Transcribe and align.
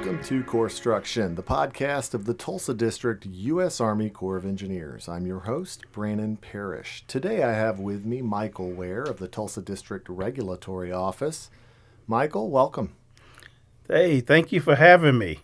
Welcome 0.00 0.24
to 0.24 0.42
Corpstruction, 0.44 1.34
the 1.34 1.42
podcast 1.42 2.14
of 2.14 2.24
the 2.24 2.32
Tulsa 2.32 2.72
District 2.72 3.26
U.S. 3.26 3.82
Army 3.82 4.08
Corps 4.08 4.38
of 4.38 4.46
Engineers. 4.46 5.10
I'm 5.10 5.26
your 5.26 5.40
host, 5.40 5.84
Brandon 5.92 6.38
Parrish. 6.38 7.04
Today 7.06 7.42
I 7.42 7.52
have 7.52 7.78
with 7.78 8.06
me 8.06 8.22
Michael 8.22 8.70
Ware 8.70 9.02
of 9.02 9.18
the 9.18 9.28
Tulsa 9.28 9.60
District 9.60 10.08
Regulatory 10.08 10.90
Office. 10.90 11.50
Michael, 12.06 12.48
welcome. 12.48 12.94
Hey, 13.88 14.22
thank 14.22 14.52
you 14.52 14.62
for 14.62 14.76
having 14.76 15.18
me. 15.18 15.40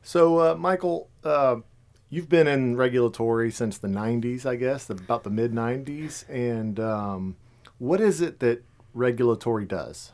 So, 0.00 0.38
uh, 0.38 0.54
Michael, 0.54 1.08
uh, 1.24 1.56
you've 2.08 2.28
been 2.28 2.46
in 2.46 2.76
regulatory 2.76 3.50
since 3.50 3.78
the 3.78 3.88
90s, 3.88 4.46
I 4.46 4.54
guess, 4.54 4.88
about 4.90 5.24
the 5.24 5.30
mid 5.30 5.52
90s. 5.52 6.24
And 6.30 6.78
um, 6.78 7.34
what 7.78 8.00
is 8.00 8.20
it 8.20 8.38
that 8.38 8.62
regulatory 8.94 9.64
does? 9.64 10.12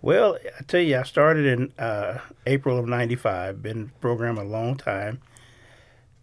Well, 0.00 0.38
I 0.56 0.62
tell 0.62 0.80
you, 0.80 0.96
I 0.96 1.02
started 1.02 1.44
in 1.44 1.72
uh, 1.76 2.18
April 2.46 2.78
of 2.78 2.86
'95. 2.86 3.62
Been 3.62 3.90
program 4.00 4.38
a 4.38 4.44
long 4.44 4.76
time. 4.76 5.20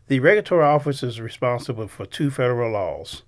The 0.08 0.22
regulatory 0.22 0.64
office 0.64 1.04
is 1.04 1.20
responsible 1.20 1.90
for 1.90 2.06
two 2.06 2.32
federal 2.32 2.72
laws: 2.72 3.24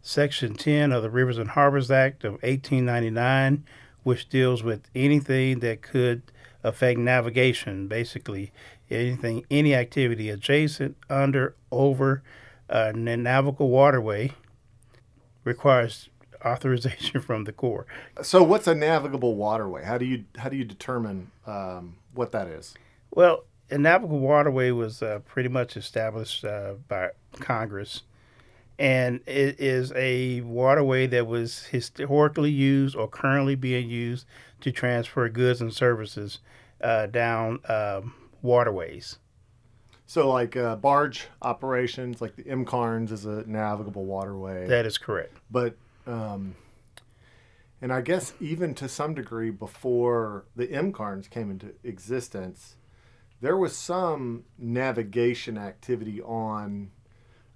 Section 0.00 0.54
10 0.54 0.90
of 0.90 1.04
the 1.04 1.10
Rivers 1.10 1.38
and 1.38 1.50
Harbors 1.50 1.90
Act 1.90 2.24
of 2.24 2.32
1899, 2.42 3.64
which 4.02 4.28
deals 4.28 4.64
with 4.64 4.88
anything 4.92 5.60
that 5.60 5.82
could 5.82 6.22
affect 6.64 6.98
navigation, 6.98 7.86
basically 7.86 8.52
anything, 8.90 9.44
any 9.52 9.72
activity 9.72 10.30
adjacent, 10.30 10.96
under, 11.08 11.54
over 11.70 12.24
a 12.68 12.92
navigable 12.92 13.68
waterway 13.68 14.32
requires 15.44 16.08
authorization 16.44 17.20
from 17.26 17.44
the 17.44 17.52
Corps. 17.52 17.86
So, 18.22 18.42
what's 18.42 18.66
a 18.66 18.74
navigable 18.74 19.34
waterway? 19.34 19.84
How 19.84 19.98
do 19.98 20.04
you 20.04 20.24
how 20.36 20.48
do 20.48 20.56
you 20.56 20.64
determine 20.64 21.30
um, 21.46 21.96
what 22.14 22.32
that 22.32 22.48
is? 22.48 22.74
Well, 23.10 23.44
a 23.70 23.78
navigable 23.78 24.20
waterway 24.20 24.70
was 24.70 25.02
uh, 25.02 25.20
pretty 25.24 25.48
much 25.48 25.76
established 25.76 26.44
uh, 26.44 26.74
by 26.88 27.10
Congress, 27.40 28.02
and 28.78 29.20
it 29.26 29.58
is 29.60 29.92
a 29.96 30.40
waterway 30.42 31.06
that 31.06 31.26
was 31.26 31.64
historically 31.64 32.50
used 32.50 32.96
or 32.96 33.08
currently 33.08 33.54
being 33.54 33.88
used 33.88 34.26
to 34.60 34.70
transfer 34.72 35.28
goods 35.28 35.60
and 35.60 35.72
services 35.72 36.38
uh, 36.82 37.06
down 37.06 37.60
um, 37.68 38.14
waterways. 38.42 39.18
So, 40.06 40.28
like 40.28 40.56
uh, 40.56 40.76
barge 40.76 41.28
operations, 41.40 42.20
like 42.20 42.36
the 42.36 42.42
MKARNS 42.42 43.12
is 43.12 43.24
a 43.24 43.44
navigable 43.46 44.04
waterway. 44.04 44.66
That 44.66 44.84
is 44.84 44.98
correct. 44.98 45.38
But 45.50 45.76
um, 46.06 46.54
and 47.80 47.92
I 47.92 48.00
guess 48.00 48.32
even 48.40 48.74
to 48.76 48.88
some 48.88 49.14
degree 49.14 49.50
before 49.50 50.44
the 50.54 50.68
MKARNS 50.68 51.28
came 51.28 51.50
into 51.50 51.72
existence, 51.82 52.76
there 53.40 53.56
was 53.56 53.76
some 53.76 54.44
navigation 54.56 55.58
activity 55.58 56.22
on, 56.22 56.92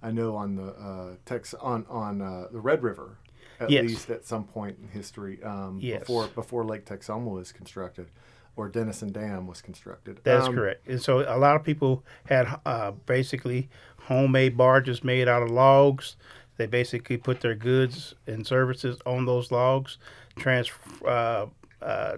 I 0.02 0.10
know 0.10 0.34
on 0.34 0.56
the 0.56 0.68
uh, 0.72 1.14
Tex 1.24 1.54
on 1.54 1.86
on 1.88 2.20
uh, 2.20 2.46
the 2.50 2.60
Red 2.60 2.82
River, 2.82 3.18
at 3.60 3.70
yes. 3.70 3.84
least 3.84 4.10
at 4.10 4.24
some 4.24 4.44
point 4.44 4.78
in 4.82 4.88
history, 4.88 5.40
um, 5.44 5.78
yes. 5.80 6.00
before 6.00 6.26
before 6.28 6.64
Lake 6.64 6.84
Texoma 6.84 7.30
was 7.30 7.52
constructed, 7.52 8.10
or 8.56 8.68
Denison 8.68 9.12
Dam 9.12 9.46
was 9.46 9.62
constructed. 9.62 10.20
That's 10.24 10.48
um, 10.48 10.54
correct. 10.56 10.88
And 10.88 11.00
so 11.00 11.20
a 11.20 11.38
lot 11.38 11.54
of 11.54 11.62
people 11.62 12.04
had 12.24 12.48
uh, 12.66 12.90
basically 13.06 13.68
homemade 13.96 14.56
barges 14.56 15.04
made 15.04 15.28
out 15.28 15.42
of 15.42 15.50
logs 15.50 16.16
they 16.56 16.66
basically 16.66 17.16
put 17.16 17.40
their 17.40 17.54
goods 17.54 18.14
and 18.26 18.46
services 18.46 18.98
on 19.06 19.26
those 19.26 19.50
logs. 19.50 19.98
Transfer. 20.36 21.08
Uh, 21.08 21.46
uh, 21.84 22.16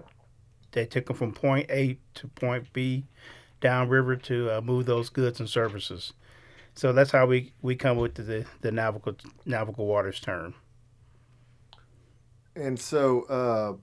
they 0.71 0.85
took 0.85 1.07
them 1.07 1.15
from 1.15 1.33
point 1.33 1.69
A 1.69 1.97
to 2.15 2.27
point 2.27 2.71
B, 2.73 3.05
downriver 3.59 4.15
to 4.15 4.57
uh, 4.57 4.61
move 4.61 4.85
those 4.85 5.09
goods 5.09 5.39
and 5.39 5.49
services. 5.49 6.13
So 6.75 6.93
that's 6.93 7.11
how 7.11 7.25
we, 7.25 7.53
we 7.61 7.75
come 7.75 7.97
with 7.97 8.15
the 8.15 8.45
the 8.61 8.71
navigable 8.71 9.17
navigable 9.45 9.87
waters 9.87 10.19
term. 10.19 10.53
And 12.55 12.79
so 12.79 13.23
uh, 13.23 13.73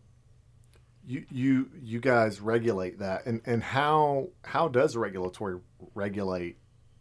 you 1.06 1.24
you 1.30 1.70
you 1.82 2.00
guys 2.00 2.40
regulate 2.40 2.98
that, 3.00 3.26
and 3.26 3.40
and 3.46 3.62
how 3.62 4.28
how 4.44 4.68
does 4.68 4.96
regulatory 4.96 5.60
regulate 5.94 6.56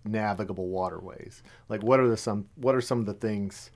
navigable 0.05 0.67
waterways? 0.67 1.43
Like, 1.69 1.83
what 1.83 1.99
are 1.99 2.07
the 2.07 2.17
some 2.17 2.47
what 2.55 2.75
are 2.75 2.81
some 2.81 2.99
of 2.99 3.05
the 3.05 3.13
things 3.13 3.71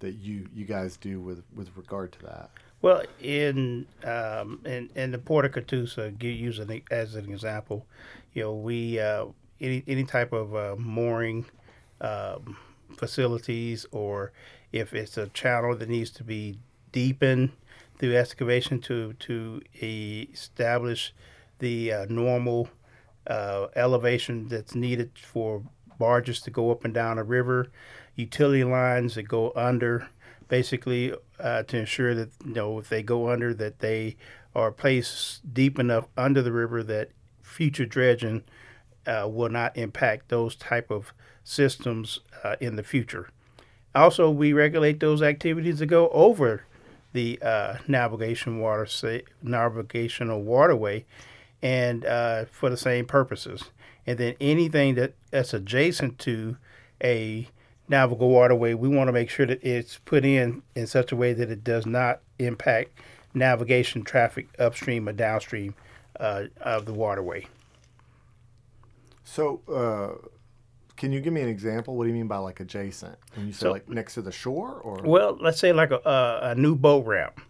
that 0.00 0.14
you 0.16 0.48
you 0.54 0.64
guys 0.64 0.96
do 0.96 1.20
with 1.20 1.42
with 1.54 1.76
regard 1.76 2.12
to 2.12 2.22
that? 2.22 2.50
Well, 2.82 3.02
in 3.20 3.86
um, 4.04 4.60
in, 4.64 4.90
in 4.96 5.12
the 5.12 5.18
Port 5.18 5.44
of 5.44 5.52
Catoosa, 5.52 6.20
use 6.20 6.58
it 6.58 6.82
as 6.90 7.14
an 7.14 7.30
example, 7.30 7.86
you 8.34 8.42
know, 8.42 8.54
we 8.54 8.98
uh, 8.98 9.26
any 9.60 9.84
any 9.86 10.04
type 10.04 10.32
of 10.32 10.54
uh, 10.54 10.74
mooring 10.76 11.46
um, 12.00 12.56
facilities, 12.96 13.86
or 13.92 14.32
if 14.72 14.92
it's 14.94 15.16
a 15.16 15.28
channel 15.28 15.76
that 15.76 15.88
needs 15.88 16.10
to 16.10 16.24
be 16.24 16.58
deepened 16.90 17.52
through 17.98 18.16
excavation 18.16 18.80
to 18.80 19.12
to 19.14 19.62
establish 19.80 21.14
the 21.60 21.92
uh, 21.92 22.06
normal 22.08 22.68
uh, 23.26 23.68
elevation 23.76 24.48
that's 24.48 24.74
needed 24.74 25.12
for 25.14 25.62
barges 25.98 26.40
to 26.42 26.50
go 26.50 26.70
up 26.70 26.84
and 26.84 26.94
down 26.94 27.18
a 27.18 27.24
river, 27.24 27.70
utility 28.16 28.64
lines 28.64 29.14
that 29.14 29.24
go 29.24 29.52
under, 29.54 30.08
basically 30.48 31.14
uh, 31.40 31.62
to 31.62 31.78
ensure 31.78 32.14
that 32.14 32.30
you 32.44 32.52
know 32.52 32.78
if 32.78 32.88
they 32.88 33.02
go 33.02 33.30
under 33.30 33.54
that 33.54 33.78
they 33.78 34.16
are 34.54 34.70
placed 34.70 35.54
deep 35.54 35.78
enough 35.78 36.08
under 36.16 36.42
the 36.42 36.52
river 36.52 36.82
that 36.82 37.10
future 37.42 37.86
dredging 37.86 38.42
uh, 39.06 39.26
will 39.30 39.48
not 39.48 39.76
impact 39.76 40.28
those 40.28 40.54
type 40.54 40.90
of 40.90 41.12
systems 41.44 42.20
uh, 42.44 42.56
in 42.60 42.76
the 42.76 42.82
future. 42.82 43.28
Also, 43.94 44.30
we 44.30 44.52
regulate 44.52 45.00
those 45.00 45.22
activities 45.22 45.78
that 45.78 45.86
go 45.86 46.08
over 46.10 46.64
the 47.12 47.38
uh, 47.42 47.76
navigation 47.88 48.58
water 48.58 48.86
say, 48.86 49.22
navigational 49.42 50.42
waterway 50.42 51.04
and 51.62 52.04
uh, 52.04 52.44
for 52.46 52.68
the 52.68 52.76
same 52.76 53.06
purposes. 53.06 53.64
And 54.06 54.18
then 54.18 54.34
anything 54.40 54.96
that, 54.96 55.14
that's 55.30 55.54
adjacent 55.54 56.18
to 56.20 56.56
a 57.02 57.48
navigable 57.88 58.30
waterway, 58.30 58.74
we 58.74 58.88
want 58.88 59.08
to 59.08 59.12
make 59.12 59.30
sure 59.30 59.46
that 59.46 59.62
it's 59.62 59.98
put 59.98 60.24
in 60.24 60.62
in 60.74 60.86
such 60.86 61.12
a 61.12 61.16
way 61.16 61.32
that 61.32 61.50
it 61.50 61.62
does 61.62 61.86
not 61.86 62.20
impact 62.38 62.98
navigation 63.34 64.02
traffic 64.02 64.48
upstream 64.58 65.08
or 65.08 65.12
downstream 65.12 65.74
uh, 66.18 66.44
of 66.60 66.84
the 66.86 66.92
waterway. 66.92 67.46
So, 69.24 69.60
uh, 69.72 70.28
can 70.96 71.12
you 71.12 71.20
give 71.20 71.32
me 71.32 71.40
an 71.40 71.48
example? 71.48 71.96
What 71.96 72.04
do 72.04 72.08
you 72.10 72.14
mean 72.14 72.26
by 72.26 72.36
like 72.38 72.60
adjacent? 72.60 73.16
When 73.34 73.46
you 73.46 73.52
say 73.52 73.60
so, 73.60 73.70
like 73.72 73.88
next 73.88 74.14
to 74.14 74.22
the 74.22 74.32
shore, 74.32 74.80
or 74.82 75.00
well, 75.02 75.38
let's 75.40 75.58
say 75.58 75.72
like 75.72 75.90
a, 75.90 76.00
a, 76.04 76.50
a 76.50 76.54
new 76.54 76.74
boat 76.74 77.06
ramp 77.06 77.40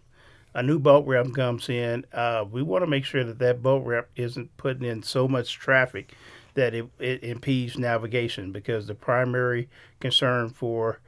a 0.53 0.63
new 0.63 0.79
boat 0.79 1.05
ramp 1.07 1.35
comes 1.35 1.69
in, 1.69 2.05
uh, 2.13 2.45
we 2.49 2.61
want 2.61 2.83
to 2.83 2.87
make 2.87 3.05
sure 3.05 3.23
that 3.23 3.39
that 3.39 3.63
boat 3.63 3.85
ramp 3.85 4.07
isn't 4.15 4.55
putting 4.57 4.83
in 4.85 5.03
so 5.03 5.27
much 5.27 5.53
traffic 5.53 6.13
that 6.53 6.73
it, 6.73 6.87
it 6.99 7.23
impedes 7.23 7.77
navigation 7.77 8.51
because 8.51 8.85
the 8.85 8.93
primary 8.93 9.69
concern 9.99 10.49
for 10.49 10.99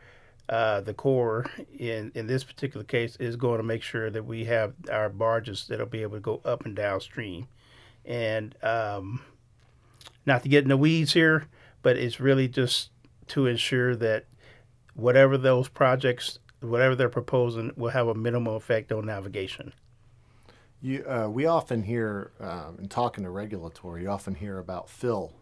uh, 0.50 0.82
the 0.82 0.94
Corps 0.94 1.46
in, 1.78 2.12
in 2.16 2.28
this 2.28 2.44
particular 2.44 2.84
case 2.84 3.16
is 3.18 3.36
going 3.36 3.58
to 3.58 3.64
make 3.64 3.82
sure 3.82 4.10
that 4.10 4.26
we 4.26 4.46
have 4.46 4.74
our 4.92 5.10
barges 5.10 5.68
that'll 5.68 5.86
be 5.86 6.02
able 6.02 6.18
to 6.18 6.22
go 6.22 6.42
up 6.46 6.66
and 6.66 6.76
downstream. 6.76 7.48
And 8.04 8.56
um, 8.64 9.22
not 10.26 10.44
to 10.44 10.50
get 10.50 10.64
in 10.64 10.70
the 10.70 10.78
weeds 10.78 11.14
here, 11.14 11.48
but 11.82 11.98
it's 11.98 12.20
really 12.20 12.48
just 12.48 12.92
to 13.28 13.48
ensure 13.48 13.96
that 13.96 14.26
whatever 14.94 15.38
those 15.38 15.68
projects 15.68 16.40
whatever 16.70 16.96
they're 16.96 17.10
proposing 17.10 17.72
will 17.76 17.92
have 17.92 18.08
a 18.08 18.16
minimal 18.16 18.56
effect 18.56 18.92
on 18.92 19.06
navigation. 19.06 19.74
You, 20.82 21.04
uh, 21.08 21.28
we 21.30 21.46
often 21.46 21.84
hear, 21.84 22.32
um, 22.40 22.78
in 22.80 22.90
talking 22.90 23.24
to 23.24 23.30
regulatory, 23.30 24.04
you 24.04 24.10
often 24.10 24.36
hear 24.36 24.60
about 24.60 24.90
fill. 24.90 25.34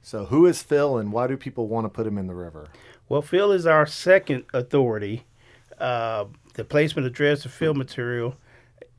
So, 0.00 0.26
who 0.26 0.46
is 0.46 0.62
Phil, 0.62 0.96
and 0.96 1.12
why 1.12 1.26
do 1.26 1.36
people 1.36 1.68
want 1.68 1.84
to 1.84 1.88
put 1.90 2.06
him 2.06 2.16
in 2.16 2.28
the 2.28 2.34
river? 2.34 2.68
Well, 3.08 3.20
Phil 3.20 3.52
is 3.52 3.66
our 3.66 3.84
second 3.84 4.44
authority. 4.54 5.24
Uh, 5.78 6.26
the 6.54 6.64
placement 6.64 7.06
of 7.06 7.12
dredge 7.12 7.42
to 7.42 7.48
fill 7.48 7.74
material 7.74 8.36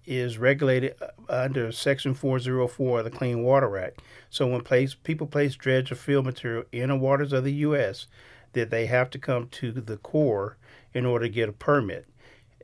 is 0.05 0.37
regulated 0.37 0.95
uh, 1.01 1.07
under 1.27 1.71
Section 1.71 2.13
404 2.13 2.99
of 2.99 3.05
the 3.05 3.11
Clean 3.11 3.41
Water 3.41 3.77
Act. 3.77 4.01
So, 4.29 4.45
when 4.45 4.61
place, 4.61 4.93
people 4.93 5.25
place 5.25 5.55
dredge 5.55 5.91
or 5.91 5.95
fill 5.95 6.21
material 6.21 6.65
in 6.71 6.89
the 6.89 6.95
waters 6.95 7.33
of 7.33 7.43
the 7.43 7.53
U.S., 7.53 8.05
that 8.53 8.69
they 8.69 8.85
have 8.87 9.09
to 9.11 9.19
come 9.19 9.47
to 9.47 9.71
the 9.71 9.97
Corps 9.97 10.57
in 10.93 11.05
order 11.05 11.25
to 11.25 11.29
get 11.31 11.49
a 11.49 11.53
permit. 11.53 12.05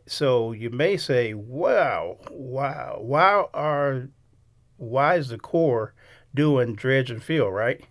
So 0.07 0.51
you 0.51 0.69
may 0.69 0.97
say, 0.97 1.33
"Wow, 1.33 2.17
wow, 2.29 2.97
why 3.01 3.45
are 3.53 4.09
why 4.77 5.15
is 5.15 5.29
the 5.29 5.37
Corps 5.37 5.93
doing 6.33 6.75
dredge 6.75 7.09
and 7.09 7.23
fill?" 7.23 7.51
Right? 7.51 7.81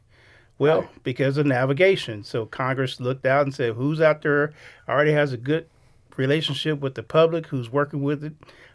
Well, 0.58 0.82
right. 0.82 1.02
because 1.02 1.36
of 1.36 1.46
navigation. 1.46 2.22
So 2.22 2.46
Congress 2.46 3.00
looked 3.00 3.26
out 3.26 3.46
and 3.46 3.54
said, 3.54 3.75
"Who's 3.75 4.00
out 4.00 4.22
there 4.22 4.52
already 4.88 5.12
has 5.12 5.32
a 5.32 5.36
good 5.36 5.66
relationship 6.16 6.80
with 6.80 6.94
the 6.94 7.02
public? 7.02 7.48
Who's 7.48 7.72
working 7.72 8.02
with 8.02 8.22
it?" 8.22 8.34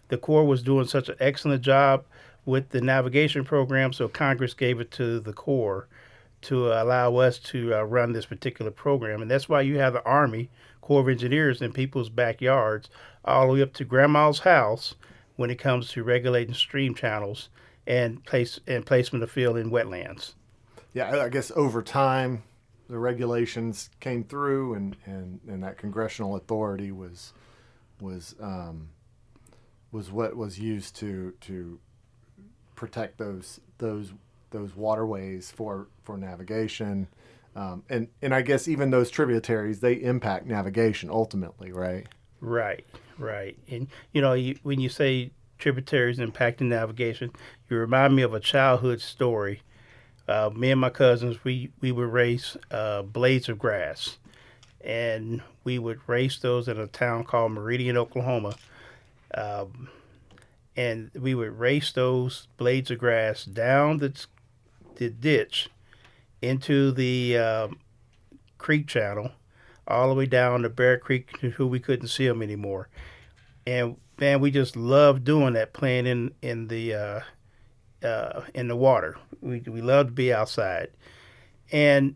The 0.10 0.18
Corps 0.18 0.46
was 0.46 0.64
doing 0.64 0.88
such 0.88 1.08
an 1.08 1.16
excellent 1.20 1.62
job 1.62 2.04
with 2.46 2.70
the 2.70 2.82
navigation 2.82 3.46
program. 3.46 3.94
So 3.94 4.08
Congress 4.08 4.54
gave 4.54 4.80
it 4.80 4.92
to 4.92 5.20
the 5.20 5.34
Corps 5.34 5.88
to 6.42 6.68
allow 6.68 7.16
us 7.18 7.38
to 7.38 7.76
uh, 7.76 7.84
run 7.84 8.14
this 8.14 8.26
particular 8.26 8.72
program, 8.72 9.22
and 9.22 9.30
that's 9.30 9.48
why 9.50 9.62
you 9.62 9.78
have 9.78 9.94
the 9.94 10.04
Army 10.04 10.50
Corps 10.90 11.02
of 11.02 11.08
Engineers 11.08 11.62
in 11.62 11.72
people's 11.72 12.10
backyards, 12.10 12.90
all 13.24 13.46
the 13.46 13.54
way 13.54 13.62
up 13.62 13.74
to 13.74 13.86
grandma's 13.86 14.40
house, 14.40 14.96
when 15.36 15.52
it 15.52 15.60
comes 15.60 15.90
to 15.90 16.04
regulating 16.04 16.56
stream 16.56 16.96
channels 16.96 17.50
and 17.86 18.26
place 18.26 18.60
and 18.66 18.88
placement 18.88 19.22
of 19.22 19.30
fill 19.30 19.56
in 19.56 19.70
wetlands. 19.70 20.34
Yeah, 20.94 21.22
I 21.22 21.30
guess 21.30 21.52
over 21.56 21.84
time 21.84 22.42
the 22.90 22.98
regulations 22.98 23.92
came 24.00 24.24
through, 24.24 24.74
and, 24.74 24.96
and, 25.06 25.40
and 25.48 25.64
that 25.64 25.78
congressional 25.78 26.36
authority 26.36 26.92
was 26.92 27.34
was 28.02 28.34
um, 28.42 28.90
was 29.92 30.12
what 30.12 30.36
was 30.36 30.60
used 30.60 30.96
to 30.96 31.36
to 31.42 31.80
protect 32.76 33.20
those 33.20 33.60
those 33.78 34.12
those 34.50 34.76
waterways 34.76 35.52
for 35.52 35.88
for 36.02 36.18
navigation. 36.18 37.08
Um, 37.60 37.84
and 37.90 38.08
and 38.22 38.34
I 38.34 38.42
guess 38.42 38.70
even 38.70 38.90
those 38.90 39.10
tributaries 39.10 39.82
they 39.82 39.96
impact 39.96 40.46
navigation 40.46 41.10
ultimately, 41.10 41.74
right? 41.74 42.08
Right, 42.40 42.86
right. 43.18 43.58
And 43.70 43.88
you 44.14 44.22
know, 44.22 44.32
you, 44.32 44.58
when 44.64 44.80
you 44.80 44.88
say 44.88 45.32
tributaries 45.58 46.20
impacting 46.20 46.70
navigation, 46.70 47.32
you 47.70 47.76
remind 47.76 48.16
me 48.16 48.22
of 48.22 48.34
a 48.34 48.40
childhood 48.40 49.02
story. 49.02 49.62
Uh, 50.26 50.50
me 50.56 50.72
and 50.72 50.80
my 50.80 50.90
cousins, 50.90 51.44
we 51.44 51.70
we 51.82 51.92
would 51.92 52.08
race 52.14 52.56
uh, 52.72 53.02
blades 53.02 53.50
of 53.50 53.60
grass, 53.60 54.20
and 54.80 55.42
we 55.66 55.80
would 55.80 56.00
race 56.08 56.40
those 56.40 56.70
in 56.70 56.80
a 56.80 56.88
town 56.88 57.26
called 57.26 57.52
Meridian, 57.52 57.98
Oklahoma. 57.98 58.56
Um, 59.34 59.90
and 60.78 61.12
we 61.14 61.36
would 61.36 61.60
race 61.60 61.92
those 61.92 62.48
blades 62.56 62.90
of 62.90 63.00
grass 63.00 63.44
down 63.44 63.98
the, 63.98 64.14
the 64.96 65.10
ditch 65.10 65.70
into 66.42 66.92
the 66.92 67.38
um, 67.38 67.80
creek 68.58 68.88
channel, 68.88 69.32
all 69.88 70.10
the 70.10 70.16
way 70.16 70.26
down 70.26 70.62
to 70.62 70.70
Bear 70.70 70.98
Creek 70.98 71.38
who 71.40 71.68
we 71.68 71.80
couldn't 71.80 72.08
see 72.08 72.28
them 72.28 72.42
anymore. 72.42 72.90
And 73.66 73.98
man, 74.20 74.40
we 74.40 74.52
just 74.52 74.76
loved 74.76 75.24
doing 75.24 75.54
that, 75.54 75.74
playing 75.74 76.06
in 76.06 76.32
in 76.42 76.68
the 76.68 76.94
uh, 76.94 77.20
uh, 78.06 78.42
in 78.54 78.68
the 78.68 78.76
water. 78.76 79.18
We 79.42 79.60
we 79.62 79.82
loved 79.82 80.10
to 80.10 80.14
be 80.14 80.34
outside, 80.34 80.90
and 81.72 82.16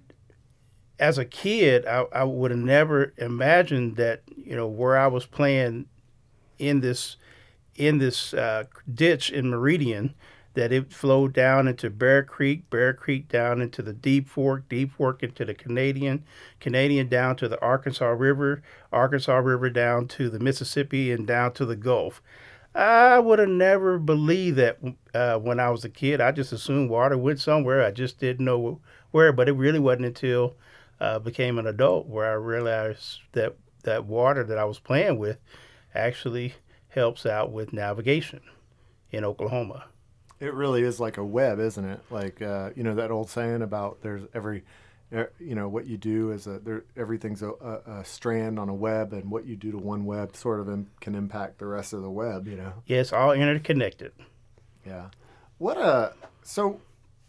as 1.00 1.18
a 1.18 1.25
kid, 1.25 1.86
I, 1.86 2.06
I 2.14 2.24
would 2.24 2.52
have 2.52 2.60
never 2.60 3.14
imagined 3.18 3.98
that 3.98 4.22
you 4.38 4.56
know 4.56 4.68
where 4.68 4.98
I 4.98 5.08
was 5.08 5.25
playing 5.25 5.88
in 6.60 6.80
this 6.80 7.18
in 7.75 7.98
this 7.98 8.34
uh, 8.34 8.66
ditch 8.94 9.30
in 9.31 9.50
Meridian 9.50 10.14
that 10.54 10.72
it 10.72 10.92
flowed 10.92 11.34
down 11.34 11.68
into 11.68 11.90
Bear 11.90 12.24
Creek, 12.24 12.70
Bear 12.70 12.94
Creek 12.94 13.28
down 13.28 13.62
into 13.62 13.82
the 13.82 13.94
Deep 13.94 14.30
Fork, 14.30 14.70
Deep 14.70 14.94
Fork 14.94 15.24
into 15.24 15.46
the 15.46 15.54
Canadian, 15.54 16.24
Canadian 16.60 17.08
down 17.08 17.36
to 17.38 17.48
the 17.48 17.60
Arkansas 17.62 18.10
River, 18.10 18.62
Arkansas 18.92 19.38
River 19.38 19.70
down 19.70 20.08
to 20.10 20.30
the 20.30 20.40
Mississippi 20.40 21.12
and 21.12 21.26
down 21.26 21.54
to 21.54 21.66
the 21.66 21.76
Gulf. 21.76 22.22
I 22.76 23.20
would 23.20 23.40
have 23.40 23.50
never 23.50 24.00
believed 24.00 24.58
that 24.58 24.80
uh, 25.14 25.38
when 25.38 25.60
I 25.60 25.70
was 25.70 25.86
a 25.86 25.90
kid. 25.90 26.22
I 26.22 26.32
just 26.32 26.52
assumed 26.52 26.90
water 26.90 27.18
went 27.18 27.40
somewhere. 27.40 27.84
I 27.84 27.92
just 27.92 28.20
didn't 28.20 28.46
know 28.46 28.80
where. 29.12 29.32
But 29.32 29.48
it 29.48 29.54
really 29.54 29.80
wasn't 29.80 30.08
until 30.08 30.56
I 31.00 31.06
uh, 31.06 31.20
became 31.20 31.60
an 31.60 31.68
adult 31.68 32.08
where 32.08 32.32
I 32.32 32.34
realized 32.34 33.20
that 33.34 33.56
that 33.84 34.06
water 34.06 34.44
that 34.44 34.58
I 34.58 34.66
was 34.66 34.80
playing 34.80 35.20
with 35.20 35.38
actually 35.94 36.56
helps 36.90 37.26
out 37.26 37.52
with 37.52 37.74
navigation 37.74 38.42
in 39.12 39.24
Oklahoma. 39.24 39.86
It 40.40 40.54
really 40.54 40.84
is 40.84 41.00
like 41.00 41.18
a 41.18 41.24
web, 41.24 41.60
isn't 41.60 41.86
it? 41.86 42.02
Like 42.10 42.42
uh, 42.42 42.72
you 42.76 42.84
know 42.84 42.96
that 42.96 43.12
old 43.12 43.30
saying 43.30 43.62
about 43.62 44.02
there's 44.02 44.24
every, 44.34 44.64
er, 45.14 45.32
you 45.40 45.56
know, 45.56 45.68
what 45.70 45.86
you 45.86 45.98
do 45.98 46.32
is 46.32 46.48
a 46.48 46.60
there 46.60 46.84
everything's 46.98 47.42
a, 47.42 47.50
a, 47.50 48.00
a, 48.00 48.06
strand 48.06 48.60
on 48.60 48.70
a 48.70 48.74
web, 48.74 49.14
and 49.14 49.30
what 49.30 49.46
you 49.46 49.56
do 49.56 49.72
to 49.72 49.78
one 49.78 50.06
web 50.06 50.36
sort 50.36 50.60
of 50.60 50.68
Im- 50.70 50.90
can 51.00 51.16
impact 51.16 51.60
the 51.60 51.66
rest 51.66 51.94
of 51.94 52.02
the 52.02 52.10
web. 52.10 52.48
You 52.48 52.58
know. 52.58 52.74
Yeah, 52.86 53.00
it's 53.00 53.14
all 53.14 53.32
interconnected. 53.32 54.12
Yeah. 54.86 55.08
What 55.58 55.78
a 55.78 55.82
uh, 55.82 56.14
so 56.42 56.82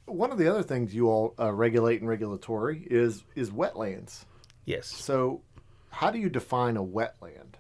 one 0.07 0.33
of 0.33 0.39
the 0.39 0.49
other 0.49 0.63
things 0.63 0.95
you 0.95 1.09
all 1.09 1.35
uh, 1.39 1.53
regulate 1.53 2.01
and 2.01 2.09
regulatory 2.09 2.87
is 2.91 3.25
is 3.35 3.51
wetlands. 3.51 4.25
Yes. 4.65 4.89
So, 4.89 5.43
how 5.91 6.11
do 6.11 6.19
you 6.19 6.29
define 6.29 6.77
a 6.77 6.85
wetland? 6.85 7.55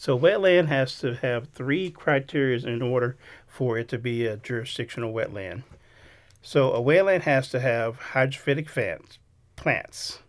So 0.00 0.18
wetland 0.18 0.68
has 0.68 0.98
to 1.00 1.16
have 1.16 1.48
three 1.50 1.90
criteria 1.90 2.66
in 2.66 2.80
order 2.80 3.18
for 3.50 3.76
it 3.76 3.88
to 3.88 3.98
be 3.98 4.26
a 4.26 4.36
jurisdictional 4.36 5.12
wetland. 5.12 5.64
So 6.40 6.72
a 6.72 6.80
wetland 6.80 7.22
has 7.22 7.50
to 7.50 7.60
have 7.60 7.98
hydrophytic 7.98 8.68
fans, 8.68 9.18
plants, 9.56 10.20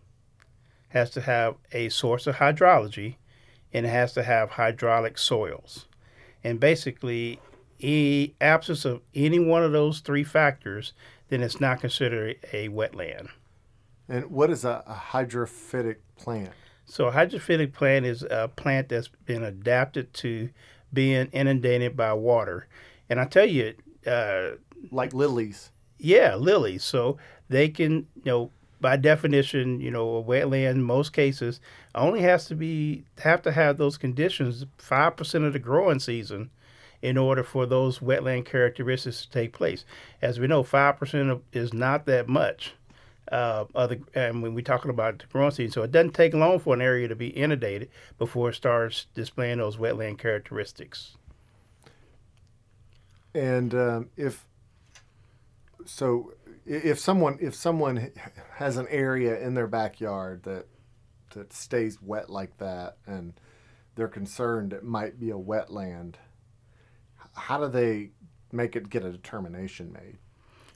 has 0.88 1.10
to 1.10 1.22
have 1.22 1.54
a 1.72 1.88
source 1.88 2.26
of 2.26 2.36
hydrology, 2.36 3.16
and 3.72 3.86
it 3.86 3.90
has 3.90 4.12
to 4.14 4.22
have 4.22 4.50
hydraulic 4.50 5.16
soils. 5.16 5.86
And 6.44 6.60
basically, 6.60 7.40
in 7.78 8.32
absence 8.40 8.84
of 8.84 9.00
any 9.14 9.38
one 9.38 9.62
of 9.62 9.72
those 9.72 10.00
three 10.00 10.24
factors, 10.24 10.92
then 11.28 11.42
it's 11.42 11.60
not 11.60 11.80
considered 11.80 12.36
a 12.52 12.68
wetland. 12.68 13.28
And 14.08 14.26
what 14.26 14.50
is 14.50 14.64
a, 14.64 14.82
a 14.86 14.94
hydrophytic 14.94 15.96
plant? 16.16 16.50
So 16.84 17.06
a 17.06 17.12
hydrophytic 17.12 17.72
plant 17.72 18.04
is 18.04 18.22
a 18.24 18.48
plant 18.48 18.90
that's 18.90 19.08
been 19.08 19.42
adapted 19.42 20.12
to 20.14 20.50
being 20.92 21.28
inundated 21.28 21.96
by 21.96 22.12
water. 22.12 22.66
And 23.12 23.20
I 23.20 23.26
tell 23.26 23.44
you, 23.44 23.74
uh, 24.06 24.52
like 24.90 25.12
lilies. 25.12 25.70
Yeah, 25.98 26.34
lilies. 26.34 26.82
So 26.82 27.18
they 27.50 27.68
can, 27.68 28.06
you 28.14 28.22
know, 28.24 28.50
by 28.80 28.96
definition, 28.96 29.80
you 29.80 29.90
know, 29.90 30.16
a 30.16 30.22
wetland 30.24 30.70
in 30.70 30.82
most 30.82 31.12
cases 31.12 31.60
only 31.94 32.22
has 32.22 32.46
to 32.46 32.54
be 32.54 33.04
have 33.18 33.42
to 33.42 33.52
have 33.52 33.76
those 33.76 33.98
conditions 33.98 34.64
five 34.78 35.14
percent 35.14 35.44
of 35.44 35.52
the 35.52 35.58
growing 35.58 36.00
season 36.00 36.48
in 37.02 37.18
order 37.18 37.44
for 37.44 37.66
those 37.66 37.98
wetland 37.98 38.46
characteristics 38.46 39.26
to 39.26 39.30
take 39.30 39.52
place. 39.52 39.84
As 40.22 40.40
we 40.40 40.46
know, 40.46 40.62
five 40.62 40.96
percent 40.96 41.42
is 41.52 41.74
not 41.74 42.06
that 42.06 42.28
much 42.28 42.72
uh, 43.30 43.66
other, 43.74 43.98
and 44.14 44.42
when 44.42 44.54
we're 44.54 44.62
talking 44.62 44.90
about 44.90 45.18
the 45.18 45.26
growing 45.26 45.50
season, 45.50 45.70
so 45.70 45.82
it 45.82 45.92
doesn't 45.92 46.14
take 46.14 46.32
long 46.32 46.58
for 46.58 46.72
an 46.72 46.80
area 46.80 47.08
to 47.08 47.14
be 47.14 47.28
inundated 47.28 47.90
before 48.16 48.48
it 48.48 48.54
starts 48.54 49.06
displaying 49.12 49.58
those 49.58 49.76
wetland 49.76 50.18
characteristics. 50.18 51.18
And 53.34 53.74
um, 53.74 54.10
if 54.16 54.46
so, 55.84 56.34
if 56.66 56.98
someone 56.98 57.38
if 57.40 57.54
someone 57.54 58.12
has 58.56 58.76
an 58.76 58.86
area 58.88 59.40
in 59.40 59.54
their 59.54 59.66
backyard 59.66 60.42
that 60.44 60.66
that 61.34 61.52
stays 61.52 62.00
wet 62.02 62.28
like 62.28 62.58
that, 62.58 62.96
and 63.06 63.32
they're 63.94 64.08
concerned 64.08 64.72
it 64.72 64.84
might 64.84 65.18
be 65.18 65.30
a 65.30 65.38
wetland, 65.38 66.16
how 67.34 67.58
do 67.58 67.68
they 67.68 68.10
make 68.52 68.76
it 68.76 68.90
get 68.90 69.04
a 69.04 69.10
determination 69.10 69.92
made? 69.92 70.18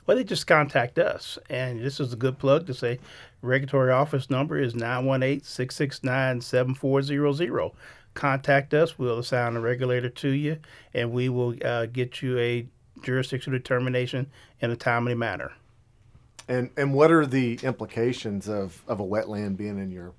well, 0.07 0.17
they 0.17 0.25
just 0.25 0.47
contact 0.47 0.99
us. 0.99 1.39
And 1.51 1.85
this 1.85 2.01
is 2.01 2.13
a 2.13 2.17
good 2.17 2.39
plug 2.39 2.67
to 2.67 2.75
say 2.75 2.99
regulatory 3.43 3.93
office 3.93 4.31
number 4.31 4.59
is 4.59 4.75
918 4.75 5.43
669 5.43 6.41
7400. 6.41 7.71
Contact 8.17 8.75
us. 8.75 8.99
We'll 8.99 9.19
assign 9.19 9.57
a 9.57 9.61
regulator 9.61 10.09
to 10.09 10.29
you, 10.31 10.59
and 10.93 11.13
we 11.13 11.29
will 11.29 11.55
uh, 11.65 11.87
get 11.87 12.23
you 12.23 12.39
a 12.39 12.67
jurisdictional 13.03 13.59
determination 13.59 14.27
in 14.61 14.71
a 14.71 14.77
timely 14.77 15.15
manner. 15.15 15.53
And 16.49 16.71
and 16.77 16.95
what 16.95 17.11
are 17.11 17.27
the 17.27 17.59
implications 17.63 18.49
of, 18.49 18.83
of 18.89 19.01
a 19.01 19.05
wetland 19.05 19.57
being 19.57 19.79
in 19.79 19.91
your 19.91 20.13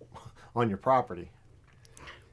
on 0.56 0.70
your 0.70 0.78
property? 0.78 1.32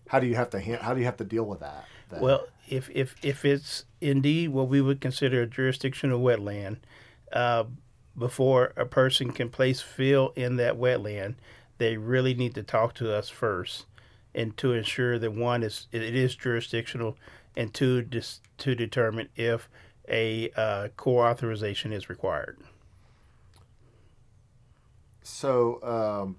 How 0.09 0.21
do 0.21 0.27
you 0.27 0.35
have 0.35 0.51
to 0.51 0.61
how 0.61 0.95
do 0.95 1.01
you 1.01 1.07
have 1.07 1.17
to 1.17 1.25
deal 1.25 1.45
with 1.45 1.61
that? 1.61 1.87
that? 2.11 2.21
Well, 2.21 2.47
if 2.69 2.91
if 2.91 3.15
if 3.23 3.45
it's 3.45 3.85
indeed 4.01 4.51
what 4.51 4.69
we 4.69 4.81
would 4.81 5.01
consider 5.01 5.43
a 5.43 5.47
jurisdictional 5.47 6.21
wetland, 6.21 6.79
uh, 7.33 7.65
before 8.17 8.73
a 8.77 8.85
person 8.85 9.33
can 9.33 9.49
place 9.49 9.81
fill 9.81 10.33
in 10.37 10.57
that 10.57 10.75
wetland, 10.75 11.37
they 11.79 11.97
really 11.97 12.35
need 12.35 12.55
to 12.55 12.63
talk 12.63 12.95
to 12.95 13.15
us 13.15 13.29
first, 13.29 13.87
and 14.35 14.57
to 14.59 14.73
ensure 14.73 15.19
that 15.19 15.33
one 15.33 15.63
is 15.63 15.87
it 15.93 16.03
is 16.03 16.35
jurisdictional, 16.35 17.17
and 17.57 17.73
two 17.73 18.03
dis, 18.03 18.41
to 18.59 18.75
determine 18.75 19.29
if 19.37 19.69
a 20.09 20.51
uh, 20.57 20.89
authorization 21.07 21.93
is 21.93 22.09
required. 22.09 22.59
So, 25.23 25.83
um, 25.83 26.37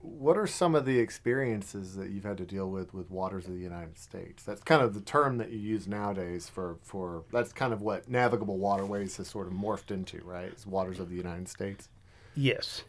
what 0.00 0.36
are 0.36 0.46
some 0.46 0.74
of 0.74 0.84
the 0.84 0.98
experiences 0.98 1.96
that 1.96 2.10
you've 2.10 2.24
had 2.24 2.38
to 2.38 2.44
deal 2.44 2.70
with 2.70 2.94
with 2.94 3.10
waters 3.10 3.46
of 3.46 3.52
the 3.52 3.60
United 3.60 3.98
States? 3.98 4.42
That's 4.42 4.62
kind 4.62 4.82
of 4.82 4.94
the 4.94 5.00
term 5.00 5.38
that 5.38 5.50
you 5.50 5.58
use 5.58 5.86
nowadays 5.86 6.48
for 6.48 6.78
for 6.82 7.24
that's 7.32 7.52
kind 7.52 7.72
of 7.72 7.82
what 7.82 8.08
navigable 8.08 8.58
waterways 8.58 9.16
has 9.16 9.28
sort 9.28 9.46
of 9.46 9.52
morphed 9.52 9.90
into, 9.90 10.22
right? 10.24 10.46
It's 10.46 10.66
waters 10.66 10.98
of 10.98 11.08
the 11.08 11.16
United 11.16 11.48
States. 11.48 11.88
Yes, 12.34 12.82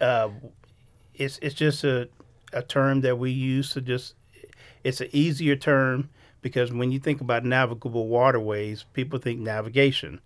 uh, 0.00 0.30
it's 1.14 1.38
it's 1.42 1.54
just 1.54 1.84
a 1.84 2.08
a 2.56 2.62
term 2.62 3.02
that 3.02 3.18
we 3.18 3.30
use 3.30 3.70
to 3.70 3.80
just 3.80 4.14
it's 4.82 5.00
an 5.00 5.08
easier 5.12 5.56
term 5.56 6.08
because 6.40 6.72
when 6.72 6.92
you 6.92 6.98
think 6.98 7.20
about 7.20 7.44
navigable 7.44 8.08
waterways, 8.08 8.84
people 8.92 9.18
think 9.18 9.40
navigation, 9.40 10.20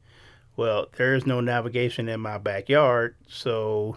Well, 0.57 0.89
there 0.97 1.15
is 1.15 1.27
no 1.27 1.41
navigation 1.41 2.09
in 2.09 2.21
my 2.21 2.39
backyard, 2.39 3.17
so 3.27 3.97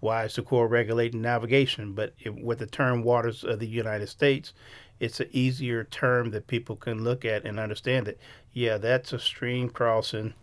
why 0.00 0.24
is 0.24 0.36
the 0.36 0.42
Corps 0.42 0.68
regulating 0.68 1.20
navigation? 1.20 1.92
But 1.92 2.14
it, 2.20 2.34
with 2.42 2.60
the 2.60 2.66
term 2.66 3.02
waters 3.02 3.44
of 3.44 3.58
the 3.58 3.66
United 3.66 4.08
States, 4.08 4.52
it's 5.00 5.20
an 5.20 5.28
easier 5.32 5.84
term 5.84 6.30
that 6.30 6.46
people 6.46 6.76
can 6.76 7.02
look 7.02 7.24
at 7.24 7.44
and 7.44 7.58
understand 7.58 8.08
it. 8.08 8.18
Yeah, 8.52 8.78
that's 8.78 9.12
a 9.12 9.18
stream 9.18 9.68
crossing. 9.68 10.34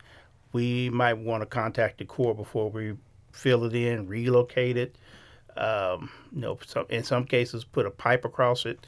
We 0.51 0.89
might 0.89 1.17
want 1.17 1.41
to 1.41 1.45
contact 1.45 1.99
the 1.99 2.05
Corps 2.05 2.35
before 2.35 2.69
we 2.69 2.95
fill 3.31 3.63
it 3.63 3.73
in, 3.73 4.07
relocate 4.07 4.75
it. 4.77 4.95
Um, 5.59 6.09
you 6.33 6.41
know, 6.41 6.57
some, 6.65 6.85
in 6.89 7.03
some 7.03 7.25
cases, 7.25 7.65
put 7.65 7.85
a 7.85 7.91
pipe 7.91 8.23
across 8.25 8.65
it. 8.65 8.79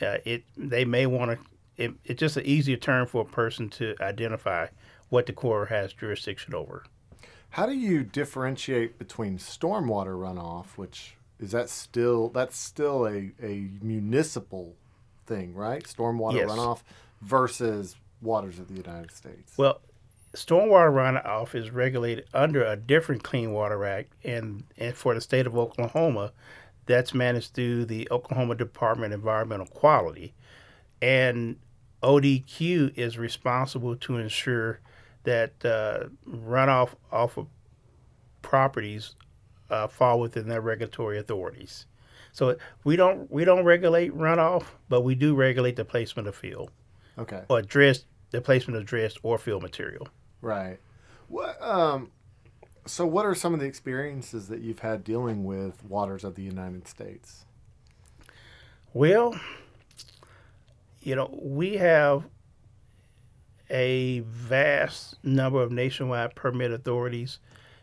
Uh, 0.00 0.18
it 0.24 0.44
they 0.56 0.84
may 0.84 1.06
want 1.06 1.32
to. 1.32 1.38
It, 1.76 1.92
it's 2.04 2.18
just 2.18 2.36
an 2.36 2.46
easier 2.46 2.76
term 2.76 3.06
for 3.06 3.22
a 3.22 3.26
person 3.26 3.68
to 3.70 3.94
identify 4.00 4.68
what 5.10 5.26
the 5.26 5.32
Corps 5.32 5.66
has 5.66 5.92
jurisdiction 5.92 6.54
over. 6.54 6.84
How 7.50 7.66
do 7.66 7.74
you 7.74 8.02
differentiate 8.02 8.98
between 8.98 9.36
stormwater 9.36 10.16
runoff, 10.16 10.76
which 10.76 11.14
is 11.38 11.50
that 11.50 11.68
still 11.68 12.30
that's 12.30 12.56
still 12.56 13.06
a, 13.06 13.32
a 13.42 13.68
municipal 13.82 14.74
thing, 15.26 15.54
right? 15.54 15.84
Stormwater 15.84 16.36
Yes. 16.36 16.50
runoff 16.50 16.82
versus 17.20 17.96
waters 18.22 18.58
of 18.58 18.68
the 18.68 18.74
United 18.74 19.10
States. 19.10 19.52
Well, 19.58 19.80
stormwater 20.34 20.92
runoff 20.92 21.54
is 21.54 21.70
regulated 21.70 22.26
under 22.32 22.64
a 22.64 22.76
different 22.76 23.22
Clean 23.22 23.52
Water 23.52 23.84
Act, 23.84 24.12
and, 24.24 24.64
and 24.78 24.94
for 24.94 25.14
the 25.14 25.20
state 25.20 25.46
of 25.46 25.56
Oklahoma, 25.56 26.32
that's 26.86 27.14
managed 27.14 27.54
through 27.54 27.84
the 27.86 28.08
Oklahoma 28.10 28.54
Department 28.54 29.12
of 29.12 29.20
Environmental 29.20 29.66
Quality. 29.66 30.34
And 31.00 31.56
ODQ 32.02 32.96
is 32.96 33.18
responsible 33.18 33.96
to 33.96 34.16
ensure 34.16 34.80
that 35.24 35.52
uh, 35.64 36.08
runoff 36.28 36.90
off 37.10 37.36
of 37.36 37.46
properties 38.42 39.14
uh, 39.70 39.86
fall 39.86 40.18
within 40.18 40.48
their 40.48 40.60
regulatory 40.60 41.18
authorities. 41.18 41.86
So 42.32 42.56
we 42.84 42.96
don't 42.96 43.30
we 43.30 43.44
don't 43.44 43.64
regulate 43.64 44.16
runoff, 44.16 44.64
but 44.88 45.02
we 45.02 45.14
do 45.14 45.34
regulate 45.34 45.76
the 45.76 45.84
placement 45.84 46.28
of 46.28 46.34
fill 46.34 46.70
okay, 47.18 47.42
or 47.48 47.62
dredged 47.62 48.04
the 48.30 48.40
placement 48.40 48.78
of 48.78 48.86
dredged 48.86 49.18
or 49.22 49.38
fill 49.38 49.60
material. 49.60 50.08
Right. 50.42 50.78
What 51.28 51.60
um, 51.62 52.10
so 52.86 53.06
what 53.06 53.24
are 53.24 53.34
some 53.34 53.54
of 53.54 53.60
the 53.60 53.66
experiences 53.66 54.48
that 54.48 54.60
you've 54.60 54.80
had 54.80 55.04
dealing 55.04 55.44
with 55.44 55.84
waters 55.84 56.24
of 56.24 56.34
the 56.34 56.42
United 56.42 56.86
States? 56.86 57.44
Well, 58.92 59.40
you 61.00 61.16
know, 61.16 61.30
we 61.40 61.76
have 61.76 62.24
a 63.70 64.20
vast 64.20 65.16
number 65.24 65.62
of 65.62 65.72
nationwide 65.72 66.34
permit 66.34 66.72
authorities, 66.72 67.38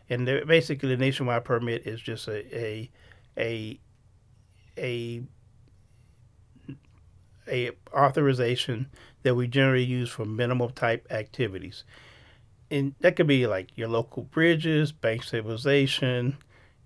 and 0.08 0.24
basically 0.46 0.90
the 0.90 0.96
nationwide 0.96 1.44
permit 1.44 1.86
is 1.86 2.00
just 2.00 2.28
a 2.28 2.46
a 2.54 2.90
a 3.36 3.80
a, 4.78 5.22
a 7.48 7.70
authorization 7.92 8.86
that 9.22 9.34
we 9.34 9.48
generally 9.48 9.84
use 9.84 10.10
for 10.10 10.24
minimal 10.24 10.70
type 10.70 11.06
activities. 11.10 11.84
And 12.70 12.94
that 13.00 13.16
could 13.16 13.26
be 13.26 13.46
like 13.46 13.70
your 13.76 13.88
local 13.88 14.22
bridges, 14.22 14.92
bank 14.92 15.24
stabilization, 15.24 16.36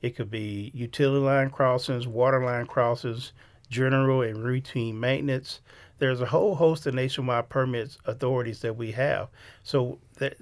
it 0.05 0.17
could 0.17 0.31
be 0.31 0.71
utility 0.75 1.25
line 1.25 1.49
crossings, 1.49 2.07
water 2.07 2.45
line 2.45 2.67
crossings, 2.67 3.33
general 3.71 4.21
and 4.21 4.45
routine 4.45 5.01
maintenance. 5.01 5.61
There's 5.99 6.21
a 6.21 6.27
whole 6.27 6.55
host 6.57 6.87
of 6.87 6.95
nationwide 6.95 7.49
permits 7.49 7.97
authorities 8.05 8.61
that 8.61 8.77
we 8.77 8.93
have. 8.93 9.29
So 9.63 9.99
that 10.19 10.37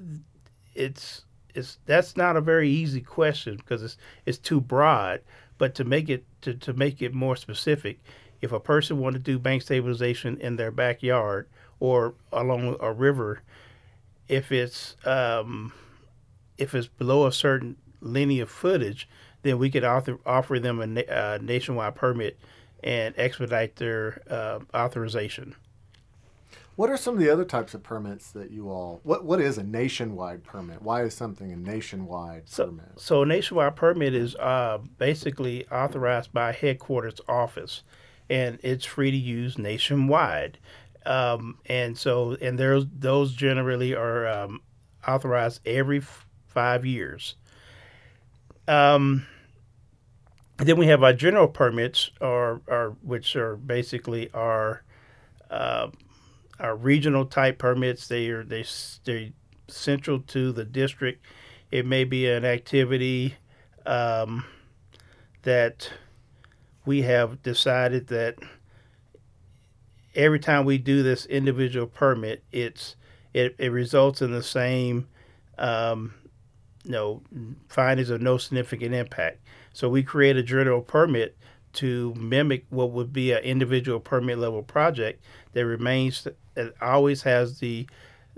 it's 0.75 1.25
it's 1.55 1.79
that's 1.87 2.17
not 2.17 2.37
a 2.37 2.41
very 2.41 2.69
easy 2.69 3.01
question 3.01 3.57
because 3.57 3.83
it's 3.83 3.97
it's 4.27 4.39
too 4.39 4.61
broad. 4.61 5.21
But 5.59 5.77
to 5.77 5.85
make 5.85 6.09
it 6.09 6.25
to, 6.41 6.55
to 6.55 6.73
make 6.73 7.01
it 7.01 7.15
more 7.15 7.37
specific, 7.37 8.01
if 8.41 8.51
a 8.51 8.59
person 8.59 8.99
wanted 8.99 9.25
to 9.25 9.33
do 9.33 9.39
bank 9.39 9.63
stabilization 9.63 10.39
in 10.39 10.57
their 10.57 10.73
backyard 10.73 11.49
or 11.79 12.15
along 12.33 12.77
a 12.81 12.93
river, 12.93 13.43
if 14.33 14.51
it's 14.51 14.97
um, 15.05 15.73
if 16.57 16.75
it's 16.75 16.87
below 16.87 17.27
a 17.27 17.33
certain 17.33 17.77
linear 18.01 18.47
footage, 18.47 19.07
then 19.43 19.59
we 19.59 19.71
could 19.71 19.85
author, 19.85 20.19
offer 20.25 20.59
them 20.59 20.81
a 20.81 20.87
na- 20.87 21.01
uh, 21.03 21.39
nationwide 21.43 21.95
permit 21.95 22.39
and 22.83 23.15
expedite 23.19 23.77
their 23.77 24.23
uh, 24.31 24.61
authorization. 24.75 25.55
What 26.75 26.89
are 26.89 26.97
some 26.97 27.15
of 27.15 27.21
the 27.21 27.29
other 27.29 27.45
types 27.45 27.75
of 27.75 27.83
permits 27.83 28.31
that 28.33 28.51
you 28.51 28.71
all? 28.71 29.01
What 29.03 29.25
what 29.27 29.41
is 29.41 29.59
a 29.59 29.63
nationwide 29.63 30.43
permit? 30.45 30.81
Why 30.81 31.03
is 31.03 31.15
something 31.15 31.53
a 31.53 31.57
nationwide 31.57 32.45
So, 32.49 32.67
permit? 32.67 32.87
so 32.97 33.23
a 33.23 33.27
nationwide 33.27 33.77
permit 33.77 34.15
is 34.15 34.35
uh, 34.37 34.79
basically 34.97 35.69
authorized 35.69 36.33
by 36.33 36.53
headquarters 36.53 37.21
office, 37.29 37.83
and 38.31 38.59
it's 38.63 38.87
free 38.87 39.11
to 39.11 39.17
use 39.17 39.59
nationwide. 39.59 40.57
Um, 41.05 41.59
and 41.67 41.97
so, 41.99 42.37
and 42.41 42.59
those 42.59 43.33
generally 43.33 43.95
are 43.95 44.27
um, 44.27 44.61
authorized 45.07 45.61
every 45.67 45.99
f- 45.99 46.27
five 46.47 46.87
years. 46.87 47.35
Um, 48.69 49.27
then 50.59 50.77
we 50.77 50.87
have 50.87 51.03
our 51.03 51.13
general 51.13 51.49
permits, 51.49 52.11
or, 52.21 52.63
or 52.69 52.97
which 53.03 53.35
are 53.37 53.57
basically 53.57 54.31
our 54.33 54.83
uh, 55.51 55.89
our 56.61 56.77
regional 56.77 57.27
type 57.27 57.59
permits. 57.59 58.07
They 58.07 58.29
are 58.29 58.45
they 58.45 58.65
they 59.05 59.33
central 59.69 60.21
to 60.21 60.53
the 60.53 60.65
district. 60.65 61.25
It 61.71 61.87
may 61.87 62.05
be 62.05 62.29
an 62.29 62.45
activity 62.45 63.37
um, 63.87 64.45
that 65.43 65.91
we 66.85 67.03
have 67.03 67.43
decided 67.43 68.09
that 68.09 68.37
every 70.15 70.39
time 70.39 70.65
we 70.65 70.79
do 70.79 71.03
this 71.03 71.27
individual 71.27 71.87
permit, 71.87 72.45
it's 72.53 72.97
it, 73.33 73.55
it 73.59 73.69
results 73.69 74.21
in 74.21 74.33
the 74.33 74.43
same 74.43 75.09
um, 75.59 76.15
you 76.85 76.93
know 76.93 77.23
findings 77.69 78.11
of 78.11 78.21
no 78.21 78.39
significant 78.39 78.95
impact. 78.95 79.39
So 79.73 79.89
we 79.89 80.03
create 80.03 80.37
a 80.37 80.43
general 80.43 80.83
permit 80.83 81.37
to 81.75 82.13
mimic 82.15 82.67
what 82.69 82.91
would 82.91 83.13
be 83.13 83.33
an 83.33 83.43
individual 83.43 83.99
permit 83.99 84.39
level 84.39 84.63
project 84.63 85.25
that 85.53 85.65
remains 85.65 86.27
that 86.55 86.75
always 86.81 87.23
has 87.23 87.59
the 87.59 87.89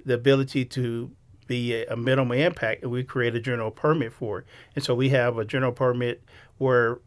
the 0.04 0.14
ability 0.14 0.64
to 0.64 1.10
be 1.46 1.74
a, 1.74 1.86
a 1.88 1.96
minimal 1.96 2.36
impact, 2.36 2.82
and 2.82 2.90
we 2.90 3.04
create 3.04 3.34
a 3.34 3.40
general 3.40 3.70
permit 3.70 4.12
for 4.12 4.40
it. 4.40 4.46
And 4.74 4.84
so 4.84 4.94
we 4.94 5.10
have 5.10 5.38
a 5.38 5.44
general 5.44 5.72
permit 5.72 6.22
where 6.58 7.00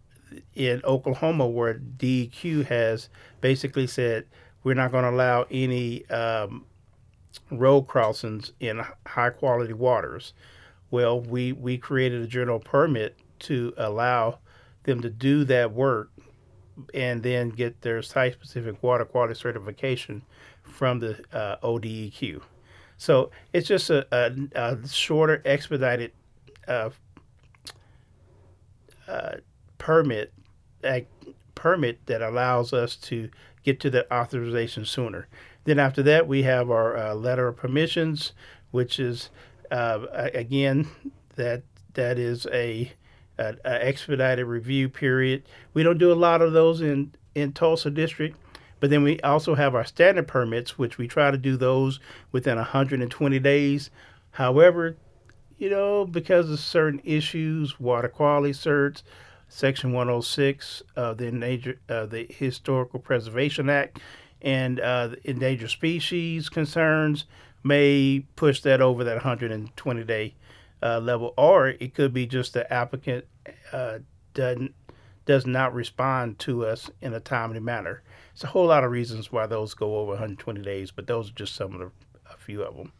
in 0.55 0.81
Oklahoma, 0.83 1.47
where 1.47 1.75
DEQ 1.75 2.65
has 2.65 3.09
basically 3.41 3.87
said 3.87 4.25
we're 4.63 4.73
not 4.73 4.91
going 4.91 5.03
to 5.03 5.09
allow 5.09 5.45
any 5.49 6.05
um, 6.09 6.65
road 7.51 7.83
crossings 7.83 8.53
in 8.59 8.83
high 9.05 9.29
quality 9.29 9.73
waters. 9.73 10.33
Well, 10.91 11.21
we, 11.21 11.51
we 11.51 11.77
created 11.77 12.21
a 12.21 12.27
general 12.27 12.59
permit 12.59 13.17
to 13.39 13.73
allow 13.77 14.39
them 14.83 15.01
to 15.01 15.09
do 15.09 15.43
that 15.45 15.71
work 15.73 16.11
and 16.93 17.23
then 17.23 17.49
get 17.49 17.81
their 17.81 18.01
site 18.01 18.33
specific 18.33 18.81
water 18.81 19.05
quality 19.05 19.33
certification 19.33 20.21
from 20.63 20.99
the 20.99 21.17
uh, 21.33 21.57
ODEQ. 21.63 22.41
So 22.97 23.31
it's 23.53 23.67
just 23.67 23.89
a, 23.89 24.07
a, 24.11 24.31
a 24.55 24.87
shorter, 24.87 25.41
expedited 25.45 26.11
uh, 26.67 26.89
uh, 29.07 29.35
permit 29.77 30.33
permit 31.55 32.05
that 32.05 32.21
allows 32.21 32.71
us 32.71 32.95
to 32.95 33.29
get 33.67 33.81
to 33.81 33.89
the 33.89 34.11
authorization 34.13 34.85
sooner. 34.85 35.27
Then 35.65 35.77
after 35.77 36.01
that, 36.03 36.25
we 36.25 36.43
have 36.43 36.71
our 36.71 36.95
uh, 36.95 37.13
letter 37.13 37.49
of 37.49 37.57
permissions, 37.57 38.31
which 38.71 38.97
is 38.97 39.29
uh, 39.69 40.05
again 40.33 40.87
that 41.35 41.63
that 41.93 42.17
is 42.17 42.47
a, 42.53 42.93
a, 43.37 43.57
a 43.65 43.85
expedited 43.85 44.45
review 44.45 44.87
period. 44.87 45.43
We 45.73 45.83
don't 45.83 45.97
do 45.97 46.13
a 46.13 46.15
lot 46.15 46.41
of 46.41 46.53
those 46.53 46.79
in 46.79 47.11
in 47.35 47.51
Tulsa 47.51 47.91
district, 47.91 48.37
but 48.79 48.89
then 48.89 49.03
we 49.03 49.19
also 49.19 49.55
have 49.55 49.75
our 49.75 49.83
standard 49.83 50.29
permits, 50.29 50.77
which 50.77 50.97
we 50.97 51.05
try 51.09 51.29
to 51.29 51.37
do 51.37 51.57
those 51.57 51.99
within 52.31 52.55
120 52.55 53.39
days. 53.39 53.89
However, 54.31 54.95
you 55.57 55.69
know, 55.69 56.05
because 56.05 56.49
of 56.49 56.59
certain 56.61 57.01
issues, 57.03 57.81
water 57.81 58.07
quality 58.07 58.53
certs, 58.53 59.03
Section 59.49 59.93
106 59.93 60.83
of 60.95 61.17
the 61.17 61.27
Endangered, 61.27 61.79
uh, 61.89 62.05
the 62.05 62.27
Historical 62.29 62.99
Preservation 62.99 63.69
Act, 63.69 63.99
and 64.41 64.79
uh, 64.79 65.09
endangered 65.23 65.69
species 65.69 66.49
concerns 66.49 67.25
may 67.63 68.25
push 68.35 68.61
that 68.61 68.81
over 68.81 69.03
that 69.03 69.15
120 69.15 70.03
day 70.03 70.35
uh, 70.81 70.99
level, 70.99 71.33
or 71.37 71.69
it 71.69 71.93
could 71.93 72.13
be 72.13 72.25
just 72.25 72.53
the 72.53 72.71
applicant 72.71 73.25
uh, 73.71 73.99
doesn't 74.33 74.73
does 75.25 75.45
not 75.45 75.73
respond 75.73 76.39
to 76.39 76.65
us 76.65 76.89
in 77.01 77.13
a 77.13 77.19
timely 77.19 77.59
manner. 77.59 78.01
It's 78.31 78.45
a 78.45 78.47
whole 78.47 78.67
lot 78.67 78.85
of 78.85 78.91
reasons 78.91 79.29
why 79.29 79.45
those 79.45 79.73
go 79.73 79.97
over 79.97 80.11
120 80.11 80.61
days, 80.61 80.89
but 80.89 81.05
those 81.05 81.29
are 81.29 81.33
just 81.33 81.53
some 81.53 81.73
of 81.73 81.79
the 81.79 81.91
a 82.31 82.37
few 82.37 82.63
of 82.63 82.77
them. 82.77 82.91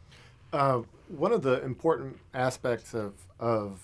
Uh, 0.52 0.82
one 1.08 1.32
of 1.32 1.42
the 1.42 1.62
important 1.62 2.18
aspects 2.34 2.94
of 2.94 3.14
of 3.38 3.80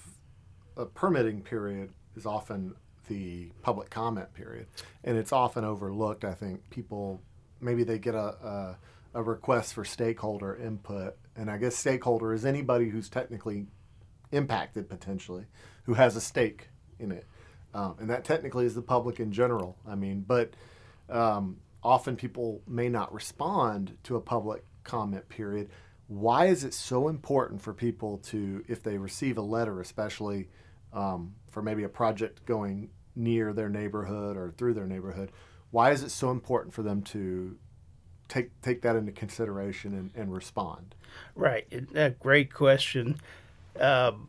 a 0.76 0.84
permitting 0.84 1.40
period 1.40 1.90
is 2.16 2.26
often 2.26 2.74
the 3.08 3.50
public 3.62 3.90
comment 3.90 4.32
period, 4.34 4.66
and 5.02 5.16
it's 5.16 5.32
often 5.32 5.64
overlooked. 5.64 6.24
I 6.24 6.32
think 6.32 6.68
people 6.70 7.20
maybe 7.60 7.84
they 7.84 7.98
get 7.98 8.14
a, 8.14 8.18
a, 8.18 8.78
a 9.14 9.22
request 9.22 9.74
for 9.74 9.84
stakeholder 9.84 10.56
input, 10.56 11.16
and 11.36 11.50
I 11.50 11.58
guess 11.58 11.76
stakeholder 11.76 12.32
is 12.32 12.44
anybody 12.44 12.88
who's 12.88 13.08
technically 13.08 13.66
impacted 14.32 14.88
potentially, 14.88 15.44
who 15.84 15.94
has 15.94 16.16
a 16.16 16.20
stake 16.20 16.68
in 16.98 17.12
it, 17.12 17.26
um, 17.74 17.96
and 18.00 18.10
that 18.10 18.24
technically 18.24 18.66
is 18.66 18.74
the 18.74 18.82
public 18.82 19.20
in 19.20 19.32
general. 19.32 19.76
I 19.86 19.94
mean, 19.94 20.24
but 20.26 20.54
um, 21.10 21.58
often 21.82 22.16
people 22.16 22.62
may 22.66 22.88
not 22.88 23.12
respond 23.12 23.96
to 24.04 24.16
a 24.16 24.20
public 24.20 24.64
comment 24.84 25.28
period. 25.28 25.70
Why 26.06 26.46
is 26.46 26.64
it 26.64 26.74
so 26.74 27.08
important 27.08 27.62
for 27.62 27.72
people 27.72 28.18
to, 28.18 28.64
if 28.68 28.82
they 28.82 28.98
receive 28.98 29.38
a 29.38 29.42
letter, 29.42 29.80
especially 29.80 30.48
um, 30.92 31.34
for 31.54 31.62
maybe 31.62 31.84
a 31.84 31.88
project 31.88 32.44
going 32.44 32.90
near 33.14 33.52
their 33.52 33.68
neighborhood 33.68 34.36
or 34.36 34.52
through 34.58 34.74
their 34.74 34.86
neighborhood, 34.86 35.30
why 35.70 35.92
is 35.92 36.02
it 36.02 36.10
so 36.10 36.30
important 36.30 36.74
for 36.74 36.82
them 36.82 37.00
to 37.00 37.56
take 38.28 38.50
take 38.60 38.82
that 38.82 38.96
into 38.96 39.12
consideration 39.12 39.94
and, 39.94 40.10
and 40.14 40.34
respond? 40.34 40.94
Right, 41.36 41.66
a 41.94 42.10
great 42.10 42.52
question, 42.52 43.20
um, 43.78 44.28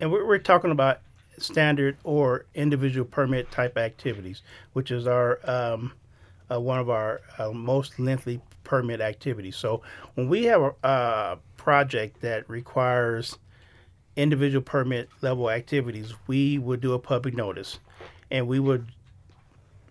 and 0.00 0.10
we're, 0.10 0.26
we're 0.26 0.38
talking 0.38 0.70
about 0.70 1.00
standard 1.38 1.98
or 2.04 2.46
individual 2.54 3.06
permit 3.06 3.50
type 3.50 3.76
activities, 3.76 4.40
which 4.72 4.90
is 4.90 5.06
our 5.06 5.38
um, 5.44 5.92
uh, 6.50 6.58
one 6.58 6.78
of 6.78 6.88
our 6.88 7.20
uh, 7.38 7.50
most 7.52 7.98
lengthy 7.98 8.40
permit 8.64 9.02
activities. 9.02 9.56
So 9.56 9.82
when 10.14 10.28
we 10.30 10.44
have 10.44 10.62
a, 10.62 10.74
a 10.82 11.38
project 11.58 12.22
that 12.22 12.48
requires 12.48 13.38
individual 14.16 14.62
permit 14.62 15.08
level 15.20 15.50
activities, 15.50 16.14
we 16.26 16.58
would 16.58 16.80
do 16.80 16.94
a 16.94 16.98
public 16.98 17.34
notice, 17.34 17.78
and 18.30 18.48
we 18.48 18.58
would 18.58 18.90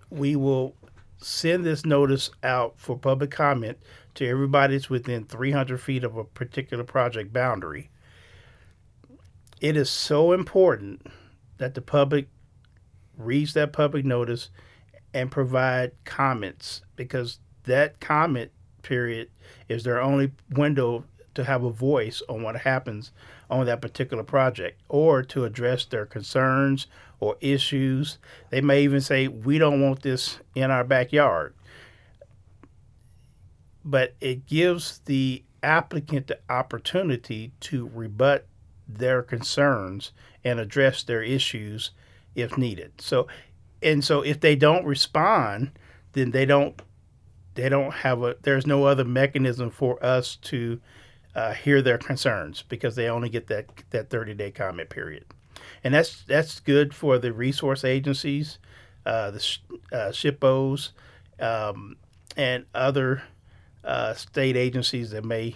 we 0.10 0.36
will 0.36 0.75
send 1.17 1.65
this 1.65 1.86
notice 1.86 2.29
out 2.44 2.74
for 2.77 2.98
public 2.98 3.32
comment 3.32 3.77
to 4.15 4.27
everybody 4.27 4.75
that's 4.75 4.89
within 4.89 5.25
300 5.25 5.79
feet 5.79 6.03
of 6.03 6.15
a 6.15 6.24
particular 6.24 6.84
project 6.84 7.34
boundary. 7.34 7.89
It 9.62 9.75
is 9.77 9.89
so 9.89 10.32
important 10.32 11.08
that 11.58 11.74
the 11.74 11.82
public 11.82 12.27
reads 13.17 13.53
that 13.53 13.74
public 13.74 14.05
notice 14.05 14.50
and 15.13 15.32
provide 15.32 15.91
comments 16.03 16.82
because 16.96 17.39
that 17.63 18.00
comment 18.00 18.51
period 18.82 19.29
is 19.70 19.84
their 19.84 20.01
only 20.01 20.32
window 20.51 21.05
to 21.34 21.44
have 21.44 21.63
a 21.63 21.72
voice 21.72 22.22
on 22.29 22.44
what 22.44 22.55
happens 22.58 23.12
on 23.50 23.66
that 23.66 23.82
particular 23.82 24.24
project 24.24 24.82
or 24.90 25.22
to 25.24 25.46
address 25.46 25.86
their 25.86 26.06
concerns 26.06 26.88
or 27.20 27.38
issues. 27.42 28.18
They 28.50 28.62
may 28.62 28.84
even 28.84 29.02
say, 29.02 29.28
We 29.28 29.58
don't 29.58 29.82
want 29.82 30.02
this 30.02 30.40
in 30.54 30.72
our 30.72 30.84
backyard. 30.84 31.54
But 33.84 34.16
it 34.20 34.48
gives 34.48 35.00
the 35.06 35.44
applicant 35.62 36.28
the 36.28 36.40
opportunity 36.50 37.52
to 37.60 37.90
rebut 37.94 38.48
their 38.88 39.22
concerns 39.22 40.12
and 40.44 40.60
address 40.60 41.04
their 41.04 41.24
issues 41.24 41.92
if 42.36 42.58
needed. 42.58 42.94
So, 43.00 43.28
and 43.82 44.04
so 44.04 44.22
if 44.22 44.40
they 44.40 44.56
don't 44.56 44.86
respond, 44.86 45.72
then 46.14 46.32
they 46.32 46.46
don't 46.46 46.80
they 47.56 47.70
don't 47.70 47.92
have 47.92 48.22
a 48.22 48.36
there's 48.42 48.68
no 48.68 48.86
other 48.86 49.06
mechanism 49.06 49.70
for 49.70 50.03
us 50.03 50.36
to 50.36 50.79
uh, 51.35 51.53
hear 51.53 51.81
their 51.81 51.98
concerns 51.98 52.63
because 52.67 52.95
they 52.95 53.09
only 53.09 53.29
get 53.29 53.48
that 53.48 53.65
that 53.89 54.09
30 54.09 54.33
day 54.33 54.51
comment 54.51 54.89
period, 54.89 55.25
and 55.83 55.93
that's 55.93 56.24
that's 56.24 56.59
good 56.59 56.93
for 56.93 57.17
the 57.17 57.33
resource 57.33 57.83
agencies, 57.83 58.57
uh, 59.05 59.31
the 59.31 59.57
uh, 59.91 60.09
SHPOs, 60.09 60.91
um, 61.39 61.98
and 62.37 62.65
other 62.74 63.24
uh, 63.83 64.13
state 64.13 64.55
agencies 64.55 65.11
that 65.11 65.25
may 65.25 65.55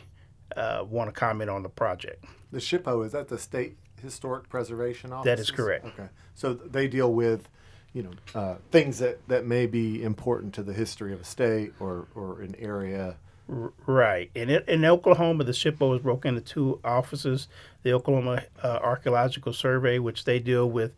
uh, 0.56 0.84
want 0.88 1.08
to 1.08 1.18
comment 1.18 1.50
on 1.50 1.64
the 1.64 1.70
project. 1.70 2.26
The 2.52 2.60
SHPO 2.60 3.06
is 3.06 3.12
that 3.14 3.28
the 3.28 3.38
state 3.38 3.78
historic 4.02 4.50
preservation 4.50 5.14
office? 5.14 5.26
That 5.26 5.40
is 5.40 5.52
correct. 5.52 5.86
Okay, 5.86 6.10
so 6.36 6.54
they 6.54 6.88
deal 6.88 7.14
with 7.14 7.50
you 7.94 8.04
know 8.04 8.12
uh, 8.36 8.56
things 8.72 9.00
that, 9.00 9.28
that 9.28 9.46
may 9.46 9.66
be 9.66 10.04
important 10.04 10.54
to 10.56 10.64
the 10.64 10.74
history 10.74 11.14
of 11.14 11.22
a 11.22 11.26
state 11.26 11.74
or, 11.80 12.08
or 12.16 12.42
an 12.42 12.56
area 12.60 13.18
Right. 13.50 14.30
And 14.36 14.52
in, 14.52 14.64
in 14.68 14.86
Oklahoma, 14.86 15.44
the 15.44 15.54
SHPO 15.54 15.90
was 15.90 16.02
broken 16.02 16.38
into 16.38 16.42
two 16.42 16.80
offices 16.84 17.48
the 17.82 17.94
Oklahoma 17.94 18.44
uh, 18.62 18.80
Archaeological 18.84 19.54
Survey, 19.54 19.98
which 19.98 20.26
they 20.26 20.38
deal 20.38 20.70
with 20.70 20.92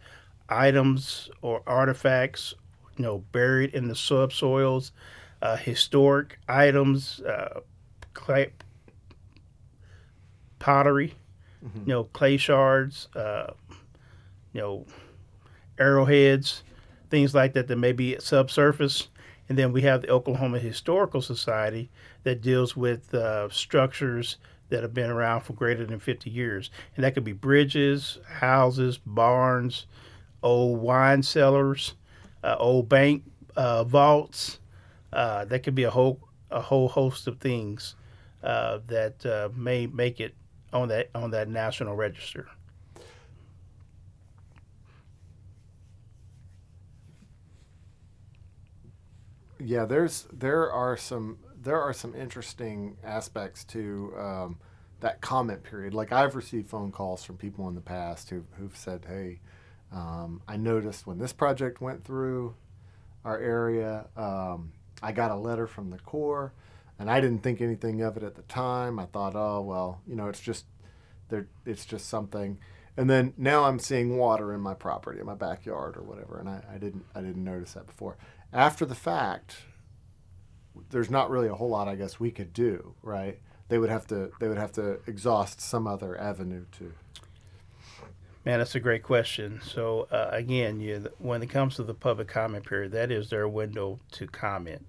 items 0.49 1.29
or 1.41 1.61
artifacts, 1.65 2.53
you 2.97 3.03
know, 3.03 3.19
buried 3.31 3.73
in 3.73 3.87
the 3.87 3.95
subsoils, 3.95 4.91
uh, 5.41 5.55
historic 5.55 6.39
items, 6.49 7.21
uh, 7.21 7.61
clay, 8.13 8.51
pottery, 10.59 11.13
mm-hmm. 11.63 11.79
you 11.79 11.87
know, 11.87 12.03
clay 12.05 12.35
shards, 12.35 13.07
uh, 13.15 13.53
you 14.51 14.59
know, 14.59 14.85
arrowheads, 15.79 16.63
things 17.09 17.33
like 17.33 17.53
that 17.53 17.69
that 17.69 17.77
may 17.77 17.93
be 17.93 18.17
subsurface. 18.19 19.07
And 19.51 19.57
then 19.57 19.73
we 19.73 19.81
have 19.81 20.03
the 20.03 20.09
Oklahoma 20.09 20.59
Historical 20.59 21.21
Society 21.21 21.89
that 22.23 22.39
deals 22.39 22.77
with 22.77 23.13
uh, 23.13 23.49
structures 23.49 24.37
that 24.69 24.81
have 24.81 24.93
been 24.93 25.09
around 25.09 25.41
for 25.41 25.51
greater 25.51 25.85
than 25.85 25.99
50 25.99 26.29
years. 26.29 26.71
And 26.95 27.03
that 27.03 27.15
could 27.15 27.25
be 27.25 27.33
bridges, 27.33 28.17
houses, 28.25 28.97
barns, 29.05 29.87
old 30.41 30.79
wine 30.79 31.21
cellars, 31.21 31.95
uh, 32.45 32.55
old 32.59 32.87
bank 32.87 33.25
uh, 33.57 33.83
vaults. 33.83 34.59
Uh, 35.11 35.43
that 35.43 35.63
could 35.63 35.75
be 35.75 35.83
a 35.83 35.91
whole 35.91 36.21
a 36.49 36.61
whole 36.61 36.87
host 36.87 37.27
of 37.27 37.37
things 37.39 37.95
uh, 38.43 38.79
that 38.87 39.25
uh, 39.25 39.49
may 39.53 39.85
make 39.85 40.21
it 40.21 40.33
on 40.71 40.87
that 40.87 41.09
on 41.13 41.31
that 41.31 41.49
national 41.49 41.97
register. 41.97 42.47
Yeah, 49.63 49.85
there's 49.85 50.27
there 50.31 50.71
are 50.71 50.97
some 50.97 51.37
there 51.61 51.79
are 51.79 51.93
some 51.93 52.15
interesting 52.15 52.97
aspects 53.03 53.63
to 53.65 54.13
um, 54.17 54.59
that 55.01 55.21
comment 55.21 55.63
period. 55.63 55.93
Like 55.93 56.11
I've 56.11 56.35
received 56.35 56.67
phone 56.69 56.91
calls 56.91 57.23
from 57.23 57.37
people 57.37 57.67
in 57.67 57.75
the 57.75 57.81
past 57.81 58.29
who 58.29 58.43
who've 58.57 58.75
said, 58.75 59.05
"Hey, 59.07 59.39
um, 59.91 60.41
I 60.47 60.57
noticed 60.57 61.05
when 61.05 61.19
this 61.19 61.33
project 61.33 61.81
went 61.81 62.03
through 62.03 62.55
our 63.23 63.37
area, 63.39 64.07
um, 64.17 64.71
I 65.03 65.11
got 65.11 65.31
a 65.31 65.35
letter 65.35 65.67
from 65.67 65.91
the 65.91 65.99
Corps, 65.99 66.53
and 66.97 67.09
I 67.09 67.21
didn't 67.21 67.43
think 67.43 67.61
anything 67.61 68.01
of 68.01 68.17
it 68.17 68.23
at 68.23 68.35
the 68.35 68.41
time. 68.43 68.97
I 68.97 69.05
thought, 69.05 69.35
oh 69.35 69.61
well, 69.61 70.01
you 70.07 70.15
know, 70.15 70.27
it's 70.27 70.41
just 70.41 70.65
there, 71.29 71.47
it's 71.65 71.85
just 71.85 72.07
something." 72.07 72.57
And 72.97 73.09
then 73.09 73.33
now 73.37 73.63
I'm 73.65 73.79
seeing 73.79 74.17
water 74.17 74.53
in 74.53 74.59
my 74.59 74.73
property, 74.73 75.19
in 75.19 75.25
my 75.25 75.35
backyard 75.35 75.95
or 75.95 76.01
whatever, 76.01 76.39
and 76.39 76.49
I, 76.49 76.61
I 76.73 76.77
didn't 76.77 77.05
I 77.15 77.21
didn't 77.21 77.43
notice 77.43 77.73
that 77.73 77.85
before 77.85 78.17
after 78.53 78.85
the 78.85 78.95
fact, 78.95 79.57
there's 80.89 81.09
not 81.09 81.29
really 81.29 81.47
a 81.47 81.55
whole 81.55 81.69
lot 81.69 81.87
I 81.87 81.95
guess 81.95 82.19
we 82.19 82.31
could 82.31 82.53
do, 82.53 82.95
right? 83.01 83.39
They 83.69 83.77
would 83.77 83.89
have 83.89 84.07
to 84.07 84.31
they 84.39 84.47
would 84.47 84.57
have 84.57 84.71
to 84.73 84.99
exhaust 85.07 85.61
some 85.61 85.87
other 85.87 86.17
avenue 86.19 86.65
to. 86.79 86.93
Man, 88.43 88.57
that's 88.57 88.73
a 88.73 88.79
great 88.79 89.03
question. 89.03 89.61
So 89.63 90.07
uh, 90.11 90.29
again, 90.31 90.79
you, 90.79 91.07
when 91.19 91.43
it 91.43 91.47
comes 91.47 91.75
to 91.75 91.83
the 91.83 91.93
public 91.93 92.27
comment 92.27 92.65
period, 92.65 92.91
that 92.93 93.11
is 93.11 93.29
their 93.29 93.47
window 93.47 93.99
to 94.13 94.25
comment. 94.27 94.85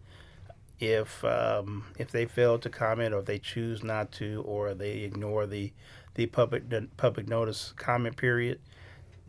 If 0.81 1.23
um, 1.25 1.85
if 1.99 2.11
they 2.11 2.25
fail 2.27 2.59
to 2.59 2.71
comment, 2.71 3.15
or 3.15 3.21
if 3.21 3.27
they 3.27 3.39
choose 3.39 3.85
not 3.85 4.11
to, 4.13 4.43
or 4.47 4.75
they 4.75 5.01
ignore 5.01 5.47
the 5.47 5.73
the 6.15 6.27
public 6.27 6.69
the 6.71 6.89
public 6.97 7.29
notice 7.29 7.73
comment 7.77 8.17
period, 8.17 8.59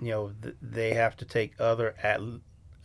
you 0.02 0.10
know 0.10 0.32
th- 0.42 0.56
they 0.62 0.94
have 0.94 1.16
to 1.18 1.26
take 1.26 1.54
other 1.60 1.94
at 2.02 2.22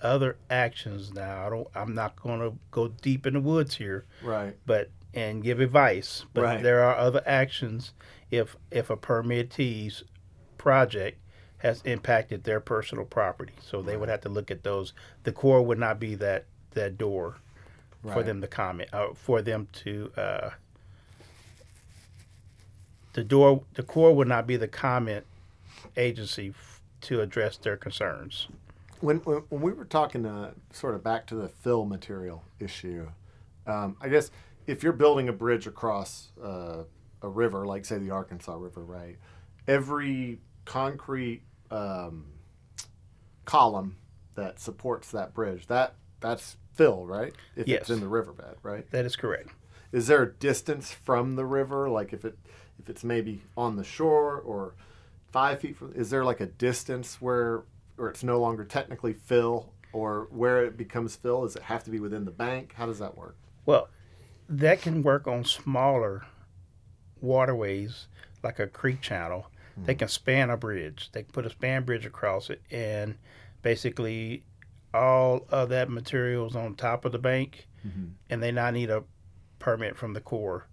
other 0.02 0.36
actions 0.50 1.12
now. 1.12 1.46
I 1.46 1.50
don't. 1.50 1.68
I'm 1.74 1.94
not 1.94 2.16
going 2.16 2.40
to 2.40 2.56
go 2.70 2.88
deep 2.88 3.26
in 3.26 3.34
the 3.34 3.40
woods 3.40 3.76
here. 3.76 4.04
Right. 4.22 4.56
But 4.66 4.90
and 5.14 5.42
give 5.42 5.60
advice. 5.60 6.24
But 6.34 6.42
right. 6.42 6.62
there 6.62 6.82
are 6.82 6.96
other 6.96 7.22
actions 7.26 7.92
if 8.30 8.56
if 8.70 8.90
a 8.90 8.96
permittee's 8.96 10.04
project 10.56 11.18
has 11.58 11.82
impacted 11.82 12.44
their 12.44 12.60
personal 12.60 13.04
property. 13.04 13.54
So 13.60 13.82
they 13.82 13.96
would 13.96 14.08
have 14.08 14.20
to 14.22 14.28
look 14.28 14.50
at 14.50 14.62
those. 14.62 14.92
The 15.24 15.32
Corps 15.32 15.62
would 15.62 15.78
not 15.78 15.98
be 15.98 16.14
that 16.16 16.46
that 16.72 16.98
door 16.98 17.36
right. 18.02 18.14
for 18.14 18.22
them 18.22 18.40
to 18.40 18.46
comment 18.46 18.90
uh, 18.92 19.08
for 19.14 19.42
them 19.42 19.68
to. 19.84 20.12
Uh, 20.16 20.50
the 23.14 23.24
door, 23.24 23.64
the 23.74 23.82
Corps 23.82 24.14
would 24.14 24.28
not 24.28 24.46
be 24.46 24.56
the 24.56 24.68
comment 24.68 25.26
agency 25.96 26.50
f- 26.50 26.80
to 27.00 27.20
address 27.20 27.56
their 27.56 27.76
concerns 27.76 28.46
when, 29.00 29.18
when, 29.18 29.38
when 29.48 29.60
we 29.62 29.72
were 29.72 29.84
talking 29.84 30.26
uh, 30.26 30.52
sort 30.72 30.94
of 30.94 31.02
back 31.04 31.26
to 31.28 31.34
the 31.34 31.48
fill 31.48 31.84
material 31.84 32.44
issue, 32.58 33.08
um, 33.66 33.96
I 34.00 34.08
guess 34.08 34.30
if 34.66 34.82
you're 34.82 34.92
building 34.92 35.28
a 35.28 35.32
bridge 35.32 35.66
across 35.66 36.28
uh, 36.42 36.84
a 37.22 37.28
river, 37.28 37.66
like 37.66 37.84
say 37.84 37.98
the 37.98 38.10
Arkansas 38.10 38.54
River, 38.56 38.84
right? 38.84 39.16
Every 39.66 40.40
concrete 40.64 41.42
um, 41.70 42.26
column 43.44 43.96
that 44.34 44.60
supports 44.60 45.10
that 45.10 45.34
bridge, 45.34 45.66
that 45.66 45.94
that's 46.20 46.56
fill, 46.74 47.06
right? 47.06 47.34
If 47.56 47.66
Yes. 47.68 47.82
it's 47.82 47.90
in 47.90 48.00
the 48.00 48.08
riverbed, 48.08 48.56
right? 48.62 48.88
That 48.90 49.04
is 49.04 49.16
correct. 49.16 49.50
Is 49.92 50.06
there 50.06 50.22
a 50.22 50.32
distance 50.32 50.92
from 50.92 51.36
the 51.36 51.44
river, 51.44 51.88
like 51.88 52.12
if 52.12 52.24
it 52.24 52.38
if 52.78 52.88
it's 52.88 53.02
maybe 53.02 53.40
on 53.56 53.76
the 53.76 53.84
shore 53.84 54.38
or 54.38 54.74
five 55.32 55.60
feet 55.60 55.76
from? 55.76 55.92
Is 55.94 56.10
there 56.10 56.24
like 56.24 56.40
a 56.40 56.46
distance 56.46 57.20
where 57.20 57.64
where 57.98 58.08
it's 58.08 58.24
no 58.24 58.40
longer 58.40 58.64
technically 58.64 59.12
fill, 59.12 59.72
or 59.92 60.28
where 60.30 60.64
it 60.64 60.76
becomes 60.76 61.16
fill? 61.16 61.42
Does 61.42 61.56
it 61.56 61.62
have 61.64 61.84
to 61.84 61.90
be 61.90 62.00
within 62.00 62.24
the 62.24 62.30
bank? 62.30 62.74
How 62.76 62.86
does 62.86 62.98
that 62.98 63.16
work? 63.16 63.36
Well, 63.66 63.88
that 64.48 64.80
can 64.80 65.02
work 65.02 65.26
on 65.26 65.44
smaller 65.44 66.24
waterways 67.20 68.06
like 68.42 68.58
a 68.58 68.66
creek 68.66 69.00
channel. 69.00 69.50
Hmm. 69.74 69.84
They 69.84 69.94
can 69.94 70.08
span 70.08 70.50
a 70.50 70.56
bridge. 70.56 71.10
They 71.12 71.22
can 71.22 71.32
put 71.32 71.46
a 71.46 71.50
span 71.50 71.84
bridge 71.84 72.06
across 72.06 72.50
it, 72.50 72.62
and 72.70 73.16
basically 73.62 74.44
all 74.94 75.46
of 75.50 75.68
that 75.68 75.90
material 75.90 76.46
is 76.46 76.56
on 76.56 76.74
top 76.74 77.04
of 77.04 77.12
the 77.12 77.18
bank, 77.18 77.68
mm-hmm. 77.86 78.12
and 78.30 78.42
they 78.42 78.52
not 78.52 78.74
need 78.74 78.90
a 78.90 79.04
permit 79.58 79.96
from 79.96 80.14
the 80.14 80.20
Corps 80.20 80.66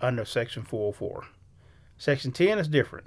under 0.00 0.24
Section 0.24 0.62
404. 0.62 1.26
Section 1.96 2.32
10 2.32 2.58
is 2.58 2.68
different, 2.68 3.06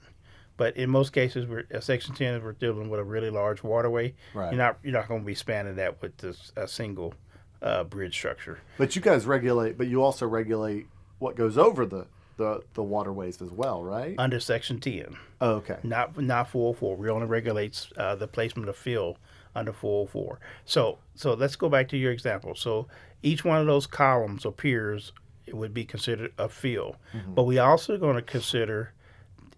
but 0.58 0.76
in 0.76 0.90
most 0.90 1.14
cases, 1.14 1.46
we're, 1.46 1.66
uh, 1.74 1.80
Section 1.80 2.16
10 2.16 2.34
is 2.36 2.44
we're 2.44 2.52
dealing 2.54 2.90
with 2.90 3.00
a 3.00 3.04
really 3.04 3.30
large 3.30 3.64
waterway. 3.64 4.14
Right. 4.34 4.52
You're 4.52 4.58
not 4.58 4.78
you're 4.84 4.94
not 4.94 5.08
going 5.08 5.22
to 5.22 5.26
be 5.26 5.36
spanning 5.36 5.76
that 5.76 6.02
with 6.02 6.18
this, 6.18 6.52
a 6.56 6.68
single 6.68 7.14
uh, 7.62 7.84
bridge 7.86 8.14
structure. 8.16 8.60
But 8.78 8.96
you 8.96 9.02
guys 9.02 9.26
regulate, 9.26 9.78
but 9.78 9.88
you 9.88 10.04
also 10.04 10.28
regulate 10.28 10.88
what 11.20 11.36
goes 11.36 11.58
over 11.58 11.86
the 11.86 12.08
the, 12.38 12.62
the 12.76 12.84
waterways 12.84 13.42
as 13.42 13.50
well, 13.50 13.84
right? 13.84 14.14
under 14.20 14.40
Section 14.40 14.80
10, 14.80 15.18
Oh, 15.42 15.54
okay. 15.56 15.78
not 15.84 16.16
not 16.22 16.48
404. 16.50 16.96
We 16.96 17.10
only 17.10 17.26
regulates 17.26 17.92
uh, 17.98 18.14
the 18.16 18.28
placement 18.28 18.70
of 18.70 18.76
fill 18.76 19.18
under 19.56 19.74
404. 19.74 20.40
So 20.66 21.00
so 21.16 21.34
let's 21.34 21.56
go 21.56 21.68
back 21.70 21.88
to 21.90 21.98
your 21.98 22.12
example. 22.12 22.54
So 22.54 22.88
each 23.24 23.44
one 23.44 23.60
of 23.60 23.66
those 23.66 23.88
columns 23.88 24.46
or 24.46 24.52
piers 24.52 25.14
it 25.48 25.56
would 25.56 25.74
be 25.74 25.84
considered 25.86 26.32
a 26.38 26.50
fill, 26.50 26.98
but 27.34 27.44
we 27.44 27.58
also 27.58 27.98
going 27.98 28.18
to 28.18 28.22
consider 28.22 28.92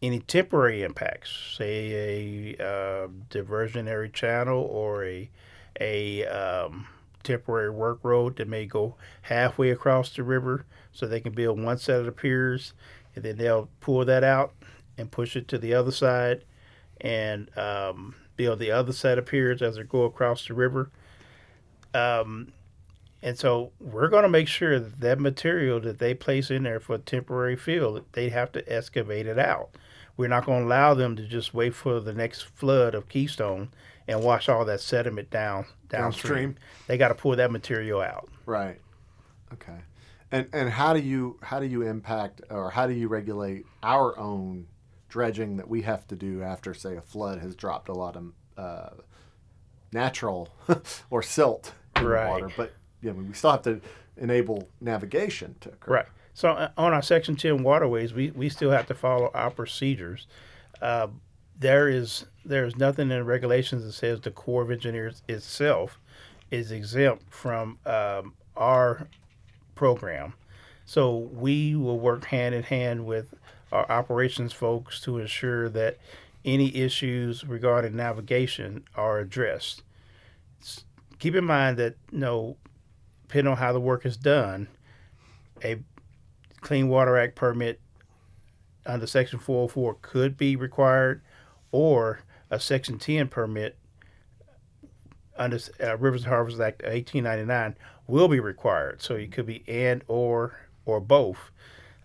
any 0.01 0.19
temporary 0.19 0.83
impacts, 0.83 1.55
say 1.57 2.55
a 2.57 2.63
uh, 2.63 3.07
diversionary 3.29 4.11
channel 4.11 4.61
or 4.61 5.03
a 5.03 5.29
a 5.79 6.25
um, 6.25 6.87
temporary 7.23 7.69
work 7.69 7.99
road 8.03 8.37
that 8.37 8.47
may 8.47 8.65
go 8.65 8.95
halfway 9.23 9.69
across 9.69 10.09
the 10.15 10.23
river, 10.23 10.65
so 10.91 11.05
they 11.05 11.19
can 11.19 11.33
build 11.33 11.61
one 11.61 11.77
set 11.77 11.99
of 11.99 12.05
the 12.05 12.11
piers, 12.11 12.73
and 13.15 13.23
then 13.23 13.37
they'll 13.37 13.69
pull 13.79 14.03
that 14.05 14.23
out 14.23 14.53
and 14.97 15.11
push 15.11 15.35
it 15.35 15.47
to 15.47 15.57
the 15.57 15.73
other 15.73 15.91
side, 15.91 16.43
and 16.99 17.55
um, 17.57 18.15
build 18.35 18.59
the 18.59 18.71
other 18.71 18.93
set 18.93 19.17
of 19.17 19.25
piers 19.25 19.61
as 19.61 19.75
they 19.75 19.83
go 19.83 20.03
across 20.03 20.47
the 20.47 20.53
river. 20.53 20.89
Um, 21.93 22.53
and 23.21 23.37
so 23.37 23.71
we're 23.79 24.07
going 24.07 24.23
to 24.23 24.29
make 24.29 24.47
sure 24.47 24.79
that 24.79 25.01
that 25.01 25.19
material 25.19 25.79
that 25.81 25.99
they 25.99 26.13
place 26.13 26.49
in 26.49 26.63
there 26.63 26.79
for 26.79 26.97
temporary 26.97 27.55
fill, 27.55 28.05
they 28.13 28.29
have 28.29 28.51
to 28.53 28.73
excavate 28.73 29.27
it 29.27 29.37
out. 29.37 29.69
We're 30.19 30.27
not 30.27 30.45
going 30.45 30.63
to 30.63 30.67
allow 30.67 30.95
them 30.95 31.15
to 31.15 31.23
just 31.23 31.53
wait 31.53 31.73
for 31.73 32.01
the 32.01 32.11
next 32.11 32.41
flood 32.41 32.93
of 32.93 33.07
Keystone 33.07 33.69
and 34.05 34.21
wash 34.21 34.49
all 34.49 34.65
that 34.65 34.81
sediment 34.81 35.29
down 35.29 35.65
downstream. 35.87 36.01
Downstream. 36.51 36.55
They 36.87 36.97
got 36.97 37.07
to 37.07 37.15
pull 37.15 37.37
that 37.37 37.51
material 37.51 38.01
out. 38.01 38.27
Right. 38.45 38.81
Okay. 39.53 39.77
And 40.29 40.49
and 40.51 40.69
how 40.71 40.91
do 40.91 40.99
you 40.99 41.39
how 41.41 41.61
do 41.61 41.67
you 41.67 41.83
impact 41.83 42.41
or 42.49 42.69
how 42.69 42.85
do 42.85 42.91
you 42.91 43.07
regulate 43.07 43.65
our 43.81 44.19
own 44.19 44.67
dredging 45.07 45.55
that 45.55 45.69
we 45.69 45.83
have 45.83 46.05
to 46.09 46.17
do 46.17 46.43
after 46.43 46.73
say 46.73 46.97
a 46.97 47.01
flood 47.01 47.39
has 47.39 47.55
dropped 47.55 47.87
a 47.87 47.93
lot 47.93 48.17
of 48.17 48.33
uh, 48.57 48.89
natural 49.93 50.49
or 51.09 51.23
silt 51.23 51.73
in 51.95 52.03
Right. 52.05 52.25
the 52.25 52.29
water, 52.29 52.53
but 52.57 52.73
yeah, 53.01 53.13
we 53.13 53.31
still 53.33 53.51
have 53.51 53.61
to 53.61 53.79
enable 54.17 54.67
navigation 54.81 55.55
to 55.61 55.69
occur. 55.69 55.93
Right. 55.93 56.05
So 56.39 56.51
uh, 56.51 56.69
on 56.77 56.93
our 56.93 57.01
Section 57.01 57.35
10 57.35 57.63
waterways, 57.63 58.13
we, 58.13 58.31
we 58.31 58.47
still 58.47 58.71
have 58.71 58.87
to 58.87 58.93
follow 58.93 59.29
our 59.33 59.51
procedures. 59.51 60.25
Uh, 60.81 61.07
there 61.59 61.89
is 61.89 62.27
there 62.45 62.63
is 62.63 62.77
nothing 62.77 63.11
in 63.11 63.25
regulations 63.25 63.83
that 63.83 63.91
says 63.91 64.21
the 64.21 64.31
Corps 64.31 64.61
of 64.61 64.71
Engineers 64.71 65.21
itself 65.27 65.99
is 66.49 66.71
exempt 66.71 67.25
from 67.29 67.77
um, 67.85 68.35
our 68.55 69.09
program. 69.75 70.33
So 70.85 71.29
we 71.33 71.75
will 71.75 71.99
work 71.99 72.23
hand 72.23 72.55
in 72.55 72.63
hand 72.63 73.05
with 73.05 73.33
our 73.73 73.91
operations 73.91 74.53
folks 74.53 75.01
to 75.01 75.17
ensure 75.17 75.67
that 75.67 75.97
any 76.45 76.73
issues 76.73 77.43
regarding 77.43 77.97
navigation 77.97 78.85
are 78.95 79.19
addressed. 79.19 79.83
Keep 81.19 81.35
in 81.35 81.43
mind 81.43 81.75
that 81.75 81.95
you 82.13 82.19
know, 82.19 82.55
depending 83.27 83.51
on 83.51 83.57
how 83.57 83.73
the 83.73 83.81
work 83.81 84.05
is 84.05 84.15
done, 84.15 84.69
a 85.61 85.79
Clean 86.61 86.87
Water 86.87 87.17
Act 87.17 87.35
permit 87.35 87.79
under 88.85 89.07
Section 89.07 89.39
404 89.39 89.97
could 90.01 90.37
be 90.37 90.55
required, 90.55 91.21
or 91.71 92.21
a 92.49 92.59
Section 92.59 92.97
10 92.97 93.27
permit 93.27 93.77
under 95.37 95.59
uh, 95.81 95.97
Rivers 95.97 96.23
and 96.23 96.29
Harbors 96.29 96.59
Act 96.59 96.83
1899 96.83 97.75
will 98.07 98.27
be 98.27 98.39
required. 98.39 99.01
So 99.01 99.15
it 99.15 99.31
could 99.31 99.45
be 99.45 99.63
and 99.67 100.03
or 100.07 100.59
or 100.85 100.99
both, 100.99 101.51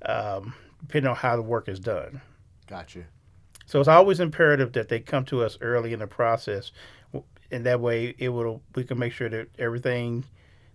um, 0.04 0.54
depending 0.80 1.10
on 1.10 1.16
how 1.16 1.36
the 1.36 1.42
work 1.42 1.68
is 1.68 1.80
done. 1.80 2.20
Gotcha. 2.66 3.04
So 3.66 3.80
it's 3.80 3.88
always 3.88 4.20
imperative 4.20 4.72
that 4.74 4.88
they 4.88 5.00
come 5.00 5.24
to 5.26 5.42
us 5.42 5.58
early 5.60 5.92
in 5.92 6.00
the 6.00 6.06
process, 6.06 6.70
and 7.50 7.64
that 7.64 7.80
way 7.80 8.14
it 8.18 8.28
will 8.28 8.62
we 8.74 8.84
can 8.84 8.98
make 8.98 9.12
sure 9.12 9.28
that 9.28 9.48
everything 9.58 10.24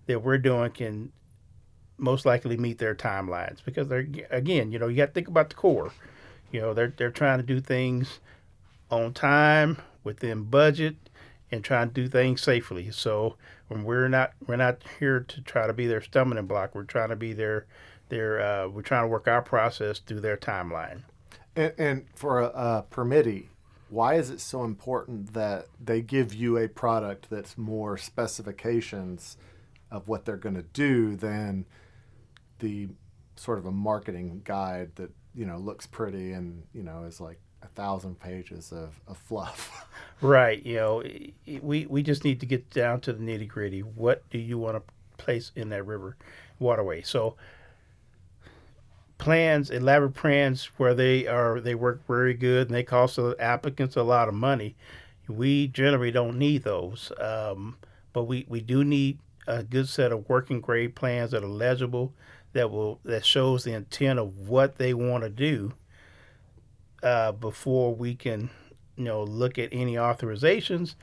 that 0.08 0.24
we're 0.24 0.40
doing 0.40 0.72
can 0.72 1.12
most 2.00 2.26
likely 2.26 2.58
meet 2.58 2.78
their 2.78 2.96
timelines 2.96 3.64
because 3.64 3.88
they're 3.88 4.08
again, 4.30 4.72
you 4.72 4.80
know, 4.80 4.88
you 4.88 4.98
got 4.98 5.08
to 5.08 5.12
think 5.12 5.28
about 5.28 5.50
the 5.50 5.56
Corps. 5.56 5.92
You 6.52 6.62
know, 6.62 6.74
they're 6.74 6.94
they're 6.96 7.12
trying 7.12 7.40
to 7.40 7.44
do 7.44 7.60
things 7.60 8.20
on 8.90 9.14
time 9.14 9.78
within 10.04 10.44
budget 10.44 10.96
and 11.52 11.64
trying 11.64 11.90
to 11.90 11.94
do 11.94 12.08
things 12.08 12.42
safely. 12.42 12.92
So 12.92 13.36
when 13.68 13.84
we're 13.84 14.08
not 14.08 14.34
we're 14.48 14.56
not 14.56 14.82
here 15.00 15.20
to 15.20 15.42
try 15.42 15.68
to 15.68 15.74
be 15.74 15.88
their 15.88 16.02
stumbling 16.02 16.46
block. 16.46 16.76
We're 16.76 16.84
trying 16.84 17.10
to 17.10 17.16
be 17.16 17.34
their 17.34 17.66
their 18.10 18.42
uh, 18.42 18.68
we're 18.68 18.82
trying 18.82 19.04
to 19.04 19.08
work 19.08 19.28
our 19.28 19.42
process 19.42 20.00
through 20.00 20.22
their 20.22 20.38
timeline. 20.38 21.04
And, 21.56 21.74
and 21.78 22.06
for 22.16 22.42
a, 22.42 22.48
a 22.48 22.86
permittee, 22.92 23.46
why 23.90 24.16
is 24.16 24.30
it 24.30 24.40
so 24.40 24.64
important 24.64 25.34
that 25.34 25.68
they 25.84 26.02
give 26.02 26.34
you 26.34 26.58
a 26.58 26.68
product 26.68 27.30
that's 27.30 27.58
more 27.58 27.98
specifications 27.98 29.38
of 29.92 30.08
what 30.08 30.26
they're 30.26 30.38
going 30.38 30.56
to 30.56 30.62
do 30.62 31.16
than 31.16 31.66
the 32.60 32.88
sort 33.36 33.58
of 33.58 33.66
a 33.66 33.72
marketing 33.72 34.42
guide 34.44 34.92
that 34.96 35.12
you 35.34 35.46
know 35.46 35.58
looks 35.58 35.88
pretty 35.88 36.34
and 36.34 36.64
you 36.74 36.84
know 36.84 37.04
is 37.04 37.22
like 37.22 37.40
a 37.62 37.68
thousand 37.68 38.20
pages 38.20 38.72
of, 38.72 39.00
of 39.08 39.18
fluff? 39.18 39.86
Right. 40.22 40.66
You 40.66 40.76
know, 40.76 41.04
we 41.62 41.86
we 41.86 42.04
just 42.04 42.26
need 42.26 42.42
to 42.42 42.46
get 42.46 42.70
down 42.72 43.00
to 43.02 43.14
the 43.14 43.24
nitty 43.24 43.48
gritty. 43.48 43.80
What 43.80 44.30
do 44.30 44.38
you 44.38 44.58
want 44.58 44.76
to 44.76 44.94
place 45.18 45.54
in 45.56 45.70
that 45.70 45.86
river 45.86 46.18
waterway? 46.60 47.04
So 47.04 47.38
plans, 49.18 49.70
elaborate 49.70 50.16
plans 50.16 50.66
where 50.78 50.94
they 50.94 51.28
are 51.28 51.60
they 51.60 51.76
work 51.76 52.06
very 52.08 52.34
good 52.34 52.68
and 52.68 52.76
they 52.76 52.84
cost 52.84 53.16
the 53.18 53.36
applicants 53.40 53.96
a 53.96 54.04
lot 54.04 54.28
of 54.28 54.34
money. 54.34 54.76
We 55.28 55.68
generally 55.68 56.12
don't 56.12 56.38
need 56.40 56.64
those, 56.64 57.12
um, 57.20 57.78
but 58.14 58.24
we, 58.24 58.46
we 58.50 58.62
do 58.62 58.84
need 58.84 59.20
a 59.48 59.64
good 59.64 59.88
set 59.88 60.12
of 60.12 60.28
working 60.28 60.60
grade 60.60 60.96
plans 60.96 61.32
that 61.32 61.44
are 61.44 61.48
legible, 61.48 62.14
that 62.54 62.72
will 62.72 63.00
that 63.04 63.26
shows 63.26 63.64
the 63.64 63.74
intent 63.74 64.20
of 64.20 64.48
what 64.48 64.78
they 64.78 64.94
want 64.94 65.24
to 65.24 65.30
do 65.30 65.74
uh, 67.04 67.32
before 67.32 67.94
we 67.94 68.16
can 68.16 68.50
you 68.96 69.06
know 69.06 69.24
look 69.24 69.58
at 69.58 69.70
any 69.72 69.96
authorizations. 69.96 70.96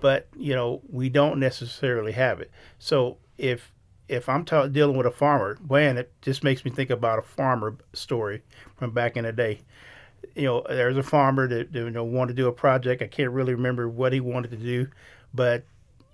But 0.00 0.28
you 0.36 0.54
know 0.54 0.82
we 0.90 1.08
don't 1.08 1.38
necessarily 1.38 2.12
have 2.12 2.40
it. 2.40 2.50
So 2.78 3.18
if 3.38 3.72
if 4.06 4.28
i'm 4.28 4.44
ta- 4.44 4.66
dealing 4.66 4.98
with 4.98 5.06
a 5.06 5.10
farmer 5.10 5.56
man 5.66 5.96
it 5.96 6.12
just 6.20 6.44
makes 6.44 6.62
me 6.62 6.70
think 6.70 6.90
about 6.90 7.18
a 7.18 7.22
farmer 7.22 7.74
story 7.94 8.42
from 8.76 8.90
back 8.90 9.16
in 9.16 9.24
the 9.24 9.32
day. 9.32 9.60
You 10.34 10.44
know 10.44 10.66
there's 10.68 10.96
a 10.96 11.02
farmer 11.02 11.48
that, 11.48 11.72
that 11.72 11.78
you 11.78 11.90
know 11.90 12.04
wanted 12.04 12.36
to 12.36 12.42
do 12.42 12.48
a 12.48 12.52
project. 12.52 13.02
I 13.02 13.06
can't 13.06 13.30
really 13.30 13.54
remember 13.54 13.88
what 13.88 14.12
he 14.12 14.20
wanted 14.20 14.50
to 14.50 14.56
do 14.56 14.88
but 15.34 15.64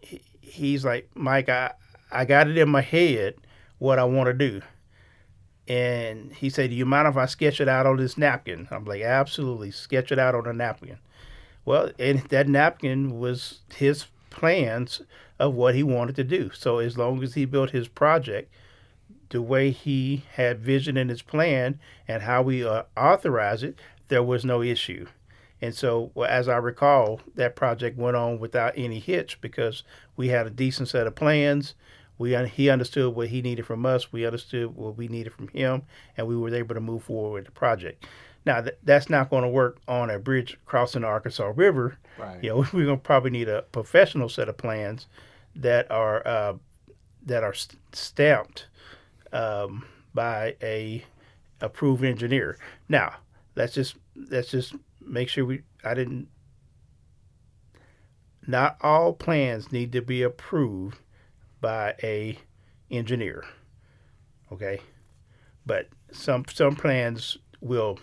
he, 0.00 0.22
he's 0.40 0.84
like 0.84 1.08
mike 1.14 1.48
i 1.48 1.72
i 2.10 2.24
got 2.24 2.48
it 2.48 2.56
in 2.56 2.68
my 2.68 2.80
head 2.80 3.34
what 3.80 3.98
i 3.98 4.04
want 4.04 4.28
to 4.28 4.32
do 4.32 4.62
and 5.70 6.32
he 6.32 6.50
said, 6.50 6.70
Do 6.70 6.76
you 6.76 6.84
mind 6.84 7.06
if 7.06 7.16
I 7.16 7.26
sketch 7.26 7.60
it 7.60 7.68
out 7.68 7.86
on 7.86 7.96
this 7.96 8.18
napkin? 8.18 8.66
I'm 8.72 8.84
like, 8.84 9.02
Absolutely, 9.02 9.70
sketch 9.70 10.10
it 10.10 10.18
out 10.18 10.34
on 10.34 10.48
a 10.48 10.52
napkin. 10.52 10.98
Well, 11.64 11.92
and 11.96 12.18
that 12.30 12.48
napkin 12.48 13.20
was 13.20 13.60
his 13.76 14.06
plans 14.30 15.02
of 15.38 15.54
what 15.54 15.76
he 15.76 15.84
wanted 15.84 16.16
to 16.16 16.24
do. 16.24 16.50
So 16.54 16.78
as 16.78 16.98
long 16.98 17.22
as 17.22 17.34
he 17.34 17.44
built 17.44 17.70
his 17.70 17.86
project, 17.86 18.52
the 19.28 19.40
way 19.40 19.70
he 19.70 20.24
had 20.32 20.58
vision 20.58 20.96
in 20.96 21.08
his 21.08 21.22
plan 21.22 21.78
and 22.08 22.24
how 22.24 22.42
we 22.42 22.66
uh, 22.66 22.82
authorize 22.96 23.62
it, 23.62 23.78
there 24.08 24.24
was 24.24 24.44
no 24.44 24.62
issue. 24.62 25.06
And 25.62 25.72
so, 25.72 26.10
well, 26.14 26.28
as 26.28 26.48
I 26.48 26.56
recall, 26.56 27.20
that 27.36 27.54
project 27.54 27.96
went 27.96 28.16
on 28.16 28.40
without 28.40 28.72
any 28.76 28.98
hitch 28.98 29.40
because 29.40 29.84
we 30.16 30.28
had 30.28 30.48
a 30.48 30.50
decent 30.50 30.88
set 30.88 31.06
of 31.06 31.14
plans. 31.14 31.74
We 32.20 32.36
he 32.48 32.68
understood 32.68 33.14
what 33.14 33.28
he 33.28 33.40
needed 33.40 33.64
from 33.64 33.86
us. 33.86 34.12
We 34.12 34.26
understood 34.26 34.76
what 34.76 34.98
we 34.98 35.08
needed 35.08 35.32
from 35.32 35.48
him, 35.48 35.84
and 36.18 36.26
we 36.26 36.36
were 36.36 36.54
able 36.54 36.74
to 36.74 36.80
move 36.80 37.04
forward 37.04 37.32
with 37.32 37.44
the 37.46 37.50
project. 37.50 38.04
Now, 38.44 38.60
th- 38.60 38.76
that's 38.82 39.08
not 39.08 39.30
going 39.30 39.42
to 39.42 39.48
work 39.48 39.78
on 39.88 40.10
a 40.10 40.18
bridge 40.18 40.58
crossing 40.66 41.00
the 41.00 41.08
Arkansas 41.08 41.50
River. 41.56 41.96
Right. 42.18 42.44
You 42.44 42.50
know, 42.50 42.56
we're 42.74 42.84
going 42.84 42.98
to 42.98 43.02
probably 43.02 43.30
need 43.30 43.48
a 43.48 43.62
professional 43.62 44.28
set 44.28 44.50
of 44.50 44.58
plans 44.58 45.06
that 45.56 45.90
are 45.90 46.26
uh, 46.28 46.54
that 47.24 47.42
are 47.42 47.54
st- 47.54 47.80
stamped 47.94 48.66
um, 49.32 49.86
by 50.12 50.56
a 50.62 51.02
approved 51.62 52.04
engineer. 52.04 52.58
Now, 52.86 53.14
let's 53.56 53.72
just 53.72 53.96
let's 54.14 54.50
just 54.50 54.74
make 55.00 55.30
sure 55.30 55.46
we 55.46 55.62
I 55.82 55.94
didn't 55.94 56.28
not 58.46 58.76
all 58.82 59.14
plans 59.14 59.72
need 59.72 59.92
to 59.92 60.02
be 60.02 60.22
approved 60.22 60.98
by 61.60 61.94
a 62.02 62.38
engineer. 62.90 63.44
Okay? 64.52 64.80
But 65.66 65.88
some 66.12 66.44
some 66.52 66.76
plans 66.76 67.38
will 67.60 67.98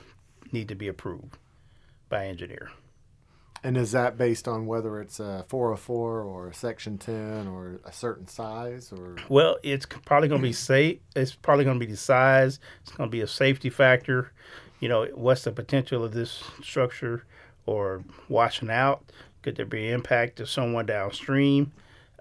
need 0.51 0.69
to 0.69 0.75
be 0.75 0.87
approved 0.87 1.37
by 2.09 2.27
engineer. 2.27 2.69
And 3.63 3.75
is 3.75 3.91
that 3.91 4.17
based 4.17 4.47
on 4.47 4.67
whether 4.67 5.01
it's 5.01 5.19
a 5.19 5.43
404 5.49 6.21
or 6.21 6.47
a 6.47 6.53
Section 6.53 6.97
10 6.97 7.47
or 7.47 7.79
a 7.83 7.91
certain 7.91 8.27
size 8.27 8.91
or? 8.91 9.17
Well, 9.29 9.57
it's 9.63 9.85
probably 9.85 10.29
going 10.29 10.41
to 10.41 10.47
be 10.47 10.53
safe. 10.53 10.99
It's 11.15 11.33
probably 11.33 11.65
going 11.65 11.79
to 11.79 11.85
be 11.85 11.91
the 11.91 11.97
size. 11.97 12.59
It's 12.83 12.91
going 12.91 13.09
to 13.09 13.11
be 13.11 13.21
a 13.21 13.27
safety 13.27 13.69
factor. 13.69 14.31
You 14.79 14.89
know, 14.89 15.07
what's 15.15 15.43
the 15.43 15.51
potential 15.51 16.03
of 16.03 16.13
this 16.13 16.43
structure 16.61 17.25
or 17.65 18.03
washing 18.29 18.69
out? 18.69 19.11
Could 19.41 19.55
there 19.55 19.65
be 19.65 19.89
impact 19.89 20.37
to 20.37 20.45
someone 20.45 20.85
downstream? 20.85 21.71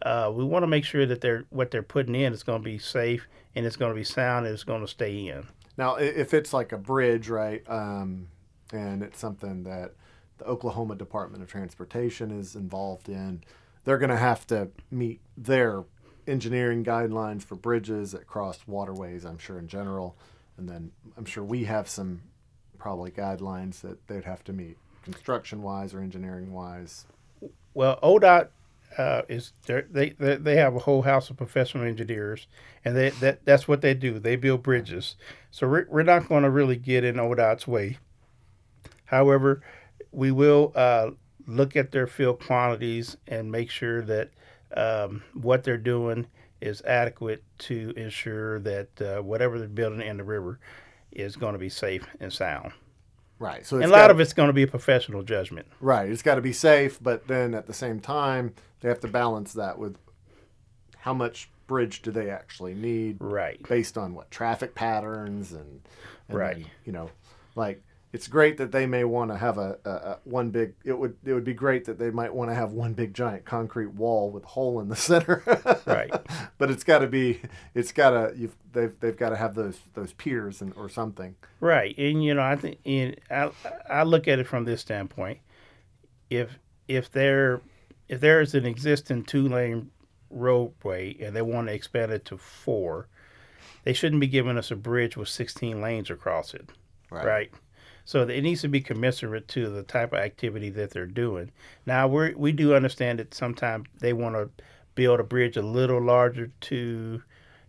Uh, 0.02 0.30
we 0.34 0.44
want 0.44 0.62
to 0.62 0.66
make 0.66 0.84
sure 0.84 1.06
that 1.06 1.20
they're 1.20 1.44
what 1.50 1.70
they're 1.70 1.82
putting 1.82 2.14
in 2.14 2.32
is 2.32 2.42
going 2.42 2.60
to 2.60 2.64
be 2.64 2.78
safe 2.78 3.26
and 3.54 3.64
it's 3.64 3.76
going 3.76 3.90
to 3.90 3.96
be 3.96 4.04
sound 4.04 4.46
and 4.46 4.52
it's 4.52 4.64
going 4.64 4.82
to 4.82 4.88
stay 4.88 5.28
in. 5.28 5.46
Now, 5.78 5.96
if 5.96 6.34
it's 6.34 6.52
like 6.52 6.72
a 6.72 6.78
bridge, 6.78 7.28
right, 7.28 7.62
um, 7.68 8.28
and 8.72 9.02
it's 9.02 9.18
something 9.18 9.64
that 9.64 9.92
the 10.38 10.44
Oklahoma 10.44 10.96
Department 10.96 11.42
of 11.42 11.50
Transportation 11.50 12.30
is 12.30 12.54
involved 12.56 13.08
in, 13.08 13.42
they're 13.84 13.98
going 13.98 14.10
to 14.10 14.16
have 14.16 14.46
to 14.48 14.68
meet 14.90 15.20
their 15.36 15.84
engineering 16.26 16.84
guidelines 16.84 17.42
for 17.42 17.54
bridges 17.54 18.12
that 18.12 18.26
cross 18.26 18.58
waterways, 18.66 19.24
I'm 19.24 19.38
sure, 19.38 19.58
in 19.58 19.68
general. 19.68 20.16
And 20.56 20.68
then 20.68 20.90
I'm 21.16 21.24
sure 21.24 21.44
we 21.44 21.64
have 21.64 21.88
some 21.88 22.22
probably 22.78 23.10
guidelines 23.10 23.80
that 23.82 24.06
they'd 24.08 24.24
have 24.24 24.44
to 24.44 24.52
meet 24.52 24.76
construction 25.02 25.62
wise 25.62 25.94
or 25.94 26.00
engineering 26.00 26.52
wise. 26.52 27.06
Well, 27.74 27.98
ODOT 28.02 28.48
uh, 28.98 29.22
is 29.28 29.52
they, 29.66 30.10
they 30.18 30.36
they 30.36 30.56
have 30.56 30.74
a 30.74 30.80
whole 30.80 31.02
house 31.02 31.30
of 31.30 31.36
professional 31.36 31.84
engineers, 31.84 32.46
and 32.84 32.96
they 32.96 33.10
that 33.10 33.44
that's 33.44 33.68
what 33.68 33.80
they 33.80 33.94
do. 33.94 34.18
They 34.18 34.36
build 34.36 34.62
bridges. 34.62 35.16
So 35.50 35.68
we're, 35.68 35.86
we're 35.88 36.02
not 36.02 36.28
going 36.28 36.42
to 36.42 36.50
really 36.50 36.76
get 36.76 37.04
in 37.04 37.16
ODOT's 37.16 37.66
way. 37.66 37.98
However, 39.06 39.62
we 40.12 40.30
will 40.30 40.72
uh, 40.74 41.10
look 41.46 41.76
at 41.76 41.92
their 41.92 42.06
field 42.06 42.40
quantities 42.44 43.16
and 43.26 43.52
make 43.52 43.70
sure 43.70 44.02
that 44.02 44.30
um, 44.76 45.22
what 45.34 45.64
they're 45.64 45.78
doing 45.78 46.26
is 46.60 46.82
adequate 46.82 47.44
to 47.58 47.92
ensure 47.96 48.58
that 48.60 49.00
uh, 49.00 49.22
whatever 49.22 49.58
they're 49.58 49.68
building 49.68 50.00
in 50.00 50.16
the 50.16 50.24
river 50.24 50.58
is 51.12 51.36
going 51.36 51.52
to 51.52 51.58
be 51.58 51.68
safe 51.68 52.06
and 52.20 52.32
sound. 52.32 52.72
Right. 53.38 53.66
So 53.66 53.76
and 53.76 53.84
a 53.84 53.88
lot 53.88 54.10
of 54.10 54.18
it's 54.20 54.32
going 54.32 54.48
to 54.48 54.52
be 54.52 54.62
a 54.62 54.66
professional 54.66 55.22
judgment. 55.22 55.66
Right. 55.80 56.08
It's 56.08 56.22
got 56.22 56.36
to 56.36 56.40
be 56.40 56.52
safe, 56.52 56.98
but 57.02 57.28
then 57.28 57.54
at 57.54 57.66
the 57.66 57.74
same 57.74 58.00
time, 58.00 58.54
they 58.80 58.88
have 58.88 59.00
to 59.00 59.08
balance 59.08 59.52
that 59.54 59.78
with 59.78 59.98
how 60.98 61.12
much 61.12 61.50
bridge 61.66 62.02
do 62.02 62.10
they 62.10 62.30
actually 62.30 62.74
need? 62.74 63.16
Right. 63.20 63.62
Based 63.68 63.98
on 63.98 64.14
what 64.14 64.30
traffic 64.30 64.74
patterns 64.74 65.52
and, 65.52 65.82
and 66.28 66.38
right. 66.38 66.56
Then, 66.56 66.66
you 66.84 66.92
know, 66.92 67.10
like 67.54 67.82
it's 68.12 68.28
great 68.28 68.56
that 68.58 68.72
they 68.72 68.86
may 68.86 69.04
want 69.04 69.30
to 69.30 69.36
have 69.36 69.58
a, 69.58 69.78
a, 69.84 69.90
a, 69.90 70.18
one 70.24 70.50
big. 70.50 70.74
It 70.84 70.98
would 70.98 71.16
it 71.24 71.32
would 71.32 71.44
be 71.44 71.54
great 71.54 71.84
that 71.86 71.98
they 71.98 72.10
might 72.10 72.32
want 72.32 72.50
to 72.50 72.54
have 72.54 72.72
one 72.72 72.94
big 72.94 73.14
giant 73.14 73.44
concrete 73.44 73.92
wall 73.92 74.30
with 74.30 74.44
a 74.44 74.48
hole 74.48 74.80
in 74.80 74.88
the 74.88 74.96
center. 74.96 75.42
right. 75.86 76.10
But 76.58 76.70
it's 76.70 76.84
got 76.84 77.00
to 77.00 77.08
be. 77.08 77.42
It's 77.74 77.92
got 77.92 78.10
to. 78.10 78.32
You've 78.36 78.56
they've 78.72 78.98
they've 79.00 79.16
got 79.16 79.30
to 79.30 79.36
have 79.36 79.54
those 79.54 79.80
those 79.94 80.12
piers 80.12 80.62
and 80.62 80.72
or 80.76 80.88
something. 80.88 81.34
Right, 81.60 81.96
and 81.98 82.24
you 82.24 82.34
know 82.34 82.42
I 82.42 82.56
think 82.56 82.78
in 82.84 83.16
I 83.30 83.50
I 83.88 84.02
look 84.04 84.28
at 84.28 84.38
it 84.38 84.46
from 84.46 84.64
this 84.64 84.80
standpoint. 84.80 85.40
If 86.30 86.58
if 86.88 87.10
there 87.10 87.60
if 88.08 88.20
there 88.20 88.40
is 88.40 88.54
an 88.54 88.66
existing 88.66 89.24
two 89.24 89.48
lane 89.48 89.90
roadway 90.30 91.16
and 91.20 91.34
they 91.34 91.42
want 91.42 91.68
to 91.68 91.74
expand 91.74 92.12
it 92.12 92.24
to 92.26 92.38
four, 92.38 93.08
they 93.84 93.92
shouldn't 93.92 94.20
be 94.20 94.26
giving 94.26 94.56
us 94.56 94.70
a 94.70 94.76
bridge 94.76 95.16
with 95.16 95.28
16 95.28 95.80
lanes 95.80 96.10
across 96.10 96.54
it. 96.54 96.70
Right. 97.10 97.26
right? 97.26 97.52
So 98.06 98.22
it 98.22 98.42
needs 98.42 98.62
to 98.62 98.68
be 98.68 98.80
commensurate 98.80 99.48
to 99.48 99.68
the 99.68 99.82
type 99.82 100.12
of 100.12 100.20
activity 100.20 100.70
that 100.70 100.92
they're 100.92 101.06
doing. 101.06 101.50
Now 101.84 102.06
we 102.06 102.34
we 102.34 102.52
do 102.52 102.74
understand 102.74 103.18
that 103.18 103.34
sometimes 103.34 103.88
they 103.98 104.12
want 104.12 104.36
to 104.36 104.48
build 104.94 105.18
a 105.20 105.24
bridge 105.24 105.56
a 105.56 105.62
little 105.62 106.00
larger 106.00 106.52
to 106.60 107.22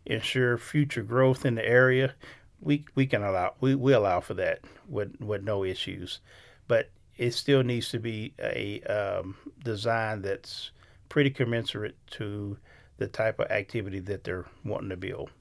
ensure 0.05 0.57
future 0.59 1.01
growth 1.01 1.43
in 1.43 1.55
the 1.55 1.67
area. 1.67 2.13
We 2.61 2.85
we 2.93 3.07
can 3.07 3.23
allow 3.23 3.55
we, 3.59 3.73
we 3.73 3.93
allow 3.93 4.21
for 4.21 4.35
that 4.35 4.61
with 4.87 5.19
with 5.19 5.43
no 5.43 5.63
issues, 5.63 6.19
but 6.67 6.91
it 7.17 7.33
still 7.33 7.63
needs 7.63 7.89
to 7.89 7.99
be 7.99 8.33
a 8.39 8.81
um, 8.83 9.35
design 9.63 10.21
that's 10.21 10.69
pretty 11.09 11.31
commensurate 11.31 11.95
to 12.11 12.57
the 12.97 13.07
type 13.07 13.39
of 13.39 13.49
activity 13.49 13.99
that 14.01 14.23
they're 14.23 14.45
wanting 14.63 14.89
to 14.89 14.97
build. 14.97 15.31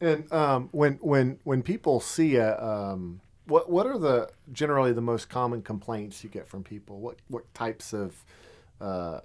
And 0.00 0.30
um, 0.32 0.68
when 0.72 0.94
when 0.94 1.38
when 1.44 1.62
people 1.62 2.00
see 2.00 2.36
a 2.36 2.60
um, 2.62 3.20
what 3.46 3.70
what 3.70 3.86
are 3.86 3.98
the 3.98 4.30
generally 4.52 4.92
the 4.92 5.00
most 5.00 5.28
common 5.28 5.62
complaints 5.62 6.22
you 6.22 6.30
get 6.30 6.46
from 6.46 6.62
people? 6.62 7.00
What 7.00 7.16
what 7.28 7.52
types 7.54 7.92
of 7.92 8.24
uh, 8.80 9.20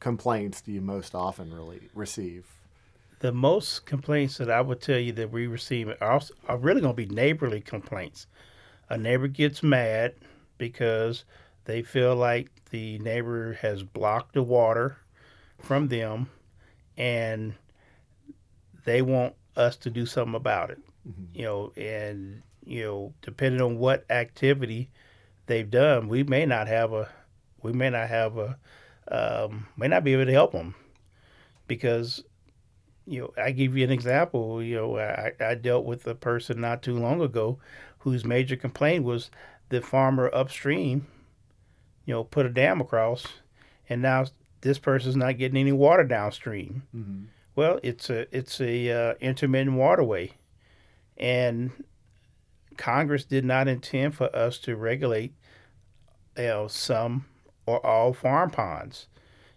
complaints 0.00 0.60
do 0.60 0.72
you 0.72 0.80
most 0.80 1.14
often 1.14 1.52
really 1.52 1.88
receive? 1.94 2.46
The 3.20 3.32
most 3.32 3.84
complaints 3.84 4.38
that 4.38 4.50
I 4.50 4.60
would 4.60 4.80
tell 4.80 4.98
you 4.98 5.12
that 5.12 5.32
we 5.32 5.46
receive 5.48 5.92
are, 6.00 6.20
are 6.48 6.56
really 6.56 6.80
going 6.80 6.94
to 6.94 7.06
be 7.06 7.12
neighborly 7.12 7.60
complaints. 7.60 8.28
A 8.90 8.96
neighbor 8.96 9.26
gets 9.26 9.62
mad 9.62 10.14
because 10.56 11.24
they 11.64 11.82
feel 11.82 12.14
like 12.14 12.50
the 12.70 12.98
neighbor 13.00 13.54
has 13.54 13.82
blocked 13.82 14.34
the 14.34 14.42
water 14.42 14.98
from 15.60 15.88
them 15.88 16.30
and 16.96 17.54
they 18.84 19.02
want 19.02 19.34
us 19.58 19.76
to 19.76 19.90
do 19.90 20.06
something 20.06 20.34
about 20.34 20.70
it. 20.70 20.78
Mm-hmm. 21.08 21.24
You 21.38 21.44
know, 21.44 21.72
and 21.76 22.42
you 22.64 22.84
know, 22.84 23.14
depending 23.22 23.62
on 23.62 23.78
what 23.78 24.04
activity 24.10 24.90
they've 25.46 25.70
done, 25.70 26.08
we 26.08 26.22
may 26.22 26.44
not 26.44 26.68
have 26.68 26.92
a, 26.92 27.08
we 27.62 27.72
may 27.72 27.90
not 27.90 28.08
have 28.08 28.36
a, 28.36 28.58
um, 29.10 29.66
may 29.76 29.88
not 29.88 30.04
be 30.04 30.12
able 30.12 30.26
to 30.26 30.32
help 30.32 30.52
them 30.52 30.74
because, 31.66 32.22
you 33.06 33.22
know, 33.22 33.32
I 33.42 33.52
give 33.52 33.74
you 33.74 33.84
an 33.84 33.90
example. 33.90 34.62
You 34.62 34.76
know, 34.76 34.98
I, 34.98 35.32
I 35.40 35.54
dealt 35.54 35.86
with 35.86 36.06
a 36.06 36.14
person 36.14 36.60
not 36.60 36.82
too 36.82 36.98
long 36.98 37.22
ago 37.22 37.58
whose 38.00 38.24
major 38.24 38.56
complaint 38.56 39.04
was 39.04 39.30
the 39.70 39.80
farmer 39.80 40.30
upstream, 40.34 41.06
you 42.04 42.12
know, 42.14 42.24
put 42.24 42.46
a 42.46 42.50
dam 42.50 42.80
across, 42.80 43.26
and 43.88 44.02
now 44.02 44.26
this 44.60 44.78
person's 44.78 45.16
not 45.16 45.38
getting 45.38 45.58
any 45.58 45.72
water 45.72 46.04
downstream. 46.04 46.82
Mm-hmm. 46.94 47.24
Well, 47.58 47.80
it's 47.82 48.08
a 48.08 48.24
it's 48.30 48.60
a 48.60 48.88
uh, 48.88 49.14
intermittent 49.20 49.76
waterway, 49.76 50.34
and 51.16 51.72
Congress 52.76 53.24
did 53.24 53.44
not 53.44 53.66
intend 53.66 54.14
for 54.14 54.26
us 54.26 54.58
to 54.58 54.76
regulate, 54.76 55.34
you 56.36 56.44
know, 56.44 56.68
some 56.68 57.24
or 57.66 57.84
all 57.84 58.12
farm 58.12 58.50
ponds, 58.50 59.08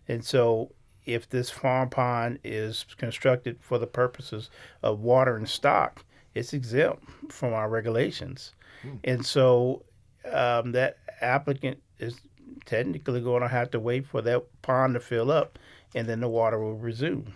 and 0.08 0.26
so 0.26 0.72
if 1.06 1.30
this 1.30 1.52
farm 1.52 1.92
pond 1.92 2.40
is 2.44 2.88
constructed 2.98 3.60
for 3.62 3.78
the 3.78 3.86
purposes 3.86 4.50
of 4.82 5.02
water 5.02 5.36
and 5.36 5.48
stock, 5.48 6.04
it's 6.34 6.54
exempt 6.54 7.04
from 7.30 7.54
our 7.54 7.70
regulations, 7.70 8.56
mm. 8.84 8.98
and 9.04 9.24
so 9.24 9.84
um, 10.26 10.72
that 10.72 10.98
applicant 11.22 11.78
is 12.00 12.20
technically 12.66 13.22
going 13.22 13.44
to 13.44 13.48
have 13.48 13.70
to 13.70 13.80
wait 13.80 14.08
for 14.08 14.24
that 14.24 14.44
pond 14.64 14.96
to 14.96 15.00
fill 15.00 15.30
up, 15.30 15.60
and 15.94 16.10
then 16.10 16.20
the 16.20 16.28
water 16.28 16.58
will 16.58 16.74
resume. 16.74 17.36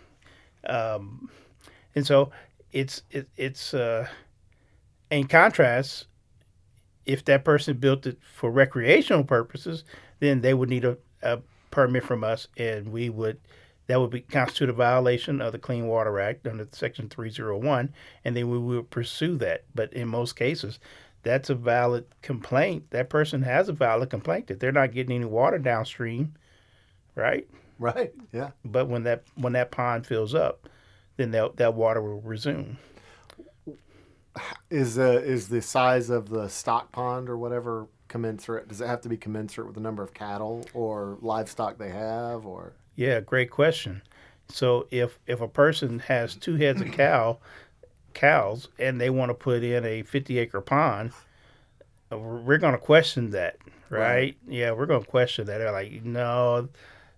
Um, 0.68 1.30
and 1.96 2.06
so 2.06 2.32
it's 2.72 3.04
it, 3.12 3.28
it's 3.38 3.74
uh, 3.74 4.08
in 5.10 5.28
contrast, 5.28 6.08
if 7.06 7.24
that 7.26 7.46
person 7.46 7.78
built 7.78 8.06
it 8.06 8.18
for 8.34 8.52
recreational 8.52 9.24
purposes, 9.24 9.84
then 10.20 10.42
they 10.42 10.54
would 10.54 10.70
need 10.70 10.86
a, 10.86 10.98
a 11.22 11.40
permit 11.72 12.04
from 12.04 12.24
us, 12.24 12.48
and 12.58 12.92
we 12.92 13.10
would 13.10 13.40
that 13.88 14.00
would 14.02 14.10
be 14.10 14.22
constitute 14.22 14.70
a 14.70 14.74
violation 14.74 15.42
of 15.42 15.52
the 15.52 15.60
Clean 15.60 15.86
Water 15.86 16.20
Act 16.20 16.48
under 16.48 16.68
Section 16.72 17.08
301, 17.08 17.94
and 18.24 18.36
then 18.36 18.50
we 18.50 18.58
would 18.58 18.90
pursue 18.90 19.38
that. 19.38 19.64
But 19.76 19.94
in 19.94 20.08
most 20.08 20.36
cases, 20.36 20.80
that's 21.22 21.50
a 21.50 21.56
valid 21.56 22.06
complaint. 22.22 22.90
That 22.92 23.10
person 23.10 23.44
has 23.44 23.70
a 23.70 23.74
valid 23.74 24.10
complaint 24.10 24.48
that 24.48 24.60
they're 24.60 24.72
not 24.72 24.92
getting 24.92 25.16
any 25.16 25.26
water 25.26 25.60
downstream, 25.60 26.34
right? 27.14 27.48
Right. 27.80 28.14
Yeah. 28.32 28.52
But 28.64 28.88
when 28.88 29.04
that 29.04 29.24
when 29.36 29.54
that 29.54 29.72
pond 29.72 30.06
fills 30.08 30.34
up, 30.34 30.70
then 31.18 31.32
that 31.32 31.58
that 31.58 31.74
water 31.74 32.02
will 32.02 32.22
resume. 32.22 32.78
Is 34.70 34.98
uh, 34.98 35.22
is 35.24 35.48
the 35.48 35.62
size 35.62 36.10
of 36.10 36.30
the 36.30 36.48
stock 36.50 36.92
pond 36.92 37.30
or 37.30 37.38
whatever 37.38 37.88
commensurate? 38.08 38.68
Does 38.68 38.82
it 38.82 38.88
have 38.88 39.02
to 39.02 39.10
be 39.10 39.18
commensurate 39.18 39.68
with 39.68 39.76
the 39.76 39.82
number 39.82 40.04
of 40.04 40.14
cattle 40.14 40.66
or 40.74 41.18
livestock 41.22 41.78
they 41.78 41.90
have, 41.90 42.46
or? 42.46 42.74
Yeah, 42.96 43.20
great 43.22 43.50
question. 43.50 44.02
So 44.50 44.88
if 44.92 45.20
if 45.26 45.42
a 45.42 45.48
person 45.48 46.00
has 46.00 46.36
two 46.36 46.56
heads 46.56 46.82
of 46.82 46.92
cow 46.92 47.40
cows 48.14 48.70
and 48.80 49.00
they 49.00 49.10
want 49.10 49.30
to 49.30 49.34
put 49.34 49.64
in 49.64 49.86
a 49.86 50.02
50 50.04 50.40
acre 50.40 50.62
pond, 50.62 51.12
we're 52.12 52.58
going 52.58 52.74
to 52.74 52.80
question 52.80 53.32
that, 53.32 53.58
right? 53.90 54.00
right? 54.00 54.38
Yeah, 54.48 54.72
we're 54.72 54.86
going 54.86 55.04
to 55.04 55.10
question 55.10 55.46
that. 55.48 55.60
They're 55.60 55.72
like, 55.72 56.04
no, 56.04 56.70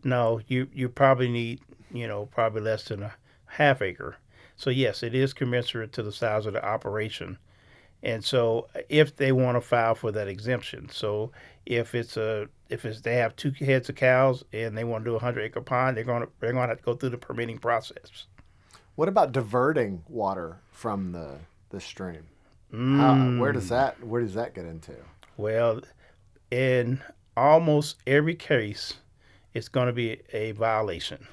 no, 0.03 0.41
you 0.47 0.67
you 0.73 0.89
probably 0.89 1.29
need 1.29 1.61
you 1.91 2.07
know 2.07 2.27
probably 2.27 2.61
less 2.61 2.85
than 2.85 3.03
a 3.03 3.13
half 3.45 3.81
acre. 3.81 4.17
So 4.55 4.69
yes, 4.69 5.03
it 5.03 5.13
is 5.13 5.33
commensurate 5.33 5.93
to 5.93 6.03
the 6.03 6.11
size 6.11 6.45
of 6.45 6.53
the 6.53 6.65
operation. 6.65 7.37
And 8.03 8.23
so 8.23 8.67
if 8.89 9.15
they 9.15 9.31
want 9.31 9.55
to 9.55 9.61
file 9.61 9.95
for 9.95 10.11
that 10.11 10.27
exemption, 10.27 10.89
so 10.89 11.31
if 11.65 11.95
it's 11.95 12.17
a 12.17 12.47
if 12.69 12.85
it's 12.85 13.01
they 13.01 13.15
have 13.15 13.35
two 13.35 13.51
heads 13.51 13.89
of 13.89 13.95
cows 13.95 14.43
and 14.53 14.77
they 14.77 14.83
want 14.83 15.03
to 15.03 15.11
do 15.11 15.15
a 15.15 15.19
hundred 15.19 15.43
acre 15.43 15.61
pond, 15.61 15.97
they're 15.97 16.03
going 16.03 16.23
to 16.23 16.29
they're 16.39 16.53
going 16.53 16.67
to 16.67 16.69
have 16.69 16.77
to 16.77 16.83
go 16.83 16.93
through 16.93 17.09
the 17.09 17.17
permitting 17.17 17.57
process. 17.57 18.27
What 18.95 19.09
about 19.09 19.31
diverting 19.31 20.03
water 20.07 20.57
from 20.71 21.11
the 21.11 21.37
the 21.69 21.79
stream? 21.79 22.27
Mm. 22.73 22.97
How, 22.97 23.41
where 23.41 23.51
does 23.51 23.69
that 23.69 24.03
where 24.03 24.21
does 24.21 24.33
that 24.35 24.53
get 24.53 24.65
into? 24.65 24.95
Well, 25.37 25.81
in 26.51 27.01
almost 27.35 27.97
every 28.05 28.35
case, 28.35 28.95
it's 29.57 29.69
going 29.69 29.87
to 29.87 29.93
be 29.93 30.21
a 30.33 30.51
violation. 30.51 31.27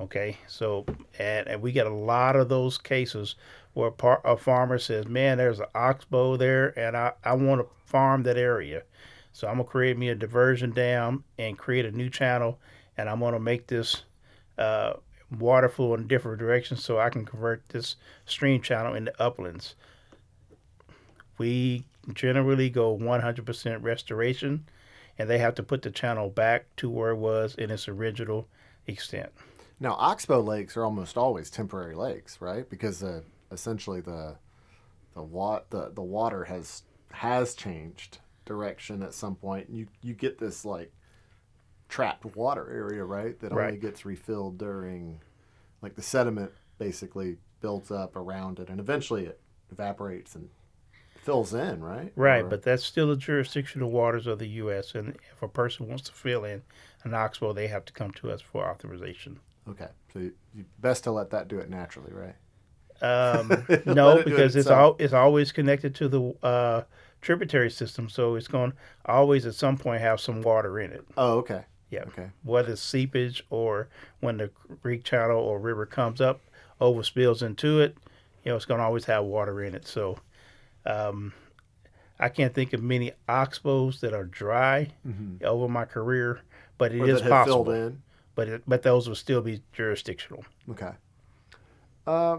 Okay, 0.00 0.38
so 0.46 0.86
and, 1.18 1.46
and 1.46 1.60
we 1.60 1.72
get 1.72 1.86
a 1.86 1.92
lot 1.94 2.36
of 2.36 2.48
those 2.48 2.78
cases 2.78 3.34
where 3.74 3.92
a 4.24 4.36
farmer 4.36 4.78
says, 4.78 5.06
"Man, 5.06 5.36
there's 5.36 5.60
an 5.60 5.66
oxbow 5.74 6.36
there, 6.36 6.76
and 6.78 6.96
I, 6.96 7.12
I 7.22 7.34
want 7.34 7.60
to 7.60 7.68
farm 7.84 8.22
that 8.22 8.38
area, 8.38 8.82
so 9.32 9.46
I'm 9.46 9.56
gonna 9.56 9.64
create 9.64 9.98
me 9.98 10.08
a 10.08 10.14
diversion 10.14 10.70
dam 10.70 11.24
and 11.36 11.58
create 11.58 11.84
a 11.84 11.90
new 11.90 12.08
channel, 12.08 12.58
and 12.96 13.10
I'm 13.10 13.20
gonna 13.20 13.40
make 13.40 13.66
this 13.66 14.04
uh, 14.56 14.94
water 15.38 15.68
flow 15.68 15.94
in 15.94 16.06
different 16.06 16.38
directions 16.38 16.82
so 16.82 16.98
I 16.98 17.10
can 17.10 17.26
convert 17.26 17.68
this 17.68 17.96
stream 18.24 18.62
channel 18.62 18.94
into 18.94 19.12
uplands." 19.20 19.74
We 21.38 21.84
generally 22.14 22.70
go 22.70 22.96
100% 22.96 23.82
restoration, 23.82 24.64
and 25.18 25.28
they 25.28 25.38
have 25.38 25.54
to 25.56 25.62
put 25.62 25.82
the 25.82 25.90
channel 25.90 26.30
back 26.30 26.66
to 26.76 26.88
where 26.88 27.10
it 27.10 27.16
was 27.16 27.54
in 27.56 27.70
its 27.70 27.88
original 27.88 28.48
extent. 28.86 29.30
Now, 29.80 29.94
oxbow 29.94 30.40
lakes 30.40 30.76
are 30.76 30.84
almost 30.84 31.16
always 31.16 31.50
temporary 31.50 31.94
lakes, 31.94 32.40
right? 32.40 32.68
Because 32.68 33.02
uh, 33.02 33.22
essentially 33.50 34.00
the 34.00 34.36
the 35.14 35.22
wa- 35.22 35.62
the 35.70 35.90
the 35.94 36.02
water 36.02 36.44
has 36.44 36.82
has 37.12 37.54
changed 37.54 38.18
direction 38.44 39.02
at 39.02 39.14
some 39.14 39.34
point. 39.34 39.68
You 39.70 39.86
you 40.02 40.14
get 40.14 40.38
this 40.38 40.64
like 40.64 40.92
trapped 41.88 42.24
water 42.36 42.70
area, 42.70 43.04
right? 43.04 43.38
That 43.40 43.52
right. 43.52 43.66
only 43.66 43.78
gets 43.78 44.04
refilled 44.04 44.58
during 44.58 45.20
like 45.80 45.94
the 45.94 46.02
sediment 46.02 46.52
basically 46.78 47.36
builds 47.60 47.90
up 47.90 48.16
around 48.16 48.58
it, 48.58 48.68
and 48.68 48.80
eventually 48.80 49.26
it 49.26 49.40
evaporates 49.70 50.34
and 50.34 50.48
fills 51.28 51.52
in, 51.52 51.82
right? 51.82 52.10
Right, 52.16 52.44
or, 52.44 52.48
but 52.48 52.62
that's 52.62 52.84
still 52.84 53.08
the 53.08 53.16
jurisdictional 53.16 53.90
waters 53.90 54.26
of 54.26 54.38
the 54.38 54.48
U.S. 54.48 54.94
And 54.94 55.16
if 55.30 55.42
a 55.42 55.48
person 55.48 55.86
wants 55.86 56.04
to 56.04 56.12
fill 56.12 56.44
in 56.44 56.62
an 57.04 57.12
oxbow, 57.12 57.52
they 57.52 57.66
have 57.66 57.84
to 57.84 57.92
come 57.92 58.12
to 58.12 58.30
us 58.30 58.40
for 58.40 58.66
authorization. 58.66 59.38
Okay, 59.68 59.88
so 60.12 60.20
you, 60.20 60.32
you 60.54 60.64
best 60.78 61.04
to 61.04 61.10
let 61.10 61.28
that 61.30 61.48
do 61.48 61.58
it 61.58 61.68
naturally, 61.68 62.12
right? 62.12 62.34
Um, 63.02 63.66
no, 63.86 64.22
because 64.22 64.56
it 64.56 64.60
it's 64.60 64.70
all 64.70 64.96
it's 64.98 65.12
always 65.12 65.52
connected 65.52 65.94
to 65.96 66.08
the 66.08 66.34
uh, 66.42 66.82
tributary 67.20 67.70
system, 67.70 68.08
so 68.08 68.34
it's 68.34 68.48
going 68.48 68.72
to 68.72 68.76
always 69.04 69.44
at 69.44 69.54
some 69.54 69.76
point 69.76 70.00
have 70.00 70.20
some 70.20 70.40
water 70.40 70.80
in 70.80 70.92
it. 70.92 71.04
Oh, 71.18 71.38
okay. 71.38 71.64
Yeah. 71.90 72.04
Okay. 72.08 72.30
Whether 72.42 72.72
it's 72.72 72.82
seepage 72.82 73.44
or 73.50 73.88
when 74.20 74.38
the 74.38 74.50
creek 74.82 75.04
channel 75.04 75.38
or 75.38 75.58
river 75.58 75.84
comes 75.84 76.22
up, 76.22 76.40
overspills 76.80 77.42
into 77.42 77.80
it, 77.80 77.96
you 78.44 78.50
know, 78.50 78.56
it's 78.56 78.64
going 78.64 78.78
to 78.78 78.84
always 78.84 79.04
have 79.04 79.24
water 79.24 79.62
in 79.62 79.74
it. 79.74 79.86
So, 79.86 80.18
um, 80.88 81.32
I 82.18 82.28
can't 82.28 82.54
think 82.54 82.72
of 82.72 82.82
many 82.82 83.12
oxbows 83.28 84.00
that 84.00 84.12
are 84.12 84.24
dry 84.24 84.88
mm-hmm. 85.06 85.44
over 85.44 85.68
my 85.68 85.84
career, 85.84 86.40
but 86.78 86.92
it 86.92 87.00
or 87.00 87.08
is 87.08 87.22
possible 87.22 87.92
but 88.38 88.46
it, 88.46 88.62
but 88.68 88.82
those 88.82 89.08
will 89.08 89.16
still 89.16 89.40
be 89.40 89.62
jurisdictional. 89.72 90.44
Okay. 90.70 90.92
Uh, 92.06 92.38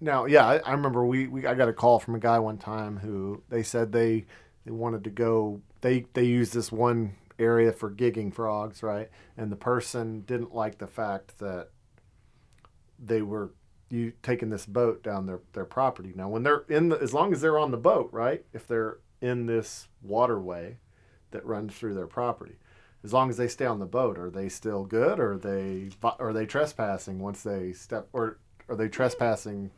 now, 0.00 0.24
yeah, 0.24 0.46
I, 0.46 0.56
I, 0.60 0.72
remember 0.72 1.04
we, 1.04 1.26
we 1.26 1.46
I 1.46 1.52
got 1.52 1.68
a 1.68 1.74
call 1.74 1.98
from 1.98 2.14
a 2.14 2.18
guy 2.18 2.38
one 2.38 2.56
time 2.56 2.96
who 2.96 3.42
they 3.50 3.62
said 3.62 3.92
they 3.92 4.24
they 4.64 4.70
wanted 4.70 5.04
to 5.04 5.10
go. 5.10 5.60
They 5.82 6.06
they 6.14 6.24
used 6.24 6.54
this 6.54 6.72
one 6.72 7.16
area 7.38 7.70
for 7.70 7.90
gigging 7.90 8.32
frogs, 8.32 8.82
right? 8.82 9.10
And 9.36 9.52
the 9.52 9.56
person 9.56 10.22
didn't 10.22 10.54
like 10.54 10.78
the 10.78 10.86
fact 10.86 11.36
that 11.38 11.68
they 12.98 13.20
were 13.20 13.50
you 13.94 14.12
taking 14.22 14.50
this 14.50 14.66
boat 14.66 15.02
down 15.02 15.26
their, 15.26 15.40
their 15.52 15.64
property. 15.64 16.12
Now, 16.14 16.28
when 16.28 16.42
they're 16.42 16.64
in 16.68 16.88
the, 16.88 17.00
as 17.00 17.14
long 17.14 17.32
as 17.32 17.40
they're 17.40 17.58
on 17.58 17.70
the 17.70 17.76
boat, 17.76 18.10
right? 18.12 18.44
If 18.52 18.66
they're 18.66 18.98
in 19.20 19.46
this 19.46 19.88
waterway 20.02 20.78
that 21.30 21.46
runs 21.46 21.74
through 21.74 21.94
their 21.94 22.08
property, 22.08 22.56
as 23.04 23.12
long 23.12 23.30
as 23.30 23.36
they 23.36 23.48
stay 23.48 23.66
on 23.66 23.78
the 23.78 23.86
boat, 23.86 24.18
are 24.18 24.30
they 24.30 24.48
still 24.48 24.84
good, 24.84 25.20
or 25.20 25.34
are 25.34 25.38
they 25.38 25.90
are 26.18 26.32
they 26.32 26.46
trespassing 26.46 27.20
once 27.20 27.42
they 27.42 27.72
step, 27.72 28.08
or 28.12 28.38
are 28.68 28.76
they 28.76 28.88
trespassing 28.88 29.70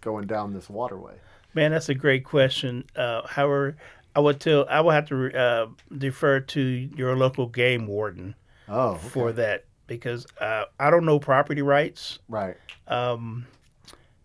going 0.00 0.26
down 0.26 0.52
this 0.52 0.68
waterway? 0.68 1.14
Man, 1.54 1.70
that's 1.70 1.88
a 1.88 1.94
great 1.94 2.24
question. 2.24 2.84
Uh, 2.96 3.26
however, 3.26 3.76
I 4.16 4.20
would 4.20 4.40
tell 4.40 4.66
I 4.68 4.80
would 4.80 4.94
have 4.94 5.08
to 5.10 5.38
uh, 5.38 5.66
defer 5.96 6.40
to 6.40 6.60
your 6.60 7.16
local 7.16 7.46
game 7.46 7.86
warden. 7.86 8.34
Oh, 8.70 8.90
okay. 8.90 9.08
for 9.08 9.32
that 9.32 9.64
because 9.88 10.26
uh, 10.40 10.66
I 10.78 10.90
don't 10.90 11.04
know 11.04 11.18
property 11.18 11.62
rights. 11.62 12.20
Right. 12.28 12.56
Um, 12.86 13.46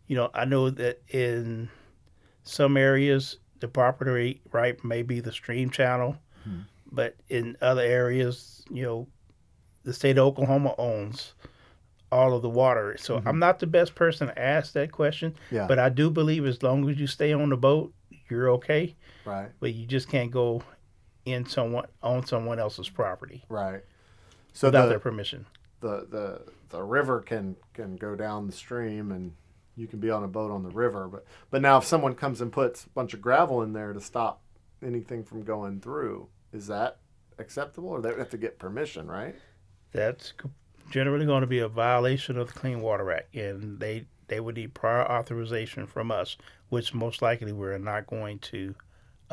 you 0.06 0.16
know, 0.16 0.30
I 0.36 0.46
know 0.46 0.70
that 0.70 1.02
in 1.10 1.70
some 2.44 2.78
areas 2.78 3.38
the 3.60 3.68
property 3.68 4.42
right 4.52 4.84
may 4.84 5.02
be 5.02 5.20
the 5.20 5.32
stream 5.32 5.72
channel. 5.72 6.18
Hmm 6.44 6.62
but 6.94 7.16
in 7.28 7.58
other 7.60 7.82
areas, 7.82 8.64
you 8.70 8.84
know, 8.84 9.08
the 9.84 9.94
state 9.94 10.18
of 10.18 10.26
Oklahoma 10.28 10.76
owns 10.78 11.34
all 12.12 12.36
of 12.36 12.44
the 12.44 12.50
water. 12.50 12.96
So 13.00 13.18
mm-hmm. 13.18 13.28
I'm 13.28 13.40
not 13.40 13.60
the 13.60 13.68
best 13.68 13.96
person 13.96 14.28
to 14.28 14.40
ask 14.40 14.74
that 14.74 14.92
question. 14.92 15.36
Yeah. 15.50 15.66
But 15.68 15.80
I 15.80 15.90
do 15.90 16.12
believe 16.12 16.46
as 16.46 16.62
long 16.62 16.88
as 16.88 17.00
you 17.00 17.08
stay 17.08 17.34
on 17.34 17.50
the 17.50 17.58
boat, 17.58 17.92
you're 18.30 18.52
okay. 18.52 18.96
Right. 19.26 19.50
But 19.60 19.74
you 19.74 19.88
just 19.88 20.08
can't 20.08 20.30
go 20.30 20.62
in 21.26 21.48
someone 21.48 21.88
on 22.04 22.26
someone 22.28 22.60
else's 22.60 22.90
property. 22.90 23.44
Right. 23.50 23.82
So 24.54 24.68
without 24.68 24.84
the, 24.84 24.90
their 24.90 25.00
permission. 25.00 25.46
The 25.82 26.08
the 26.10 26.42
the 26.70 26.84
river 26.84 27.20
can 27.20 27.56
can 27.74 27.98
go 27.98 28.16
down 28.16 28.48
the 28.48 28.54
stream 28.54 29.12
and 29.12 29.34
you 29.76 29.88
can 29.88 30.00
be 30.00 30.10
on 30.10 30.24
a 30.24 30.28
boat 30.28 30.52
on 30.52 30.64
the 30.64 30.70
river, 30.70 31.08
but 31.08 31.26
but 31.50 31.62
now 31.62 31.78
if 31.78 31.86
someone 31.86 32.16
comes 32.16 32.42
and 32.42 32.52
puts 32.52 32.86
a 32.86 32.90
bunch 32.90 33.14
of 33.14 33.22
gravel 33.22 33.62
in 33.64 33.74
there 33.74 33.92
to 33.94 34.00
stop 34.00 34.42
anything 34.84 35.24
from 35.24 35.44
going 35.44 35.80
through, 35.80 36.28
is 36.52 36.68
that 36.68 37.00
acceptable, 37.40 37.90
or 37.90 38.02
they 38.02 38.10
would 38.10 38.20
have 38.20 38.30
to 38.30 38.38
get 38.38 38.60
permission, 38.60 39.08
right? 39.08 39.36
That's 39.92 40.34
generally 40.92 41.26
going 41.26 41.42
to 41.42 41.48
be 41.48 41.60
a 41.60 41.68
violation 41.68 42.38
of 42.38 42.48
the 42.48 42.60
Clean 42.60 42.80
Water 42.82 43.12
Act, 43.12 43.34
and 43.36 43.80
they 43.80 44.06
they 44.28 44.40
would 44.40 44.56
need 44.56 44.74
prior 44.74 45.04
authorization 45.04 45.88
from 45.88 46.12
us, 46.12 46.38
which 46.70 46.94
most 46.94 47.22
likely 47.22 47.52
we're 47.52 47.78
not 47.78 48.08
going 48.08 48.40
to 48.40 48.76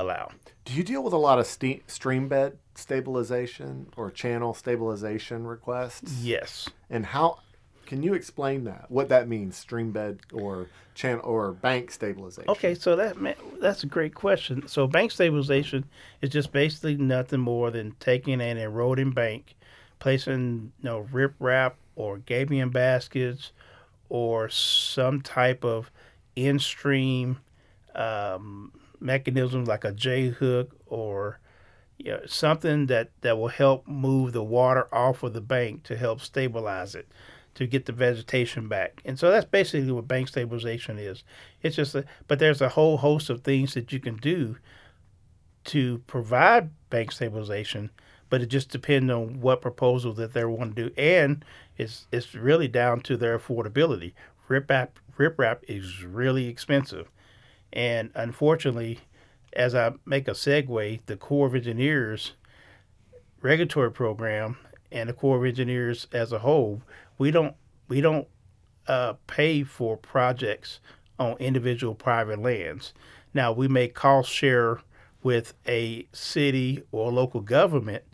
allow. 0.00 0.30
Do 0.64 0.74
you 0.74 0.82
deal 0.82 1.02
with 1.02 1.12
a 1.12 1.18
lot 1.18 1.38
of 1.38 1.46
ste- 1.46 1.88
stream 1.88 2.28
bed 2.28 2.58
stabilization 2.74 3.88
or 3.96 4.10
channel 4.10 4.54
stabilization 4.54 5.46
requests? 5.46 6.22
Yes. 6.22 6.68
And 6.88 7.06
how 7.06 7.38
can 7.86 8.02
you 8.02 8.14
explain 8.14 8.64
that? 8.64 8.86
What 8.88 9.08
that 9.08 9.28
means, 9.28 9.56
stream 9.56 9.90
bed 9.90 10.20
or 10.32 10.68
channel 10.94 11.24
or 11.24 11.52
bank 11.52 11.90
stabilization? 11.90 12.48
Okay, 12.48 12.74
so 12.74 12.94
that 12.96 13.16
that's 13.60 13.82
a 13.82 13.86
great 13.86 14.14
question. 14.14 14.68
So 14.68 14.86
bank 14.86 15.10
stabilization 15.10 15.84
is 16.22 16.30
just 16.30 16.52
basically 16.52 16.96
nothing 16.96 17.40
more 17.40 17.70
than 17.70 17.96
taking 17.98 18.40
an 18.40 18.58
eroding 18.58 19.10
bank, 19.10 19.56
placing 19.98 20.72
you 20.78 20.84
know 20.84 21.08
riprap 21.12 21.72
or 21.96 22.18
gabion 22.18 22.72
baskets 22.72 23.50
or 24.08 24.48
some 24.48 25.20
type 25.20 25.64
of 25.64 25.90
in 26.36 26.58
stream 26.58 27.38
um, 27.94 28.72
mechanism 29.00 29.64
like 29.64 29.84
a 29.84 29.92
J 29.92 30.28
hook 30.28 30.76
or 30.86 31.40
you 31.98 32.12
know, 32.12 32.20
something 32.26 32.86
that, 32.86 33.10
that 33.20 33.38
will 33.38 33.48
help 33.48 33.86
move 33.86 34.32
the 34.32 34.42
water 34.42 34.92
off 34.94 35.22
of 35.22 35.32
the 35.34 35.40
bank 35.40 35.82
to 35.84 35.96
help 35.96 36.20
stabilize 36.20 36.94
it, 36.94 37.08
to 37.54 37.66
get 37.66 37.84
the 37.86 37.92
vegetation 37.92 38.68
back. 38.68 39.02
And 39.04 39.18
so 39.18 39.30
that's 39.30 39.44
basically 39.44 39.92
what 39.92 40.08
bank 40.08 40.28
stabilization 40.28 40.98
is. 40.98 41.24
It's 41.62 41.76
just, 41.76 41.94
a, 41.94 42.04
but 42.26 42.38
there's 42.38 42.62
a 42.62 42.70
whole 42.70 42.98
host 42.98 43.28
of 43.28 43.42
things 43.42 43.74
that 43.74 43.92
you 43.92 44.00
can 44.00 44.16
do 44.16 44.56
to 45.64 45.98
provide 46.06 46.70
bank 46.88 47.12
stabilization, 47.12 47.90
but 48.28 48.40
it 48.40 48.46
just 48.46 48.70
depends 48.70 49.12
on 49.12 49.40
what 49.40 49.60
proposal 49.60 50.12
that 50.14 50.32
they 50.32 50.44
want 50.44 50.74
to 50.76 50.88
do, 50.88 50.94
and 50.96 51.44
it's 51.76 52.06
it's 52.12 52.34
really 52.34 52.68
down 52.68 53.00
to 53.02 53.16
their 53.16 53.38
affordability. 53.38 54.12
Riprap 54.48 54.88
riprap 55.18 55.58
is 55.68 56.02
really 56.04 56.46
expensive, 56.46 57.10
and 57.72 58.10
unfortunately, 58.14 59.00
as 59.52 59.74
I 59.74 59.92
make 60.04 60.28
a 60.28 60.32
segue, 60.32 61.00
the 61.06 61.16
Corps 61.16 61.46
of 61.46 61.54
Engineers 61.54 62.32
regulatory 63.42 63.90
program 63.90 64.58
and 64.92 65.08
the 65.08 65.12
Corps 65.12 65.38
of 65.38 65.44
Engineers 65.44 66.06
as 66.12 66.32
a 66.32 66.40
whole, 66.40 66.82
we 67.18 67.30
don't 67.30 67.54
we 67.88 68.00
don't 68.00 68.28
uh, 68.86 69.14
pay 69.26 69.62
for 69.62 69.96
projects 69.96 70.80
on 71.18 71.36
individual 71.38 71.94
private 71.94 72.40
lands. 72.40 72.92
Now 73.34 73.52
we 73.52 73.68
may 73.68 73.88
cost 73.88 74.30
share 74.30 74.80
with 75.22 75.54
a 75.68 76.06
city 76.12 76.82
or 76.92 77.12
local 77.12 77.40
government 77.40 78.04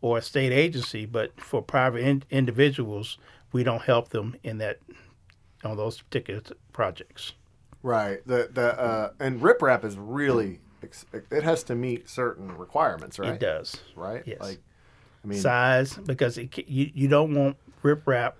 or 0.00 0.18
a 0.18 0.22
state 0.22 0.52
agency, 0.52 1.04
but 1.04 1.38
for 1.40 1.60
private 1.60 2.02
in- 2.02 2.24
individuals, 2.30 3.18
we 3.52 3.62
don't 3.62 3.82
help 3.82 4.08
them 4.10 4.36
in 4.42 4.58
that 4.58 4.78
on 5.64 5.76
those 5.76 6.00
particular 6.00 6.40
projects. 6.72 7.32
Right. 7.82 8.26
The 8.26 8.48
the 8.52 8.78
uh, 8.78 9.12
and 9.20 9.40
riprap 9.40 9.84
is 9.84 9.96
really 9.96 10.60
it 11.30 11.42
has 11.42 11.62
to 11.64 11.74
meet 11.74 12.08
certain 12.08 12.56
requirements, 12.56 13.18
right? 13.18 13.34
It 13.34 13.40
does. 13.40 13.76
Right. 13.96 14.22
Yes. 14.26 14.40
Like, 14.40 14.58
I 15.24 15.26
mean, 15.26 15.40
size 15.40 15.94
because 15.96 16.38
it, 16.38 16.56
you 16.68 16.90
you 16.94 17.08
don't 17.08 17.34
want 17.34 17.56
riprap. 17.82 18.34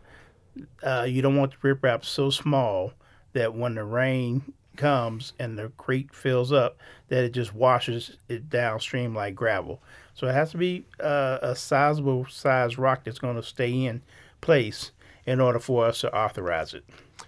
Uh, 0.82 1.07
you 1.09 1.22
don't 1.22 1.36
want 1.36 1.53
the 1.53 1.68
riprap 1.68 2.05
so 2.05 2.30
small 2.30 2.93
that 3.32 3.55
when 3.55 3.74
the 3.74 3.84
rain 3.84 4.53
comes 4.76 5.32
and 5.39 5.59
the 5.59 5.68
creek 5.76 6.14
fills 6.14 6.53
up, 6.53 6.78
that 7.09 7.24
it 7.24 7.32
just 7.32 7.55
washes 7.55 8.16
it 8.28 8.49
downstream 8.49 9.14
like 9.14 9.34
gravel. 9.34 9.80
So 10.14 10.26
it 10.26 10.32
has 10.32 10.51
to 10.53 10.57
be 10.57 10.84
uh, 11.01 11.39
a 11.43 11.55
sizable 11.55 12.26
size 12.26 12.78
rock 12.78 13.05
that's 13.05 13.18
going 13.18 13.36
to 13.36 13.43
stay 13.43 13.84
in 13.84 14.03
place 14.41 14.91
in 15.26 15.41
order 15.41 15.61
for 15.61 15.84
us 15.84 16.01
to 16.01 16.12
authorize 16.16 16.74
it. 16.74 16.84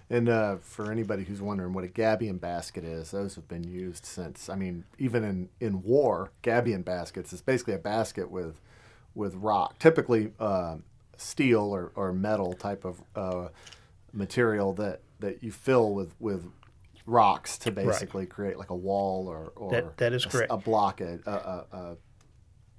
And 0.09 0.29
uh, 0.29 0.57
for 0.61 0.91
anybody 0.91 1.23
who's 1.23 1.41
wondering 1.41 1.73
what 1.73 1.83
a 1.83 1.87
gabion 1.87 2.39
basket 2.39 2.83
is, 2.83 3.11
those 3.11 3.35
have 3.35 3.47
been 3.47 3.63
used 3.63 4.05
since. 4.05 4.49
I 4.49 4.55
mean, 4.55 4.85
even 4.97 5.23
in, 5.23 5.49
in 5.59 5.83
war, 5.83 6.31
gabion 6.43 6.83
baskets 6.83 7.33
is 7.33 7.41
basically 7.41 7.73
a 7.73 7.79
basket 7.79 8.29
with 8.29 8.59
with 9.13 9.35
rock, 9.35 9.77
typically 9.79 10.31
uh, 10.39 10.77
steel 11.17 11.63
or, 11.63 11.91
or 11.95 12.13
metal 12.13 12.53
type 12.53 12.85
of 12.85 13.01
uh, 13.15 13.49
material 14.13 14.73
that, 14.73 15.01
that 15.19 15.43
you 15.43 15.51
fill 15.51 15.93
with, 15.93 16.15
with 16.19 16.45
rocks 17.05 17.57
to 17.57 17.71
basically 17.71 18.21
right. 18.21 18.29
create 18.29 18.57
like 18.57 18.69
a 18.69 18.75
wall 18.75 19.27
or, 19.27 19.51
or 19.55 19.71
that, 19.71 19.97
that 19.97 20.13
is 20.13 20.25
a, 20.25 20.29
correct. 20.29 20.51
a 20.51 20.57
blockade. 20.57 21.19
A, 21.25 21.31
a, 21.31 21.65
a 21.77 21.97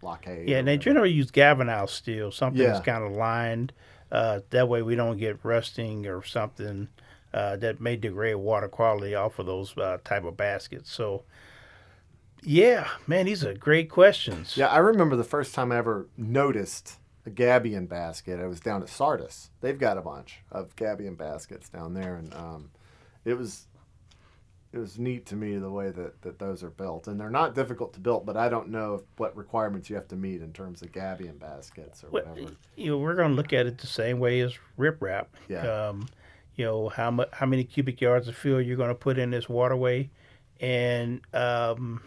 blockade. 0.00 0.48
Yeah, 0.48 0.58
and 0.58 0.66
they 0.66 0.78
generally 0.78 1.12
use 1.12 1.30
galvanized 1.30 1.90
steel, 1.90 2.32
something 2.32 2.62
Yeah. 2.62 2.68
that's 2.68 2.84
kind 2.84 3.04
of 3.04 3.12
lined. 3.12 3.74
Uh, 4.10 4.40
that 4.50 4.68
way 4.68 4.82
we 4.82 4.94
don't 4.94 5.18
get 5.18 5.38
rusting 5.42 6.06
or 6.06 6.22
something 6.22 6.88
uh, 7.34 7.56
that 7.56 7.80
may 7.80 7.96
degrade 7.96 8.36
water 8.36 8.68
quality 8.68 9.14
off 9.14 9.38
of 9.38 9.46
those 9.46 9.76
uh, 9.76 9.98
type 10.04 10.24
of 10.24 10.36
baskets. 10.36 10.90
So, 10.92 11.24
yeah, 12.42 12.88
man, 13.06 13.26
these 13.26 13.44
are 13.44 13.54
great 13.54 13.88
questions. 13.88 14.56
Yeah, 14.56 14.68
I 14.68 14.78
remember 14.78 15.16
the 15.16 15.24
first 15.24 15.54
time 15.54 15.72
I 15.72 15.78
ever 15.78 16.08
noticed 16.16 16.98
a 17.24 17.30
gabion 17.30 17.88
basket. 17.88 18.40
I 18.40 18.46
was 18.46 18.60
down 18.60 18.82
at 18.82 18.88
Sardis. 18.88 19.50
They've 19.60 19.78
got 19.78 19.96
a 19.96 20.02
bunch 20.02 20.40
of 20.50 20.74
gabion 20.76 21.16
baskets 21.16 21.68
down 21.68 21.94
there, 21.94 22.16
and 22.16 22.34
um, 22.34 22.70
it 23.24 23.34
was 23.34 23.66
it 24.72 24.78
was 24.78 24.98
neat 24.98 25.26
to 25.26 25.36
me 25.36 25.58
the 25.58 25.70
way 25.70 25.90
that, 25.90 26.22
that 26.22 26.38
those 26.38 26.62
are 26.62 26.70
built. 26.70 27.06
And 27.06 27.20
they're 27.20 27.28
not 27.28 27.54
difficult 27.54 27.92
to 27.92 28.00
build, 28.00 28.24
but 28.24 28.38
I 28.38 28.48
don't 28.48 28.70
know 28.70 28.94
if, 28.94 29.02
what 29.18 29.36
requirements 29.36 29.90
you 29.90 29.96
have 29.96 30.08
to 30.08 30.16
meet 30.16 30.40
in 30.40 30.50
terms 30.54 30.80
of 30.80 30.90
gabion 30.92 31.38
baskets 31.38 32.02
or 32.02 32.08
Well, 32.08 32.24
whatever. 32.24 32.52
you 32.74 32.90
know, 32.90 32.96
we're 32.96 33.14
going 33.14 33.28
to 33.28 33.34
look 33.34 33.52
at 33.52 33.66
it 33.66 33.76
the 33.76 33.86
same 33.86 34.18
way 34.18 34.40
as 34.40 34.54
riprap. 34.78 35.26
Yeah. 35.46 35.60
Um, 35.88 36.08
you 36.56 36.64
know, 36.64 36.88
how 36.88 37.10
much, 37.10 37.28
how 37.32 37.46
many 37.46 37.64
cubic 37.64 38.00
yards 38.00 38.28
of 38.28 38.36
fill 38.36 38.60
you're 38.60 38.76
going 38.76 38.88
to 38.88 38.94
put 38.94 39.18
in 39.18 39.30
this 39.30 39.48
waterway, 39.48 40.10
and 40.60 41.20
um, 41.34 42.02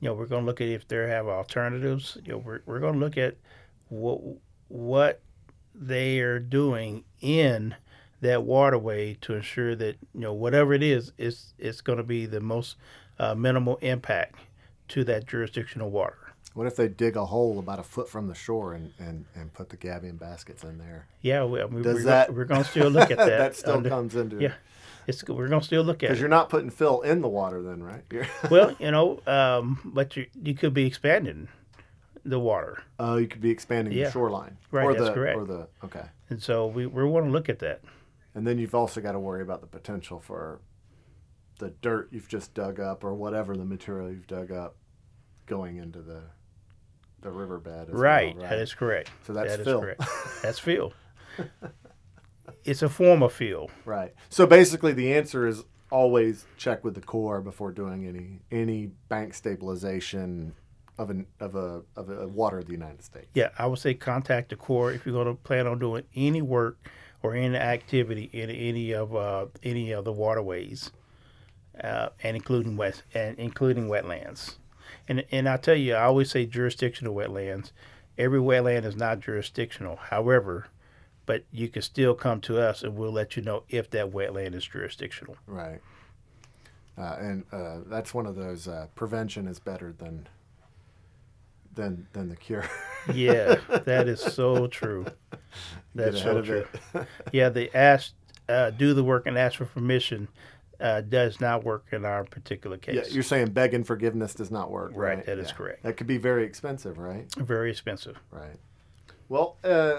you 0.00 0.08
know, 0.08 0.14
we're 0.14 0.26
going 0.26 0.42
to 0.42 0.46
look 0.46 0.60
at 0.60 0.68
if 0.68 0.88
there 0.88 1.08
have 1.08 1.26
alternatives. 1.26 2.18
You 2.24 2.32
know, 2.32 2.38
we're 2.38 2.60
we're 2.66 2.80
going 2.80 2.94
to 2.94 3.00
look 3.00 3.16
at 3.16 3.36
what 3.88 4.20
what 4.68 5.20
they 5.74 6.20
are 6.20 6.38
doing 6.38 7.04
in 7.20 7.74
that 8.20 8.42
waterway 8.42 9.14
to 9.20 9.34
ensure 9.34 9.74
that 9.76 9.96
you 10.14 10.20
know 10.20 10.32
whatever 10.32 10.74
it 10.74 10.82
is, 10.82 11.12
it's 11.18 11.54
it's 11.58 11.80
going 11.80 11.98
to 11.98 12.04
be 12.04 12.26
the 12.26 12.40
most 12.40 12.76
uh, 13.18 13.34
minimal 13.34 13.76
impact 13.76 14.36
to 14.88 15.04
that 15.04 15.26
jurisdictional 15.26 15.90
water. 15.90 16.27
What 16.58 16.66
if 16.66 16.74
they 16.74 16.88
dig 16.88 17.14
a 17.16 17.24
hole 17.24 17.60
about 17.60 17.78
a 17.78 17.84
foot 17.84 18.08
from 18.08 18.26
the 18.26 18.34
shore 18.34 18.72
and, 18.72 18.92
and, 18.98 19.26
and 19.36 19.52
put 19.54 19.68
the 19.68 19.76
gabion 19.76 20.18
baskets 20.18 20.64
in 20.64 20.76
there? 20.78 21.06
Yeah, 21.22 21.44
we, 21.44 21.64
mean, 21.66 21.82
Does 21.82 21.98
we're, 21.98 22.02
that- 22.02 22.34
we're 22.34 22.46
going 22.46 22.64
to 22.64 22.68
still 22.68 22.88
look 22.90 23.12
at 23.12 23.16
that. 23.18 23.26
that 23.28 23.54
still 23.54 23.74
under- 23.74 23.88
comes 23.88 24.16
into 24.16 24.40
yeah, 24.40 24.54
it's 25.06 25.22
we're 25.28 25.46
going 25.46 25.60
to 25.60 25.64
still 25.64 25.84
look 25.84 25.98
at 26.02 26.06
it. 26.06 26.08
Because 26.08 26.18
you're 26.18 26.28
not 26.28 26.48
putting 26.48 26.70
fill 26.70 27.02
in 27.02 27.20
the 27.20 27.28
water 27.28 27.62
then, 27.62 27.80
right? 27.80 28.02
Well, 28.50 28.74
you 28.80 28.90
know, 28.90 29.20
um, 29.24 29.78
but 29.84 30.16
you 30.16 30.26
you 30.42 30.54
could 30.54 30.74
be 30.74 30.84
expanding 30.84 31.46
the 32.24 32.40
water, 32.40 32.82
Oh, 32.98 33.18
you 33.18 33.28
could 33.28 33.40
be 33.40 33.50
expanding 33.50 33.94
Yeah. 33.94 34.06
the 34.06 34.10
shoreline. 34.10 34.56
Right, 34.72 34.84
Or 34.84 34.94
that's 34.94 35.04
the, 35.10 35.14
correct. 35.14 35.38
Or 35.38 35.44
the 35.44 35.68
okay. 35.84 36.06
and 36.28 36.42
so 36.42 36.66
we 36.66 36.86
we 36.86 37.04
want 37.04 37.26
to 37.26 37.30
look 37.30 37.48
at 37.48 37.60
that. 37.60 37.82
And 38.34 38.44
then 38.44 38.58
you've 38.58 38.74
also 38.74 39.00
got 39.00 39.12
to 39.12 39.20
worry 39.20 39.42
about 39.42 39.60
the 39.60 39.68
potential 39.68 40.18
for 40.18 40.58
the 41.60 41.70
dirt 41.82 42.08
you've 42.10 42.26
just 42.26 42.52
dug 42.52 42.80
up 42.80 43.04
or 43.04 43.14
whatever 43.14 43.56
the 43.56 43.64
material 43.64 44.10
you've 44.10 44.26
dug 44.26 44.50
up 44.50 44.74
going 45.46 45.76
into 45.76 46.00
the 46.02 46.22
the 47.22 47.30
riverbed. 47.30 47.88
As 47.88 47.94
well, 47.94 48.02
Right, 48.02 48.36
right? 48.36 48.50
that 48.50 48.58
is 48.58 48.74
correct. 48.74 49.10
So 49.26 49.32
that's 49.32 49.50
That 49.50 49.60
is 49.60 49.64
fill. 49.66 49.80
correct. 49.80 50.02
That's 50.42 50.58
fill. 50.58 50.92
it's 52.64 52.82
a 52.82 52.88
form 52.88 53.22
of 53.22 53.32
fill. 53.32 53.70
Right. 53.84 54.14
So 54.28 54.46
basically, 54.46 54.92
the 54.92 55.12
answer 55.14 55.46
is 55.46 55.64
always 55.90 56.44
check 56.56 56.84
with 56.84 56.94
the 56.94 57.00
Corps 57.00 57.40
before 57.40 57.72
doing 57.72 58.06
any 58.06 58.40
any 58.50 58.86
bank 59.08 59.34
stabilization 59.34 60.54
of 60.98 61.10
an 61.10 61.26
of 61.40 61.54
a 61.54 61.82
of 61.96 62.10
a 62.10 62.26
water 62.28 62.58
of 62.58 62.66
the 62.66 62.72
United 62.72 63.02
States. 63.02 63.28
Yeah, 63.34 63.50
I 63.58 63.66
would 63.66 63.78
say 63.78 63.94
contact 63.94 64.50
the 64.50 64.56
Corps 64.56 64.92
if 64.92 65.06
you're 65.06 65.14
going 65.14 65.34
to 65.34 65.42
plan 65.42 65.66
on 65.66 65.78
doing 65.78 66.04
any 66.14 66.42
work 66.42 66.78
or 67.22 67.34
any 67.34 67.56
activity 67.56 68.30
in 68.32 68.50
any 68.50 68.92
of 68.94 69.14
uh, 69.14 69.46
any 69.62 69.92
of 69.92 70.04
the 70.04 70.12
waterways, 70.12 70.90
uh, 71.82 72.08
and 72.22 72.36
including 72.36 72.76
wet 72.76 73.02
and 73.14 73.38
including 73.38 73.88
wetlands. 73.88 74.56
And 75.08 75.24
and 75.30 75.48
I 75.48 75.56
tell 75.56 75.76
you, 75.76 75.94
I 75.94 76.04
always 76.04 76.30
say 76.30 76.46
jurisdictional 76.46 77.14
wetlands. 77.14 77.72
Every 78.16 78.40
wetland 78.40 78.84
is 78.84 78.96
not 78.96 79.20
jurisdictional. 79.20 79.96
However, 79.96 80.66
but 81.26 81.44
you 81.52 81.68
can 81.68 81.82
still 81.82 82.14
come 82.14 82.40
to 82.42 82.60
us, 82.60 82.82
and 82.82 82.96
we'll 82.96 83.12
let 83.12 83.36
you 83.36 83.42
know 83.42 83.62
if 83.68 83.90
that 83.90 84.10
wetland 84.10 84.54
is 84.54 84.66
jurisdictional. 84.66 85.36
Right. 85.46 85.80
Uh, 86.96 87.16
and 87.20 87.44
uh, 87.52 87.76
that's 87.86 88.12
one 88.12 88.26
of 88.26 88.34
those 88.34 88.66
uh, 88.66 88.88
prevention 88.96 89.46
is 89.46 89.60
better 89.60 89.92
than 89.92 90.26
than 91.74 92.06
than 92.12 92.28
the 92.28 92.36
cure. 92.36 92.64
Yeah, 93.14 93.54
that 93.84 94.06
is 94.06 94.20
so 94.20 94.66
true. 94.66 95.06
That's 95.94 96.20
so 96.20 96.42
true. 96.42 96.66
Yeah, 97.32 97.48
they 97.48 97.70
ask, 97.70 98.12
uh, 98.50 98.68
do 98.68 98.92
the 98.92 99.02
work 99.02 99.26
and 99.26 99.38
ask 99.38 99.56
for 99.56 99.64
permission 99.64 100.28
uh, 100.80 101.00
does 101.00 101.40
not 101.40 101.64
work 101.64 101.86
in 101.92 102.04
our 102.04 102.24
particular 102.24 102.76
case. 102.76 102.94
yeah, 102.94 103.02
you're 103.12 103.22
saying 103.22 103.50
begging 103.50 103.82
forgiveness 103.84 104.34
does 104.34 104.50
not 104.50 104.70
work, 104.70 104.92
Right, 104.94 105.16
right? 105.16 105.26
that 105.26 105.38
is 105.38 105.48
Yeah. 105.48 105.54
correct. 105.56 105.82
That 105.82 105.96
could 105.96 106.06
be 106.06 106.18
very 106.18 106.44
expensive, 106.44 106.98
right? 106.98 107.26
Very 107.36 107.70
expensive. 107.70 108.16
Right. 108.30 108.56
Well, 109.28 109.56
uh, 109.64 109.98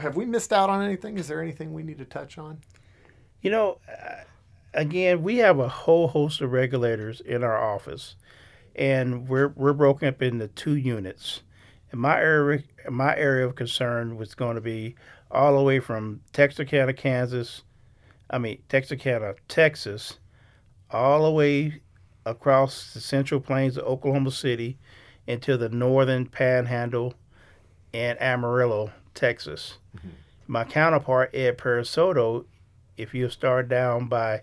have 0.00 0.16
we 0.16 0.24
missed 0.24 0.52
out 0.52 0.70
on 0.70 0.82
anything? 0.82 1.18
Is 1.18 1.28
there 1.28 1.42
anything 1.42 1.72
we 1.72 1.82
need 1.82 1.98
to 1.98 2.04
touch 2.04 2.38
on? 2.38 2.58
You 3.40 3.50
know, 3.50 3.78
uh, 3.88 4.22
again, 4.72 5.22
we 5.22 5.38
have 5.38 5.58
a 5.58 5.68
whole 5.68 6.08
host 6.08 6.40
of 6.40 6.52
regulators 6.52 7.20
in 7.20 7.42
our 7.42 7.58
office, 7.62 8.16
and 8.76 9.28
we're 9.28 9.48
we're 9.48 9.72
broken 9.74 10.08
up 10.08 10.22
into 10.22 10.48
two 10.48 10.76
units. 10.76 11.42
And 11.90 12.00
my 12.00 12.18
area, 12.18 12.62
my 12.88 13.14
area 13.16 13.44
of 13.46 13.54
concern 13.54 14.16
was 14.16 14.34
going 14.34 14.54
to 14.54 14.62
be 14.62 14.94
all 15.30 15.56
the 15.58 15.62
way 15.62 15.78
from 15.80 16.20
Texarkana, 16.32 16.94
Kansas, 16.94 17.62
I 18.32 18.38
mean 18.38 18.62
Texarkana, 18.68 19.34
Texas, 19.48 20.18
all 20.90 21.24
the 21.24 21.30
way 21.30 21.82
across 22.24 22.94
the 22.94 23.00
Central 23.00 23.40
Plains 23.40 23.76
of 23.76 23.84
Oklahoma 23.84 24.30
City 24.30 24.78
into 25.26 25.56
the 25.56 25.68
northern 25.68 26.26
Panhandle 26.26 27.14
and 27.92 28.20
Amarillo, 28.20 28.90
Texas. 29.14 29.78
My 30.46 30.64
counterpart 30.64 31.34
Ed 31.34 31.58
Perisoto 31.58 32.46
if 32.96 33.14
you 33.14 33.28
start 33.28 33.68
down 33.68 34.06
by 34.06 34.42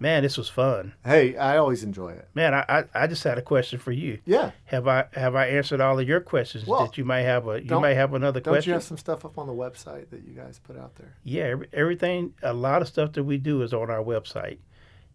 Man, 0.00 0.24
this 0.24 0.36
was 0.36 0.48
fun. 0.48 0.94
Hey, 1.04 1.36
I 1.36 1.58
always 1.58 1.84
enjoy 1.84 2.10
it. 2.10 2.28
Man, 2.34 2.54
I, 2.54 2.64
I, 2.68 2.84
I 2.92 3.06
just 3.06 3.22
had 3.22 3.38
a 3.38 3.42
question 3.42 3.78
for 3.78 3.92
you. 3.92 4.18
Yeah. 4.24 4.50
Have 4.64 4.88
I 4.88 5.04
have 5.12 5.36
I 5.36 5.46
answered 5.46 5.80
all 5.80 5.96
of 5.96 6.08
your 6.08 6.20
questions 6.20 6.66
well, 6.66 6.86
that 6.86 6.98
you 6.98 7.04
might 7.04 7.20
have 7.20 7.46
a 7.46 7.62
you 7.62 7.78
might 7.78 7.94
have 7.94 8.12
another 8.12 8.40
don't 8.40 8.52
question? 8.52 8.70
Don't 8.70 8.76
you 8.78 8.80
have 8.80 8.82
some 8.82 8.96
stuff 8.96 9.24
up 9.24 9.38
on 9.38 9.46
the 9.46 9.52
website 9.52 10.10
that 10.10 10.24
you 10.26 10.34
guys 10.34 10.58
put 10.58 10.76
out 10.76 10.96
there? 10.96 11.14
Yeah, 11.22 11.44
every, 11.44 11.68
everything 11.72 12.34
a 12.42 12.52
lot 12.52 12.82
of 12.82 12.88
stuff 12.88 13.12
that 13.12 13.22
we 13.22 13.38
do 13.38 13.62
is 13.62 13.72
on 13.72 13.90
our 13.90 14.02
website 14.02 14.58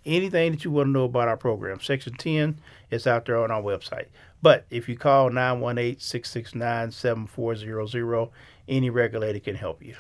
anything 0.08 0.54
that 0.54 0.64
you 0.64 0.72
want 0.72 0.88
to 0.88 0.92
know 0.92 1.04
about 1.04 1.28
our 1.28 1.38
program. 1.38 1.80
Section 1.80 2.14
10 2.14 2.60
is 2.90 3.06
out 3.06 3.26
there 3.26 3.44
on 3.44 3.52
our 3.52 3.62
website. 3.62 4.08
But 4.42 4.66
if 4.70 4.88
you 4.88 4.98
call 4.98 5.30
918 5.30 6.00
669 6.00 6.92
7400, 6.92 8.30
any 8.68 8.90
regulator 8.90 9.40
can 9.40 9.56
help 9.56 9.84
you. 9.84 9.96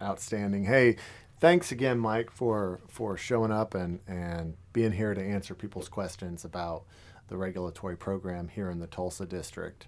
Outstanding. 0.00 0.64
Hey, 0.64 0.96
thanks 1.40 1.72
again, 1.72 1.98
Mike, 1.98 2.30
for, 2.30 2.80
for 2.88 3.16
showing 3.16 3.52
up 3.52 3.74
and, 3.74 4.00
and 4.06 4.56
being 4.72 4.92
here 4.92 5.14
to 5.14 5.22
answer 5.22 5.54
people's 5.54 5.88
questions 5.88 6.44
about 6.44 6.84
the 7.28 7.36
regulatory 7.36 7.96
program 7.96 8.48
here 8.48 8.70
in 8.70 8.80
the 8.80 8.86
Tulsa 8.86 9.26
District. 9.26 9.86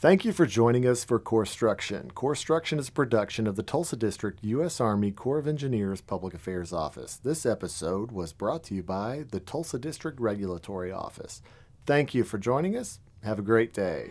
Thank 0.00 0.24
you 0.24 0.32
for 0.32 0.46
joining 0.46 0.86
us 0.86 1.02
for 1.02 1.18
Corpstruction. 1.18 2.12
Corpstruction 2.12 2.78
is 2.78 2.88
a 2.88 2.92
production 2.92 3.48
of 3.48 3.56
the 3.56 3.64
Tulsa 3.64 3.96
District 3.96 4.38
U.S. 4.44 4.80
Army 4.80 5.10
Corps 5.10 5.38
of 5.38 5.48
Engineers 5.48 6.00
Public 6.00 6.34
Affairs 6.34 6.72
Office. 6.72 7.16
This 7.16 7.44
episode 7.44 8.12
was 8.12 8.32
brought 8.32 8.62
to 8.64 8.76
you 8.76 8.84
by 8.84 9.24
the 9.32 9.40
Tulsa 9.40 9.76
District 9.76 10.20
Regulatory 10.20 10.92
Office. 10.92 11.42
Thank 11.84 12.14
you 12.14 12.22
for 12.22 12.38
joining 12.38 12.76
us. 12.76 13.00
Have 13.24 13.40
a 13.40 13.42
great 13.42 13.74
day. 13.74 14.08